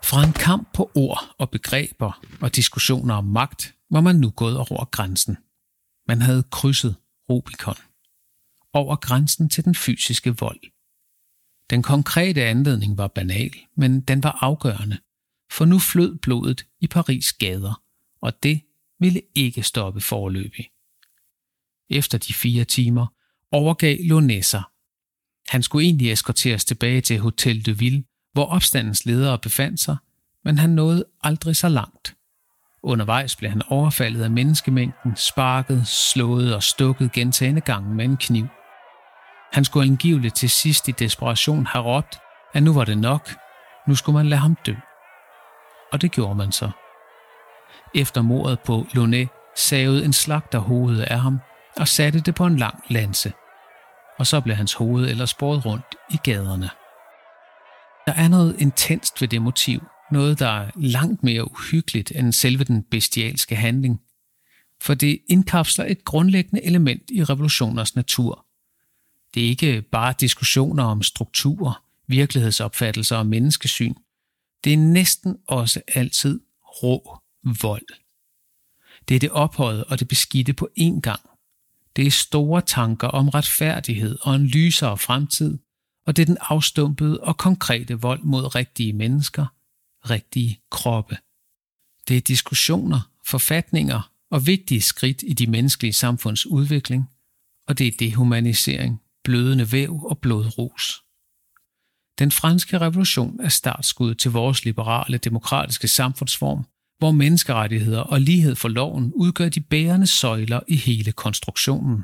Fra 0.04 0.24
en 0.24 0.34
kamp 0.34 0.74
på 0.74 0.92
ord 0.96 1.36
og 1.38 1.50
begreber 1.50 2.22
og 2.42 2.56
diskussioner 2.56 3.16
om 3.16 3.26
magt, 3.26 3.76
var 3.92 4.02
man 4.02 4.16
nu 4.16 4.30
gået 4.30 4.58
over 4.58 4.86
grænsen. 4.86 5.38
Man 6.08 6.22
havde 6.22 6.44
krydset 6.52 6.96
Rubicon. 7.30 7.78
Over 8.74 8.96
grænsen 8.96 9.50
til 9.50 9.66
den 9.66 9.76
fysiske 9.76 10.38
vold. 10.40 10.60
Den 11.70 11.84
konkrete 11.84 12.46
anledning 12.46 12.98
var 12.98 13.08
banal, 13.08 13.56
men 13.76 14.02
den 14.02 14.24
var 14.24 14.38
afgørende, 14.42 14.98
for 15.52 15.66
nu 15.66 15.80
flød 15.80 16.18
blodet 16.18 16.66
i 16.80 16.88
Paris 16.88 17.34
gader, 17.34 17.82
og 18.22 18.44
det 18.44 18.62
ville 19.00 19.22
ikke 19.36 19.64
stoppe 19.64 20.02
forløbig. 20.02 20.70
Efter 21.90 22.18
de 22.18 22.34
fire 22.34 22.64
timer 22.66 23.08
overgav 23.52 23.98
Lonessa. 24.00 24.62
Han 25.48 25.64
skulle 25.64 25.86
egentlig 25.86 26.12
eskorteres 26.12 26.66
tilbage 26.66 27.02
til 27.02 27.20
Hotel 27.20 27.66
de 27.66 27.78
Ville, 27.78 28.04
hvor 28.34 28.46
opstandens 28.46 29.06
ledere 29.06 29.40
befandt 29.40 29.80
sig, 29.80 29.98
men 30.44 30.58
han 30.58 30.70
nåede 30.70 31.06
aldrig 31.22 31.56
så 31.56 31.70
langt. 31.70 32.16
Undervejs 32.84 33.36
blev 33.36 33.50
han 33.50 33.62
overfaldet 33.68 34.24
af 34.24 34.32
menneskemængden, 34.32 35.16
sparket, 35.16 35.88
slået 35.88 36.56
og 36.56 36.64
stukket 36.64 37.12
gentagende 37.12 37.62
gange 37.62 37.96
med 37.96 38.06
en 38.06 38.18
kniv. 38.18 38.48
Han 39.54 39.66
skulle 39.66 39.86
angiveligt 39.86 40.36
til 40.36 40.50
sidst 40.50 40.88
i 40.88 40.92
desperation 40.92 41.66
have 41.66 41.86
råbt, 41.86 42.18
at 42.54 42.64
nu 42.64 42.74
var 42.74 42.86
det 42.86 42.98
nok, 42.98 43.30
nu 43.88 43.96
skulle 43.96 44.16
man 44.16 44.28
lade 44.28 44.42
ham 44.42 44.58
dø. 44.66 44.74
Og 45.92 46.02
det 46.02 46.12
gjorde 46.12 46.36
man 46.36 46.52
så. 46.52 46.72
Efter 47.96 48.22
mordet 48.22 48.60
på 48.60 48.88
Lonet 48.94 49.30
savede 49.56 50.06
en 50.06 50.14
slagter 50.14 50.60
hovedet 50.60 51.02
af 51.02 51.20
ham 51.20 51.40
og 51.78 51.88
satte 51.88 52.20
det 52.20 52.36
på 52.36 52.46
en 52.46 52.58
lang 52.58 52.84
lanse. 52.90 53.34
Og 54.20 54.28
så 54.28 54.42
blev 54.42 54.56
hans 54.56 54.74
hoved 54.74 55.10
ellers 55.10 55.34
båret 55.34 55.66
rundt 55.66 55.96
i 56.12 56.18
gaderne. 56.24 56.70
Der 58.08 58.14
er 58.14 58.28
noget 58.28 58.56
intenst 58.60 59.22
ved 59.22 59.28
det 59.28 59.42
motiv, 59.42 59.84
noget 60.12 60.40
der 60.40 60.48
er 60.48 60.72
langt 60.76 61.24
mere 61.24 61.52
uhyggeligt 61.52 62.12
end 62.16 62.34
selve 62.34 62.64
den 62.64 62.84
bestialske 62.84 63.56
handling, 63.56 64.02
for 64.82 64.94
det 64.94 65.20
indkapsler 65.30 65.86
et 65.86 66.06
grundlæggende 66.06 66.66
element 66.66 67.04
i 67.12 67.24
revolutioners 67.24 67.96
natur. 67.96 68.46
Det 69.34 69.44
er 69.44 69.48
ikke 69.48 69.82
bare 69.82 70.14
diskussioner 70.20 70.84
om 70.84 71.04
strukturer, 71.04 71.84
virkelighedsopfattelser 72.08 73.18
og 73.18 73.28
menneskesyn. 73.28 73.94
Det 74.64 74.74
er 74.74 74.78
næsten 74.78 75.38
også 75.48 75.82
altid 75.88 76.40
rå 76.62 77.20
vold. 77.44 77.88
Det 79.08 79.16
er 79.16 79.20
det 79.20 79.32
ophøjet 79.32 79.84
og 79.84 80.00
det 80.00 80.08
beskidte 80.08 80.54
på 80.54 80.70
én 80.80 81.00
gang. 81.00 81.22
Det 81.96 82.08
er 82.08 82.12
store 82.12 82.62
tanker 82.62 83.08
om 83.08 83.30
retfærdighed 83.30 84.18
og 84.22 84.36
en 84.36 84.48
lysere 84.48 84.98
fremtid, 84.98 85.58
og 86.06 86.16
det 86.16 86.22
er 86.22 86.26
den 86.26 86.38
afstumpede 86.42 87.20
og 87.20 87.38
konkrete 87.38 88.02
vold 88.02 88.24
mod 88.24 88.56
rigtige 88.56 88.94
mennesker, 88.94 89.46
rigtige 90.10 90.62
kroppe. 90.72 91.18
Det 92.08 92.18
er 92.18 92.22
diskussioner, 92.22 93.12
forfatninger 93.26 94.12
og 94.30 94.48
vigtige 94.48 94.82
skridt 94.82 95.24
i 95.28 95.34
de 95.34 95.48
menneskelige 95.48 95.94
samfunds 95.94 96.46
udvikling, 96.46 97.10
og 97.68 97.78
det 97.78 97.88
er 97.88 97.92
dehumanisering, 98.00 99.02
blødende 99.24 99.72
væv 99.72 100.04
og 100.04 100.18
blodrus. 100.18 101.04
Den 102.20 102.32
franske 102.32 102.78
revolution 102.78 103.40
er 103.40 103.50
startskud 103.50 104.16
til 104.16 104.32
vores 104.32 104.66
liberale 104.66 105.18
demokratiske 105.18 105.88
samfundsform, 105.88 106.66
hvor 107.00 107.12
menneskerettigheder 107.12 108.02
og 108.02 108.22
lighed 108.22 108.56
for 108.56 108.68
loven 108.68 109.12
udgør 109.16 109.50
de 109.50 109.62
bærende 109.62 110.08
søjler 110.08 110.60
i 110.68 110.76
hele 110.76 111.12
konstruktionen. 111.12 112.04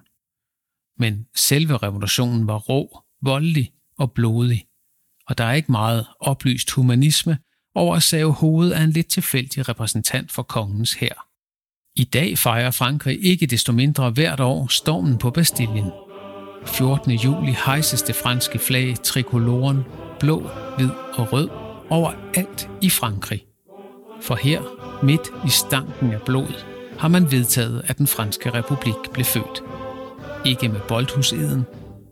Men 0.99 1.25
selve 1.35 1.77
revolutionen 1.77 2.47
var 2.47 2.57
rå, 2.57 3.03
voldelig 3.21 3.71
og 3.97 4.11
blodig, 4.11 4.65
og 5.27 5.37
der 5.37 5.43
er 5.43 5.53
ikke 5.53 5.71
meget 5.71 6.07
oplyst 6.19 6.71
humanisme 6.71 7.37
over 7.75 7.95
at 7.95 8.03
save 8.03 8.33
hovedet 8.33 8.73
af 8.73 8.83
en 8.83 8.91
lidt 8.91 9.07
tilfældig 9.07 9.69
repræsentant 9.69 10.31
for 10.31 10.43
kongens 10.43 10.93
hær. 10.93 11.27
I 11.95 12.03
dag 12.03 12.37
fejrer 12.37 12.71
Frankrig 12.71 13.25
ikke 13.25 13.45
desto 13.45 13.71
mindre 13.71 14.11
hvert 14.11 14.39
år 14.39 14.67
stormen 14.67 15.17
på 15.17 15.31
Bastillen. 15.31 15.91
14. 16.65 17.11
juli 17.11 17.55
hejses 17.65 18.01
det 18.01 18.15
franske 18.15 18.59
flag 18.59 18.95
trikoloren 19.03 19.83
blå, 20.19 20.49
hvid 20.77 20.89
og 21.13 21.33
rød 21.33 21.49
overalt 21.89 22.69
i 22.81 22.89
Frankrig. 22.89 23.54
For 24.21 24.35
her, 24.35 24.61
midt 25.03 25.33
i 25.45 25.49
stanken 25.49 26.13
af 26.13 26.21
blod, 26.21 26.63
har 26.99 27.07
man 27.07 27.31
vedtaget, 27.31 27.81
at 27.85 27.97
den 27.97 28.07
franske 28.07 28.49
republik 28.53 29.11
blev 29.13 29.25
født. 29.25 29.63
Ikke 30.45 30.69
med 30.69 30.79
boldhuseden, 30.87 31.63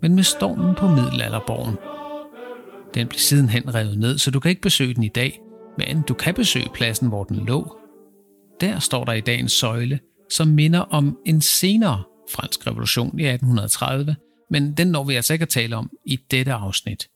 men 0.02 0.16
med 0.16 0.24
stormen 0.24 0.76
på 0.76 0.88
middelalderborgen. 0.88 1.76
Den 2.94 3.08
blev 3.08 3.20
sidenhen 3.20 3.76
revet 3.76 4.00
ned, 4.00 4.18
så 4.18 4.32
du 4.32 4.40
kan 4.40 4.50
ikke 4.50 4.62
besøge 4.62 4.94
den 4.94 5.04
i 5.04 5.08
dag, 5.08 5.40
men 5.78 6.02
du 6.02 6.14
kan 6.14 6.34
besøge 6.34 6.70
pladsen, 6.74 7.08
hvor 7.08 7.24
den 7.24 7.46
lå. 7.46 7.78
Der 8.62 8.80
står 8.80 9.06
der 9.06 9.14
i 9.14 9.22
dag 9.22 9.40
en 9.40 9.50
søjle, 9.50 10.00
som 10.32 10.48
minder 10.48 10.80
om 10.80 11.18
en 11.26 11.42
senere 11.42 12.04
fransk 12.32 12.68
revolution 12.68 13.20
i 13.20 13.24
1830, 13.24 14.16
men 14.50 14.74
den 14.74 14.88
når 14.88 15.04
vi 15.04 15.16
altså 15.16 15.34
ikke 15.34 15.44
at 15.44 15.50
tale 15.50 15.76
om 15.76 15.90
i 16.06 16.16
dette 16.32 16.54
afsnit. 16.54 17.08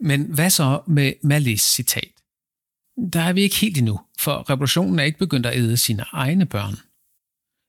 Men 0.00 0.22
hvad 0.34 0.50
så 0.50 0.80
med 0.86 1.12
Malis 1.22 1.62
citat? 1.62 2.19
Der 3.12 3.20
er 3.20 3.32
vi 3.32 3.40
ikke 3.42 3.56
helt 3.56 3.78
endnu, 3.78 4.00
for 4.18 4.50
revolutionen 4.50 4.98
er 4.98 5.04
ikke 5.04 5.18
begyndt 5.18 5.46
at 5.46 5.56
æde 5.56 5.76
sine 5.76 6.04
egne 6.12 6.46
børn. 6.46 6.74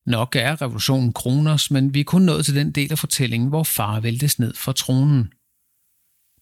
Nok 0.06 0.36
er 0.36 0.62
revolutionen 0.62 1.13
kroners, 1.13 1.72
men 1.72 1.94
vi 1.94 2.00
er 2.00 2.04
kun 2.04 2.22
nået 2.22 2.46
til 2.46 2.56
den 2.56 2.72
del 2.72 2.91
af 2.91 3.00
fortællingen, 3.00 3.50
hvor 3.50 3.63
far 3.63 4.00
væltes 4.00 4.39
ned 4.39 4.54
fra 4.54 4.74
tronen. 4.74 5.34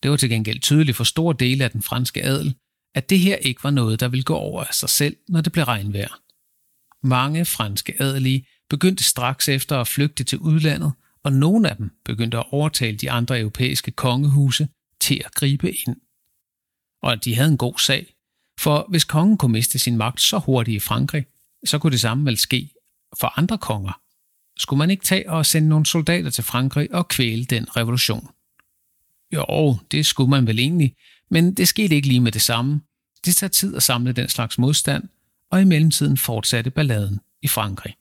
Det 0.04 0.12
var 0.12 0.18
til 0.18 0.30
gengæld 0.30 0.60
tydeligt 0.60 0.98
for 0.98 1.04
store 1.04 1.36
dele 1.40 1.64
af 1.64 1.72
den 1.72 1.82
franske 1.82 2.24
adel, 2.24 2.56
at 2.96 3.10
det 3.10 3.20
her 3.20 3.36
ikke 3.36 3.64
var 3.64 3.72
noget, 3.72 4.00
der 4.00 4.08
ville 4.08 4.24
gå 4.24 4.36
over 4.36 4.64
af 4.64 4.74
sig 4.74 4.90
selv, 4.90 5.18
når 5.28 5.42
det 5.42 5.52
blev 5.52 5.66
regnvejr. 5.66 6.20
Mange 7.08 7.46
franske 7.46 8.02
adelige 8.02 8.48
begyndte 8.70 9.04
straks 9.04 9.50
efter 9.50 9.78
at 9.78 9.88
flygte 9.88 10.24
til 10.24 10.40
udlandet, 10.40 10.94
og 11.24 11.34
nogle 11.34 11.70
af 11.70 11.76
dem 11.78 11.92
begyndte 12.06 12.38
at 12.38 12.46
overtale 12.52 12.98
de 12.98 13.12
andre 13.12 13.40
europæiske 13.40 13.92
kongehuse 13.92 14.68
til 15.02 15.22
at 15.26 15.32
gribe 15.32 15.72
ind. 15.72 15.96
Og 17.02 17.26
de 17.26 17.36
havde 17.36 17.52
en 17.52 17.58
god 17.58 17.80
sag, 17.80 18.16
for 18.60 18.86
hvis 18.90 19.04
kongen 19.04 19.38
kunne 19.38 19.52
miste 19.52 19.80
sin 19.80 19.98
magt 19.98 20.22
så 20.22 20.38
hurtigt 20.38 20.76
i 20.76 20.80
Frankrig, 20.80 21.26
så 21.66 21.80
kunne 21.80 21.92
det 21.92 22.02
samme 22.02 22.26
vel 22.26 22.38
ske 22.38 22.70
for 23.20 23.40
andre 23.40 23.58
konger. 23.58 24.02
Skulle 24.58 24.78
man 24.78 24.90
ikke 24.90 25.04
tage 25.04 25.30
og 25.30 25.46
sende 25.46 25.70
nogle 25.70 25.86
soldater 25.86 26.30
til 26.30 26.44
Frankrig 26.44 26.94
og 26.94 27.08
kvæle 27.08 27.46
den 27.46 27.78
revolution? 27.78 28.28
Jo, 29.34 29.78
det 29.92 30.06
skulle 30.06 30.30
man 30.30 30.48
vel 30.48 30.60
egentlig, 30.60 30.96
men 31.30 31.54
det 31.54 31.68
skete 31.68 31.96
ikke 31.96 32.08
lige 32.08 32.20
med 32.20 32.32
det 32.32 32.42
samme. 32.42 32.82
Det 33.26 33.36
tager 33.36 33.50
tid 33.50 33.76
at 33.76 33.84
samle 33.84 34.12
den 34.12 34.30
slags 34.30 34.58
modstand, 34.58 35.04
og 35.52 35.62
i 35.62 35.66
mellemtiden 35.66 36.18
fortsatte 36.18 36.70
balladen 36.70 37.20
i 37.42 37.48
Frankrig. 37.48 37.96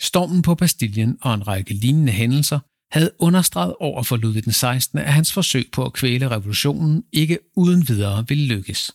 Stormen 0.00 0.42
på 0.42 0.54
Bastillen 0.54 1.18
og 1.20 1.34
en 1.34 1.48
række 1.48 1.74
lignende 1.74 2.12
hændelser 2.12 2.58
havde 2.92 3.10
understreget 3.18 3.74
over 3.80 4.02
for 4.02 4.16
Ludvig 4.16 4.44
den 4.44 4.52
16. 4.52 4.98
at 4.98 5.12
hans 5.12 5.32
forsøg 5.32 5.68
på 5.72 5.84
at 5.84 5.92
kvæle 5.92 6.30
revolutionen 6.30 7.04
ikke 7.12 7.38
uden 7.56 7.88
videre 7.88 8.24
ville 8.28 8.46
lykkes. 8.46 8.92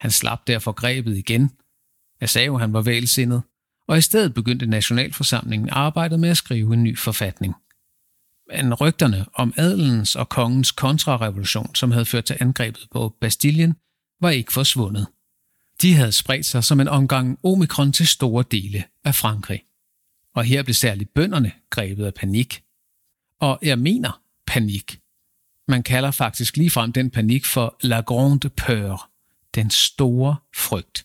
Han 0.00 0.10
slap 0.10 0.46
derfor 0.46 0.72
grebet 0.72 1.16
igen. 1.16 1.50
Jeg 2.20 2.28
sagde 2.28 2.46
jo, 2.46 2.58
han 2.58 2.72
var 2.72 2.82
velsindet, 2.82 3.42
og 3.88 3.98
i 3.98 4.00
stedet 4.00 4.34
begyndte 4.34 4.66
Nationalforsamlingen 4.66 5.68
arbejdet 5.72 6.20
med 6.20 6.28
at 6.28 6.36
skrive 6.36 6.74
en 6.74 6.82
ny 6.82 6.98
forfatning. 6.98 7.54
Men 8.50 8.74
rygterne 8.74 9.26
om 9.34 9.54
adelens 9.56 10.16
og 10.16 10.28
kongens 10.28 10.70
kontrarevolution, 10.70 11.74
som 11.74 11.90
havde 11.90 12.04
ført 12.04 12.24
til 12.24 12.36
angrebet 12.40 12.86
på 12.90 13.16
Bastillen, 13.20 13.74
var 14.20 14.30
ikke 14.30 14.52
forsvundet. 14.52 15.06
De 15.82 15.94
havde 15.94 16.12
spredt 16.12 16.46
sig 16.46 16.64
som 16.64 16.80
en 16.80 16.88
omgang 16.88 17.38
omikron 17.44 17.92
til 17.92 18.06
store 18.06 18.44
dele 18.50 18.84
af 19.04 19.14
Frankrig. 19.14 19.62
Og 20.34 20.44
her 20.44 20.62
blev 20.62 20.74
særligt 20.74 21.14
bønderne 21.14 21.52
grebet 21.70 22.04
af 22.04 22.14
panik. 22.14 22.62
Og 23.40 23.58
jeg 23.62 23.78
mener 23.78 24.22
panik. 24.46 25.00
Man 25.68 25.82
kalder 25.82 26.10
faktisk 26.10 26.56
ligefrem 26.56 26.92
den 26.92 27.10
panik 27.10 27.46
for 27.46 27.76
la 27.80 28.00
grande 28.00 28.48
peur, 28.48 29.10
den 29.54 29.70
store 29.70 30.36
frygt. 30.56 31.04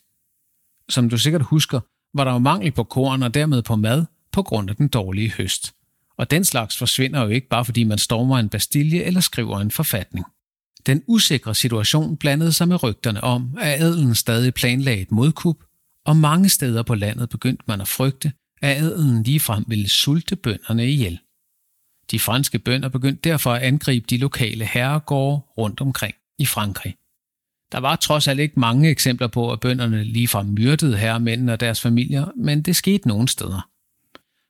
Som 0.88 1.10
du 1.10 1.18
sikkert 1.18 1.42
husker, 1.42 1.80
var 2.14 2.24
der 2.24 2.32
jo 2.32 2.38
mangel 2.38 2.72
på 2.72 2.84
korn 2.84 3.22
og 3.22 3.34
dermed 3.34 3.62
på 3.62 3.76
mad 3.76 4.04
på 4.32 4.42
grund 4.42 4.70
af 4.70 4.76
den 4.76 4.88
dårlige 4.88 5.32
høst. 5.32 5.74
Og 6.18 6.30
den 6.30 6.44
slags 6.44 6.76
forsvinder 6.76 7.22
jo 7.22 7.28
ikke 7.28 7.48
bare 7.48 7.64
fordi 7.64 7.84
man 7.84 7.98
stormer 7.98 8.38
en 8.38 8.48
bastille 8.48 9.04
eller 9.04 9.20
skriver 9.20 9.60
en 9.60 9.70
forfatning. 9.70 10.26
Den 10.86 11.02
usikre 11.06 11.54
situation 11.54 12.16
blandede 12.16 12.52
sig 12.52 12.68
med 12.68 12.82
rygterne 12.82 13.24
om, 13.24 13.58
at 13.60 13.80
adelen 13.80 14.14
stadig 14.14 14.54
planlagde 14.54 15.02
et 15.02 15.12
modkup, 15.12 15.56
og 16.04 16.16
mange 16.16 16.48
steder 16.48 16.82
på 16.82 16.94
landet 16.94 17.28
begyndte 17.28 17.64
man 17.68 17.80
at 17.80 17.88
frygte, 17.88 18.32
at 18.62 18.76
adelen 18.76 19.22
ligefrem 19.22 19.64
ville 19.68 19.88
sulte 19.88 20.36
bønderne 20.36 20.88
ihjel. 20.88 21.18
De 22.10 22.18
franske 22.18 22.58
bønder 22.58 22.88
begyndte 22.88 23.28
derfor 23.28 23.52
at 23.52 23.62
angribe 23.62 24.06
de 24.10 24.16
lokale 24.16 24.64
herregårde 24.64 25.40
rundt 25.58 25.80
omkring 25.80 26.14
i 26.38 26.46
Frankrig. 26.46 26.94
Der 27.72 27.78
var 27.78 27.96
trods 27.96 28.28
alt 28.28 28.40
ikke 28.40 28.60
mange 28.60 28.90
eksempler 28.90 29.26
på, 29.26 29.52
at 29.52 29.60
bønderne 29.60 30.04
ligefrem 30.04 30.46
myrdede 30.46 30.96
herremændene 30.96 31.52
og 31.52 31.60
deres 31.60 31.80
familier, 31.80 32.26
men 32.36 32.62
det 32.62 32.76
skete 32.76 33.08
nogle 33.08 33.28
steder. 33.28 33.68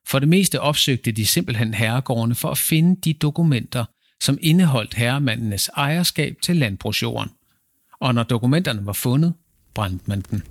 For 0.07 0.19
det 0.19 0.29
meste 0.29 0.61
opsøgte 0.61 1.13
de 1.13 1.27
simpelthen 1.27 1.75
herregårdene 1.75 2.35
for 2.35 2.51
at 2.51 2.59
finde 2.59 3.01
de 3.05 3.13
dokumenter, 3.13 3.85
som 4.23 4.39
indeholdt 4.41 4.95
herremandenes 4.95 5.71
ejerskab 5.77 6.37
til 6.43 6.57
landbrugsjorden. 6.57 7.31
Og 8.01 8.15
når 8.15 8.23
dokumenterne 8.23 8.87
var 8.87 8.93
fundet, 8.93 9.35
brændte 9.75 10.05
man 10.07 10.21
dem. 10.31 10.43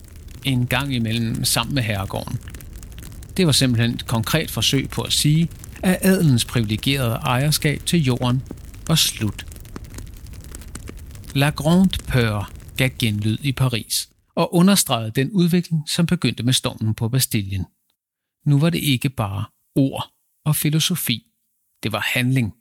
En 0.43 0.68
gang 0.68 0.95
imellem 0.95 1.43
sammen 1.43 1.76
med 1.76 1.84
herregården. 1.84 2.39
Det 3.38 3.45
var 3.45 3.51
simpelthen 3.51 3.91
et 3.91 4.08
konkret 4.08 4.51
forsøg 4.51 4.89
på 4.89 5.01
at 5.01 5.14
sige, 5.14 5.49
af 5.86 5.99
adelens 6.01 6.45
privilegerede 6.45 7.13
ejerskab 7.13 7.86
til 7.86 8.03
jorden 8.03 8.43
var 8.88 8.95
slut. 8.95 9.45
La 11.36 11.49
Grande 11.49 11.97
Peur 12.07 12.51
gav 12.77 12.89
genlyd 12.99 13.38
i 13.41 13.51
Paris 13.51 14.09
og 14.36 14.53
understregede 14.55 15.11
den 15.11 15.31
udvikling, 15.31 15.89
som 15.89 16.05
begyndte 16.05 16.43
med 16.43 16.53
stormen 16.53 16.93
på 16.93 17.09
Bastillen. 17.09 17.65
Nu 18.45 18.59
var 18.59 18.69
det 18.69 18.79
ikke 18.79 19.09
bare 19.09 19.45
ord 19.75 20.13
og 20.45 20.55
filosofi. 20.55 21.27
Det 21.83 21.91
var 21.91 22.09
handling. 22.13 22.53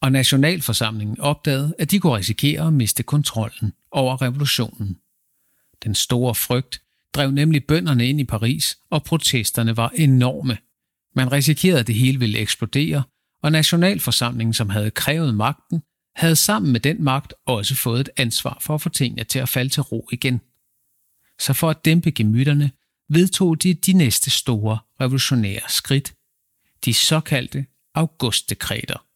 Og 0.00 0.12
Nationalforsamlingen 0.12 1.20
opdagede, 1.20 1.74
at 1.78 1.90
de 1.90 1.98
kunne 1.98 2.16
risikere 2.16 2.66
at 2.66 2.72
miste 2.72 3.02
kontrollen 3.02 3.72
over 3.90 4.22
revolutionen. 4.22 4.98
Den 5.84 5.94
store 5.94 6.34
frygt 6.34 6.82
drev 7.14 7.30
nemlig 7.30 7.66
bønderne 7.66 8.08
ind 8.08 8.20
i 8.20 8.24
Paris, 8.24 8.78
og 8.90 9.04
protesterne 9.04 9.76
var 9.76 9.88
enorme. 9.88 10.58
Man 11.14 11.32
risikerede, 11.32 11.80
at 11.80 11.86
det 11.86 11.94
hele 11.94 12.18
ville 12.18 12.38
eksplodere, 12.38 13.02
og 13.42 13.52
Nationalforsamlingen, 13.52 14.54
som 14.54 14.70
havde 14.70 14.90
krævet 14.90 15.34
magten, 15.34 15.82
havde 16.16 16.36
sammen 16.36 16.72
med 16.72 16.80
den 16.80 17.04
magt 17.04 17.34
også 17.46 17.74
fået 17.74 18.00
et 18.00 18.10
ansvar 18.16 18.58
for 18.60 18.74
at 18.74 18.82
få 18.82 18.88
tingene 18.88 19.24
til 19.24 19.38
at 19.38 19.48
falde 19.48 19.70
til 19.70 19.82
ro 19.82 20.08
igen. 20.12 20.40
Så 21.38 21.52
for 21.52 21.70
at 21.70 21.84
dæmpe 21.84 22.10
gemytterne, 22.10 22.70
vedtog 23.08 23.62
de 23.62 23.74
de 23.74 23.92
næste 23.92 24.30
store 24.30 24.78
revolutionære 25.00 25.60
skridt, 25.68 26.14
de 26.84 26.94
såkaldte 26.94 27.66
augustdekreter. 27.94 29.06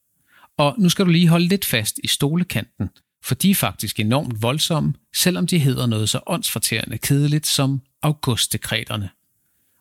Og 0.57 0.75
nu 0.79 0.89
skal 0.89 1.05
du 1.05 1.11
lige 1.11 1.29
holde 1.29 1.49
lidt 1.49 1.65
fast 1.65 2.01
i 2.05 2.07
stolekanten, 2.07 2.89
for 3.23 3.35
de 3.35 3.51
er 3.51 3.55
faktisk 3.55 4.01
enormt 4.01 4.43
voldsomme, 4.43 4.95
selvom 5.17 5.47
de 5.47 5.59
hedder 5.59 5.87
noget 5.87 6.09
så 6.09 6.21
åndsfortærende 6.27 6.99
kedeligt 6.99 7.47
som 7.47 7.81
augustdekreterne. 8.03 9.11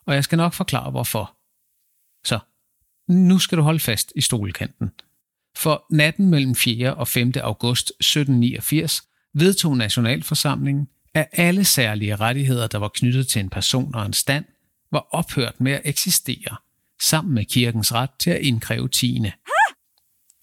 Og 0.06 0.16
jeg 0.16 0.24
skal 0.24 0.38
nok 0.38 0.54
forklare 0.54 0.92
hvorfor. 0.92 1.38
Nu 3.10 3.40
skal 3.40 3.58
du 3.58 3.64
holde 3.64 3.80
fast 3.80 4.14
i 4.16 4.22
stolekanten. 4.22 4.92
For 5.58 5.86
natten 5.92 6.30
mellem 6.30 6.56
4. 6.56 6.94
og 6.94 7.08
5. 7.08 7.32
august 7.42 7.90
1789 7.90 9.02
vedtog 9.34 9.78
Nationalforsamlingen, 9.78 10.88
at 11.14 11.28
alle 11.32 11.66
særlige 11.66 12.16
rettigheder, 12.16 12.68
der 12.68 12.78
var 12.78 12.92
knyttet 12.96 13.28
til 13.28 13.40
en 13.40 13.50
person 13.50 13.96
og 13.96 14.06
en 14.06 14.14
stand, 14.14 14.46
var 14.92 15.08
ophørt 15.12 15.62
med 15.62 15.72
at 15.72 15.82
eksistere, 15.86 16.58
sammen 17.02 17.34
med 17.34 17.46
kirkens 17.46 17.94
ret 17.94 18.10
til 18.20 18.30
at 18.30 18.42
indkræve 18.42 18.90
tiende. 18.90 19.32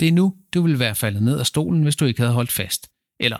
Det 0.00 0.08
er 0.08 0.12
nu, 0.12 0.36
du 0.54 0.62
vil 0.62 0.78
være 0.78 0.94
faldet 0.94 1.22
ned 1.22 1.38
af 1.38 1.46
stolen, 1.46 1.82
hvis 1.82 1.96
du 1.96 2.04
ikke 2.04 2.20
havde 2.20 2.32
holdt 2.32 2.52
fast. 2.52 2.90
Eller, 3.20 3.38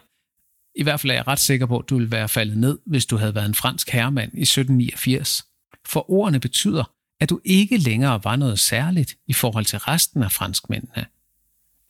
i 0.74 0.82
hvert 0.82 1.00
fald 1.00 1.10
er 1.10 1.14
jeg 1.14 1.26
ret 1.26 1.38
sikker 1.38 1.66
på, 1.66 1.78
at 1.78 1.90
du 1.90 1.94
ville 1.94 2.10
være 2.10 2.28
faldet 2.28 2.58
ned, 2.58 2.78
hvis 2.86 3.06
du 3.06 3.16
havde 3.16 3.34
været 3.34 3.46
en 3.46 3.54
fransk 3.54 3.90
herremand 3.90 4.32
i 4.34 4.42
1789. 4.42 5.44
For 5.86 6.10
ordene 6.10 6.40
betyder, 6.40 6.84
at 7.20 7.30
du 7.30 7.40
ikke 7.44 7.76
længere 7.76 8.24
var 8.24 8.36
noget 8.36 8.58
særligt 8.58 9.14
i 9.26 9.32
forhold 9.32 9.64
til 9.64 9.78
resten 9.78 10.22
af 10.22 10.32
franskmændene. 10.32 11.06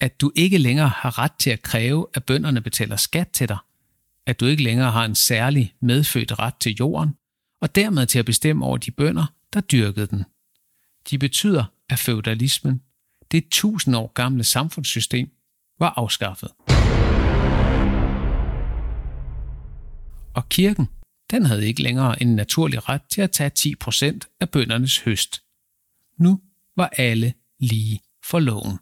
At 0.01 0.21
du 0.21 0.33
ikke 0.35 0.59
længere 0.59 0.89
har 0.89 1.19
ret 1.19 1.33
til 1.39 1.51
at 1.51 1.63
kræve, 1.63 2.07
at 2.15 2.25
bønderne 2.25 2.61
betaler 2.61 2.97
skat 2.97 3.29
til 3.29 3.49
dig. 3.49 3.59
At 4.27 4.41
du 4.41 4.47
ikke 4.47 4.63
længere 4.63 4.91
har 4.91 5.05
en 5.05 5.15
særlig 5.15 5.75
medfødt 5.83 6.39
ret 6.39 6.55
til 6.55 6.77
jorden, 6.81 7.15
og 7.61 7.75
dermed 7.75 8.07
til 8.07 8.19
at 8.19 8.25
bestemme 8.25 8.65
over 8.65 8.77
de 8.77 8.91
bønder, 8.91 9.27
der 9.53 9.61
dyrkede 9.61 10.07
den. 10.07 10.25
De 11.11 11.19
betyder, 11.19 11.65
at 11.89 11.99
feudalismen, 11.99 12.83
det 13.33 13.45
tusind 13.51 13.97
år 13.97 14.13
gamle 14.13 14.45
samfundssystem, 14.45 15.31
var 15.79 15.95
afskaffet. 15.97 16.51
Og 20.35 20.49
kirken, 20.49 20.89
den 21.31 21.47
havde 21.47 21.67
ikke 21.67 21.83
længere 21.83 22.23
en 22.23 22.37
naturlig 22.37 22.89
ret 22.89 23.03
til 23.11 23.21
at 23.21 23.31
tage 23.31 23.51
10% 23.85 24.37
af 24.41 24.51
bøndernes 24.51 24.99
høst. 24.99 25.43
Nu 26.19 26.41
var 26.77 26.91
alle 26.97 27.33
lige 27.59 28.01
for 28.25 28.39
loven. 28.39 28.79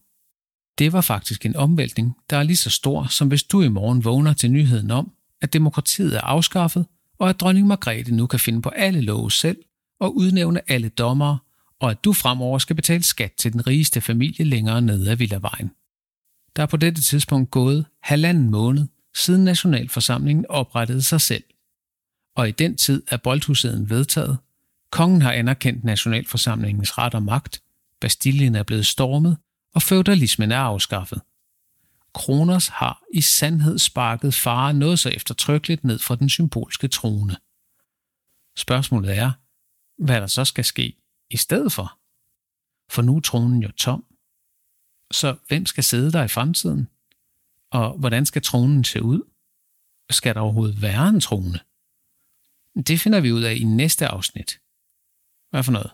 Det 0.78 0.92
var 0.92 1.00
faktisk 1.00 1.46
en 1.46 1.56
omvæltning, 1.56 2.16
der 2.30 2.36
er 2.36 2.42
lige 2.42 2.56
så 2.56 2.70
stor, 2.70 3.06
som 3.06 3.28
hvis 3.28 3.42
du 3.42 3.62
i 3.62 3.68
morgen 3.68 4.04
vågner 4.04 4.32
til 4.32 4.50
nyheden 4.50 4.90
om, 4.90 5.12
at 5.40 5.52
demokratiet 5.52 6.16
er 6.16 6.20
afskaffet, 6.20 6.86
og 7.18 7.28
at 7.28 7.40
dronning 7.40 7.66
Margrethe 7.66 8.14
nu 8.14 8.26
kan 8.26 8.40
finde 8.40 8.62
på 8.62 8.68
alle 8.68 9.00
love 9.00 9.30
selv 9.30 9.58
og 10.00 10.16
udnævne 10.16 10.70
alle 10.70 10.88
dommere, 10.88 11.38
og 11.80 11.90
at 11.90 12.04
du 12.04 12.12
fremover 12.12 12.58
skal 12.58 12.76
betale 12.76 13.02
skat 13.02 13.32
til 13.32 13.52
den 13.52 13.66
rigeste 13.66 14.00
familie 14.00 14.44
længere 14.44 14.82
nede 14.82 15.10
af 15.10 15.18
Villavejen. 15.18 15.70
Der 16.56 16.62
er 16.62 16.66
på 16.66 16.76
dette 16.76 17.02
tidspunkt 17.02 17.50
gået 17.50 17.86
halvanden 18.02 18.50
måned, 18.50 18.86
siden 19.16 19.44
Nationalforsamlingen 19.44 20.46
oprettede 20.48 21.02
sig 21.02 21.20
selv. 21.20 21.44
Og 22.38 22.48
i 22.48 22.52
den 22.52 22.76
tid 22.76 23.02
er 23.08 23.16
boldhuset 23.16 23.90
vedtaget, 23.90 24.38
kongen 24.90 25.22
har 25.22 25.32
anerkendt 25.32 25.84
Nationalforsamlingens 25.84 26.98
ret 26.98 27.14
og 27.14 27.22
magt, 27.22 27.62
Bastillen 28.00 28.54
er 28.54 28.62
blevet 28.62 28.86
stormet, 28.86 29.36
og 29.74 29.82
feudalismen 29.82 30.52
er 30.52 30.58
afskaffet. 30.58 31.22
Kronos 32.14 32.68
har 32.68 33.02
i 33.14 33.20
sandhed 33.20 33.78
sparket 33.78 34.34
fare 34.34 34.74
noget 34.74 34.98
så 34.98 35.08
eftertrykkeligt 35.08 35.84
ned 35.84 35.98
fra 35.98 36.16
den 36.16 36.28
symbolske 36.28 36.88
trone. 36.88 37.36
Spørgsmålet 38.56 39.18
er, 39.18 39.32
hvad 40.04 40.20
der 40.20 40.26
så 40.26 40.44
skal 40.44 40.64
ske 40.64 40.96
i 41.30 41.36
stedet 41.36 41.72
for. 41.72 41.98
For 42.90 43.02
nu 43.02 43.16
er 43.16 43.20
tronen 43.20 43.62
jo 43.62 43.70
tom. 43.70 44.04
Så 45.10 45.36
hvem 45.48 45.66
skal 45.66 45.84
sidde 45.84 46.12
der 46.12 46.24
i 46.24 46.28
fremtiden? 46.28 46.88
Og 47.70 47.98
hvordan 47.98 48.26
skal 48.26 48.42
tronen 48.42 48.84
se 48.84 49.02
ud? 49.02 49.20
Skal 50.10 50.34
der 50.34 50.40
overhovedet 50.40 50.82
være 50.82 51.08
en 51.08 51.20
trone? 51.20 51.60
Det 52.86 53.00
finder 53.00 53.20
vi 53.20 53.32
ud 53.32 53.42
af 53.42 53.54
i 53.54 53.64
næste 53.64 54.06
afsnit. 54.06 54.60
Hvad 55.50 55.62
for 55.62 55.72
noget? 55.72 55.90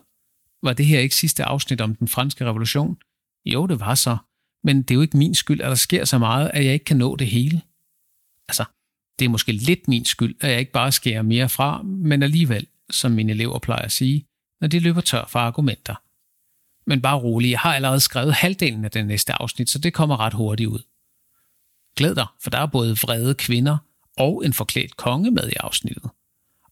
Var 0.63 0.73
det 0.73 0.85
her 0.85 0.99
ikke 0.99 1.15
sidste 1.15 1.43
afsnit 1.43 1.81
om 1.81 1.95
den 1.95 2.07
franske 2.07 2.45
revolution? 2.45 2.97
Jo, 3.45 3.67
det 3.67 3.79
var 3.79 3.95
så. 3.95 4.17
Men 4.63 4.81
det 4.81 4.91
er 4.91 4.95
jo 4.95 5.01
ikke 5.01 5.17
min 5.17 5.35
skyld, 5.35 5.61
at 5.61 5.67
der 5.67 5.75
sker 5.75 6.05
så 6.05 6.17
meget, 6.17 6.51
at 6.53 6.65
jeg 6.65 6.73
ikke 6.73 6.85
kan 6.85 6.97
nå 6.97 7.15
det 7.15 7.27
hele. 7.27 7.61
Altså, 8.49 8.65
det 9.19 9.25
er 9.25 9.29
måske 9.29 9.51
lidt 9.51 9.87
min 9.87 10.05
skyld, 10.05 10.35
at 10.41 10.51
jeg 10.51 10.59
ikke 10.59 10.71
bare 10.71 10.91
skærer 10.91 11.21
mere 11.21 11.49
fra, 11.49 11.81
men 11.81 12.23
alligevel, 12.23 12.67
som 12.91 13.11
mine 13.11 13.31
elever 13.31 13.59
plejer 13.59 13.85
at 13.85 13.91
sige, 13.91 14.27
når 14.61 14.67
de 14.67 14.79
løber 14.79 15.01
tør 15.01 15.25
for 15.25 15.39
argumenter. 15.39 15.95
Men 16.89 17.01
bare 17.01 17.19
rolig, 17.19 17.51
jeg 17.51 17.59
har 17.59 17.75
allerede 17.75 17.99
skrevet 17.99 18.33
halvdelen 18.33 18.85
af 18.85 18.91
den 18.91 19.07
næste 19.07 19.33
afsnit, 19.33 19.69
så 19.69 19.79
det 19.79 19.93
kommer 19.93 20.19
ret 20.19 20.33
hurtigt 20.33 20.69
ud. 20.69 20.79
Glæd 21.97 22.15
dig, 22.15 22.27
for 22.43 22.49
der 22.49 22.57
er 22.57 22.65
både 22.65 22.97
vrede 22.97 23.35
kvinder 23.35 23.77
og 24.17 24.45
en 24.45 24.53
forklædt 24.53 24.97
konge 24.97 25.31
med 25.31 25.49
i 25.49 25.55
afsnittet. 25.59 26.09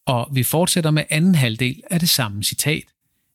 Og 0.06 0.30
vi 0.32 0.44
fortsætter 0.44 0.92
med 0.92 1.04
anden 1.10 1.36
halvdel 1.36 1.82
af 1.90 2.00
det 2.00 2.10
samme 2.10 2.44
citat, 2.44 2.84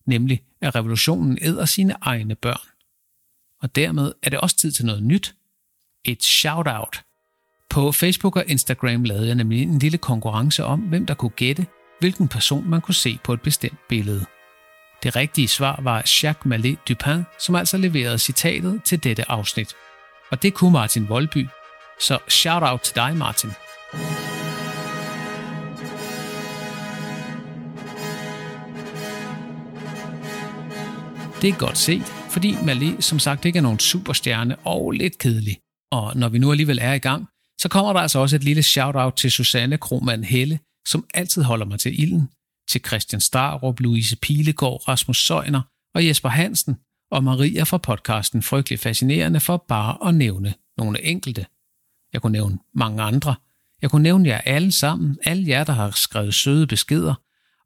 nemlig 0.07 0.43
at 0.61 0.75
revolutionen 0.75 1.39
æder 1.41 1.64
sine 1.64 1.95
egne 2.01 2.35
børn. 2.35 2.69
Og 3.62 3.77
dermed 3.77 4.12
er 4.23 4.31
det 4.31 4.41
også 4.41 4.57
tid 4.57 4.73
til 4.73 4.87
noget 4.87 5.03
nyt. 5.03 5.35
Et 6.05 6.23
shout-out. 6.23 7.03
På 7.71 7.93
Facebook 7.93 8.37
og 8.37 8.45
Instagram 8.47 9.05
lavede 9.05 9.27
jeg 9.27 9.35
nemlig 9.35 9.62
en 9.62 9.79
lille 9.79 9.99
konkurrence 9.99 10.64
om, 10.64 10.81
hvem 10.81 11.07
der 11.07 11.14
kunne 11.14 11.31
gætte, 11.31 11.66
hvilken 12.01 12.29
person 12.29 12.71
man 12.71 12.81
kunne 12.81 12.95
se 12.95 13.19
på 13.25 13.33
et 13.33 13.43
bestemt 13.43 13.79
billede. 13.89 14.27
Det 15.03 15.16
rigtige 15.16 15.49
svar 15.49 15.81
var 15.83 15.97
Jacques 15.97 16.45
Mallet 16.45 16.79
Dupin, 16.89 17.23
som 17.41 17.55
altså 17.55 17.77
leverede 17.77 18.19
citatet 18.19 18.81
til 18.85 19.05
dette 19.05 19.31
afsnit. 19.31 19.75
Og 20.31 20.43
det 20.43 20.55
kunne 20.55 20.73
Martin 20.73 21.09
Voldby. 21.09 21.47
Så 22.01 22.19
shout 22.29 22.62
out 22.62 22.81
til 22.81 22.95
dig, 22.95 23.16
Martin. 23.16 23.51
Det 31.43 31.51
er 31.51 31.59
godt 31.59 31.78
set, 31.78 32.03
fordi 32.30 32.53
Malé 32.53 33.01
som 33.01 33.18
sagt 33.18 33.45
ikke 33.45 33.57
er 33.57 33.62
nogen 33.62 33.78
superstjerne 33.78 34.57
og 34.57 34.91
lidt 34.91 35.18
kedelig. 35.18 35.59
Og 35.93 36.16
når 36.16 36.28
vi 36.28 36.39
nu 36.39 36.51
alligevel 36.51 36.78
er 36.82 36.93
i 36.93 36.99
gang, 36.99 37.28
så 37.61 37.68
kommer 37.68 37.93
der 37.93 38.01
altså 38.01 38.18
også 38.18 38.36
et 38.36 38.45
lille 38.45 38.62
shout-out 38.62 39.14
til 39.14 39.30
Susanne 39.30 39.78
Kromand 39.78 40.24
Helle, 40.24 40.59
som 40.89 41.07
altid 41.14 41.43
holder 41.43 41.66
mig 41.66 41.80
til 41.80 42.03
ilden, 42.03 42.28
til 42.70 42.80
Christian 42.86 43.20
Starup, 43.20 43.80
Louise 43.80 44.16
Pilegaard, 44.16 44.89
Rasmus 44.89 45.26
Søjner 45.26 45.61
og 45.95 46.07
Jesper 46.07 46.28
Hansen, 46.28 46.76
og 47.11 47.24
Maria 47.24 47.62
fra 47.62 47.78
podcasten 47.78 48.43
Frygtelig 48.43 48.80
Fascinerende 48.80 49.41
for 49.41 49.64
bare 49.68 50.09
at 50.09 50.14
nævne 50.14 50.55
nogle 50.78 51.03
enkelte. 51.03 51.47
Jeg 52.12 52.22
kunne 52.22 52.32
nævne 52.32 52.59
mange 52.74 53.03
andre. 53.03 53.34
Jeg 53.82 53.91
kunne 53.91 54.03
nævne 54.03 54.28
jer 54.28 54.39
alle 54.39 54.72
sammen, 54.72 55.18
alle 55.24 55.49
jer, 55.49 55.64
der 55.64 55.72
har 55.72 55.91
skrevet 55.91 56.34
søde 56.34 56.66
beskeder, 56.66 57.14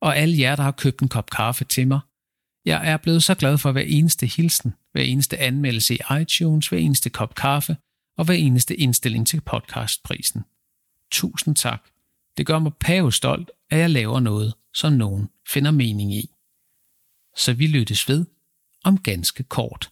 og 0.00 0.16
alle 0.16 0.38
jer, 0.38 0.56
der 0.56 0.62
har 0.62 0.70
købt 0.70 1.00
en 1.00 1.08
kop 1.08 1.30
kaffe 1.30 1.64
til 1.64 1.88
mig. 1.88 2.00
Jeg 2.64 2.90
er 2.90 2.96
blevet 2.96 3.22
så 3.24 3.34
glad 3.34 3.58
for 3.58 3.72
hver 3.72 3.82
eneste 3.82 4.26
hilsen, 4.26 4.74
hver 4.92 5.02
eneste 5.02 5.38
anmeldelse 5.38 5.94
i 5.94 5.98
iTunes, 6.20 6.68
hver 6.68 6.78
eneste 6.78 7.10
kop 7.10 7.34
kaffe 7.34 7.76
og 8.18 8.24
hver 8.24 8.34
eneste 8.34 8.76
indstilling 8.76 9.26
til 9.26 9.40
podcastprisen. 9.40 10.44
Tusind 11.10 11.56
tak. 11.56 11.82
Det 12.36 12.46
gør 12.46 12.58
mig 12.58 12.72
pavestolt, 12.80 13.50
at 13.70 13.78
jeg 13.78 13.90
laver 13.90 14.20
noget, 14.20 14.54
som 14.74 14.92
nogen 14.92 15.28
finder 15.48 15.70
mening 15.70 16.14
i. 16.14 16.30
Så 17.36 17.52
vi 17.52 17.66
lyttes 17.66 18.08
ved 18.08 18.26
om 18.84 18.98
ganske 18.98 19.42
kort. 19.42 19.91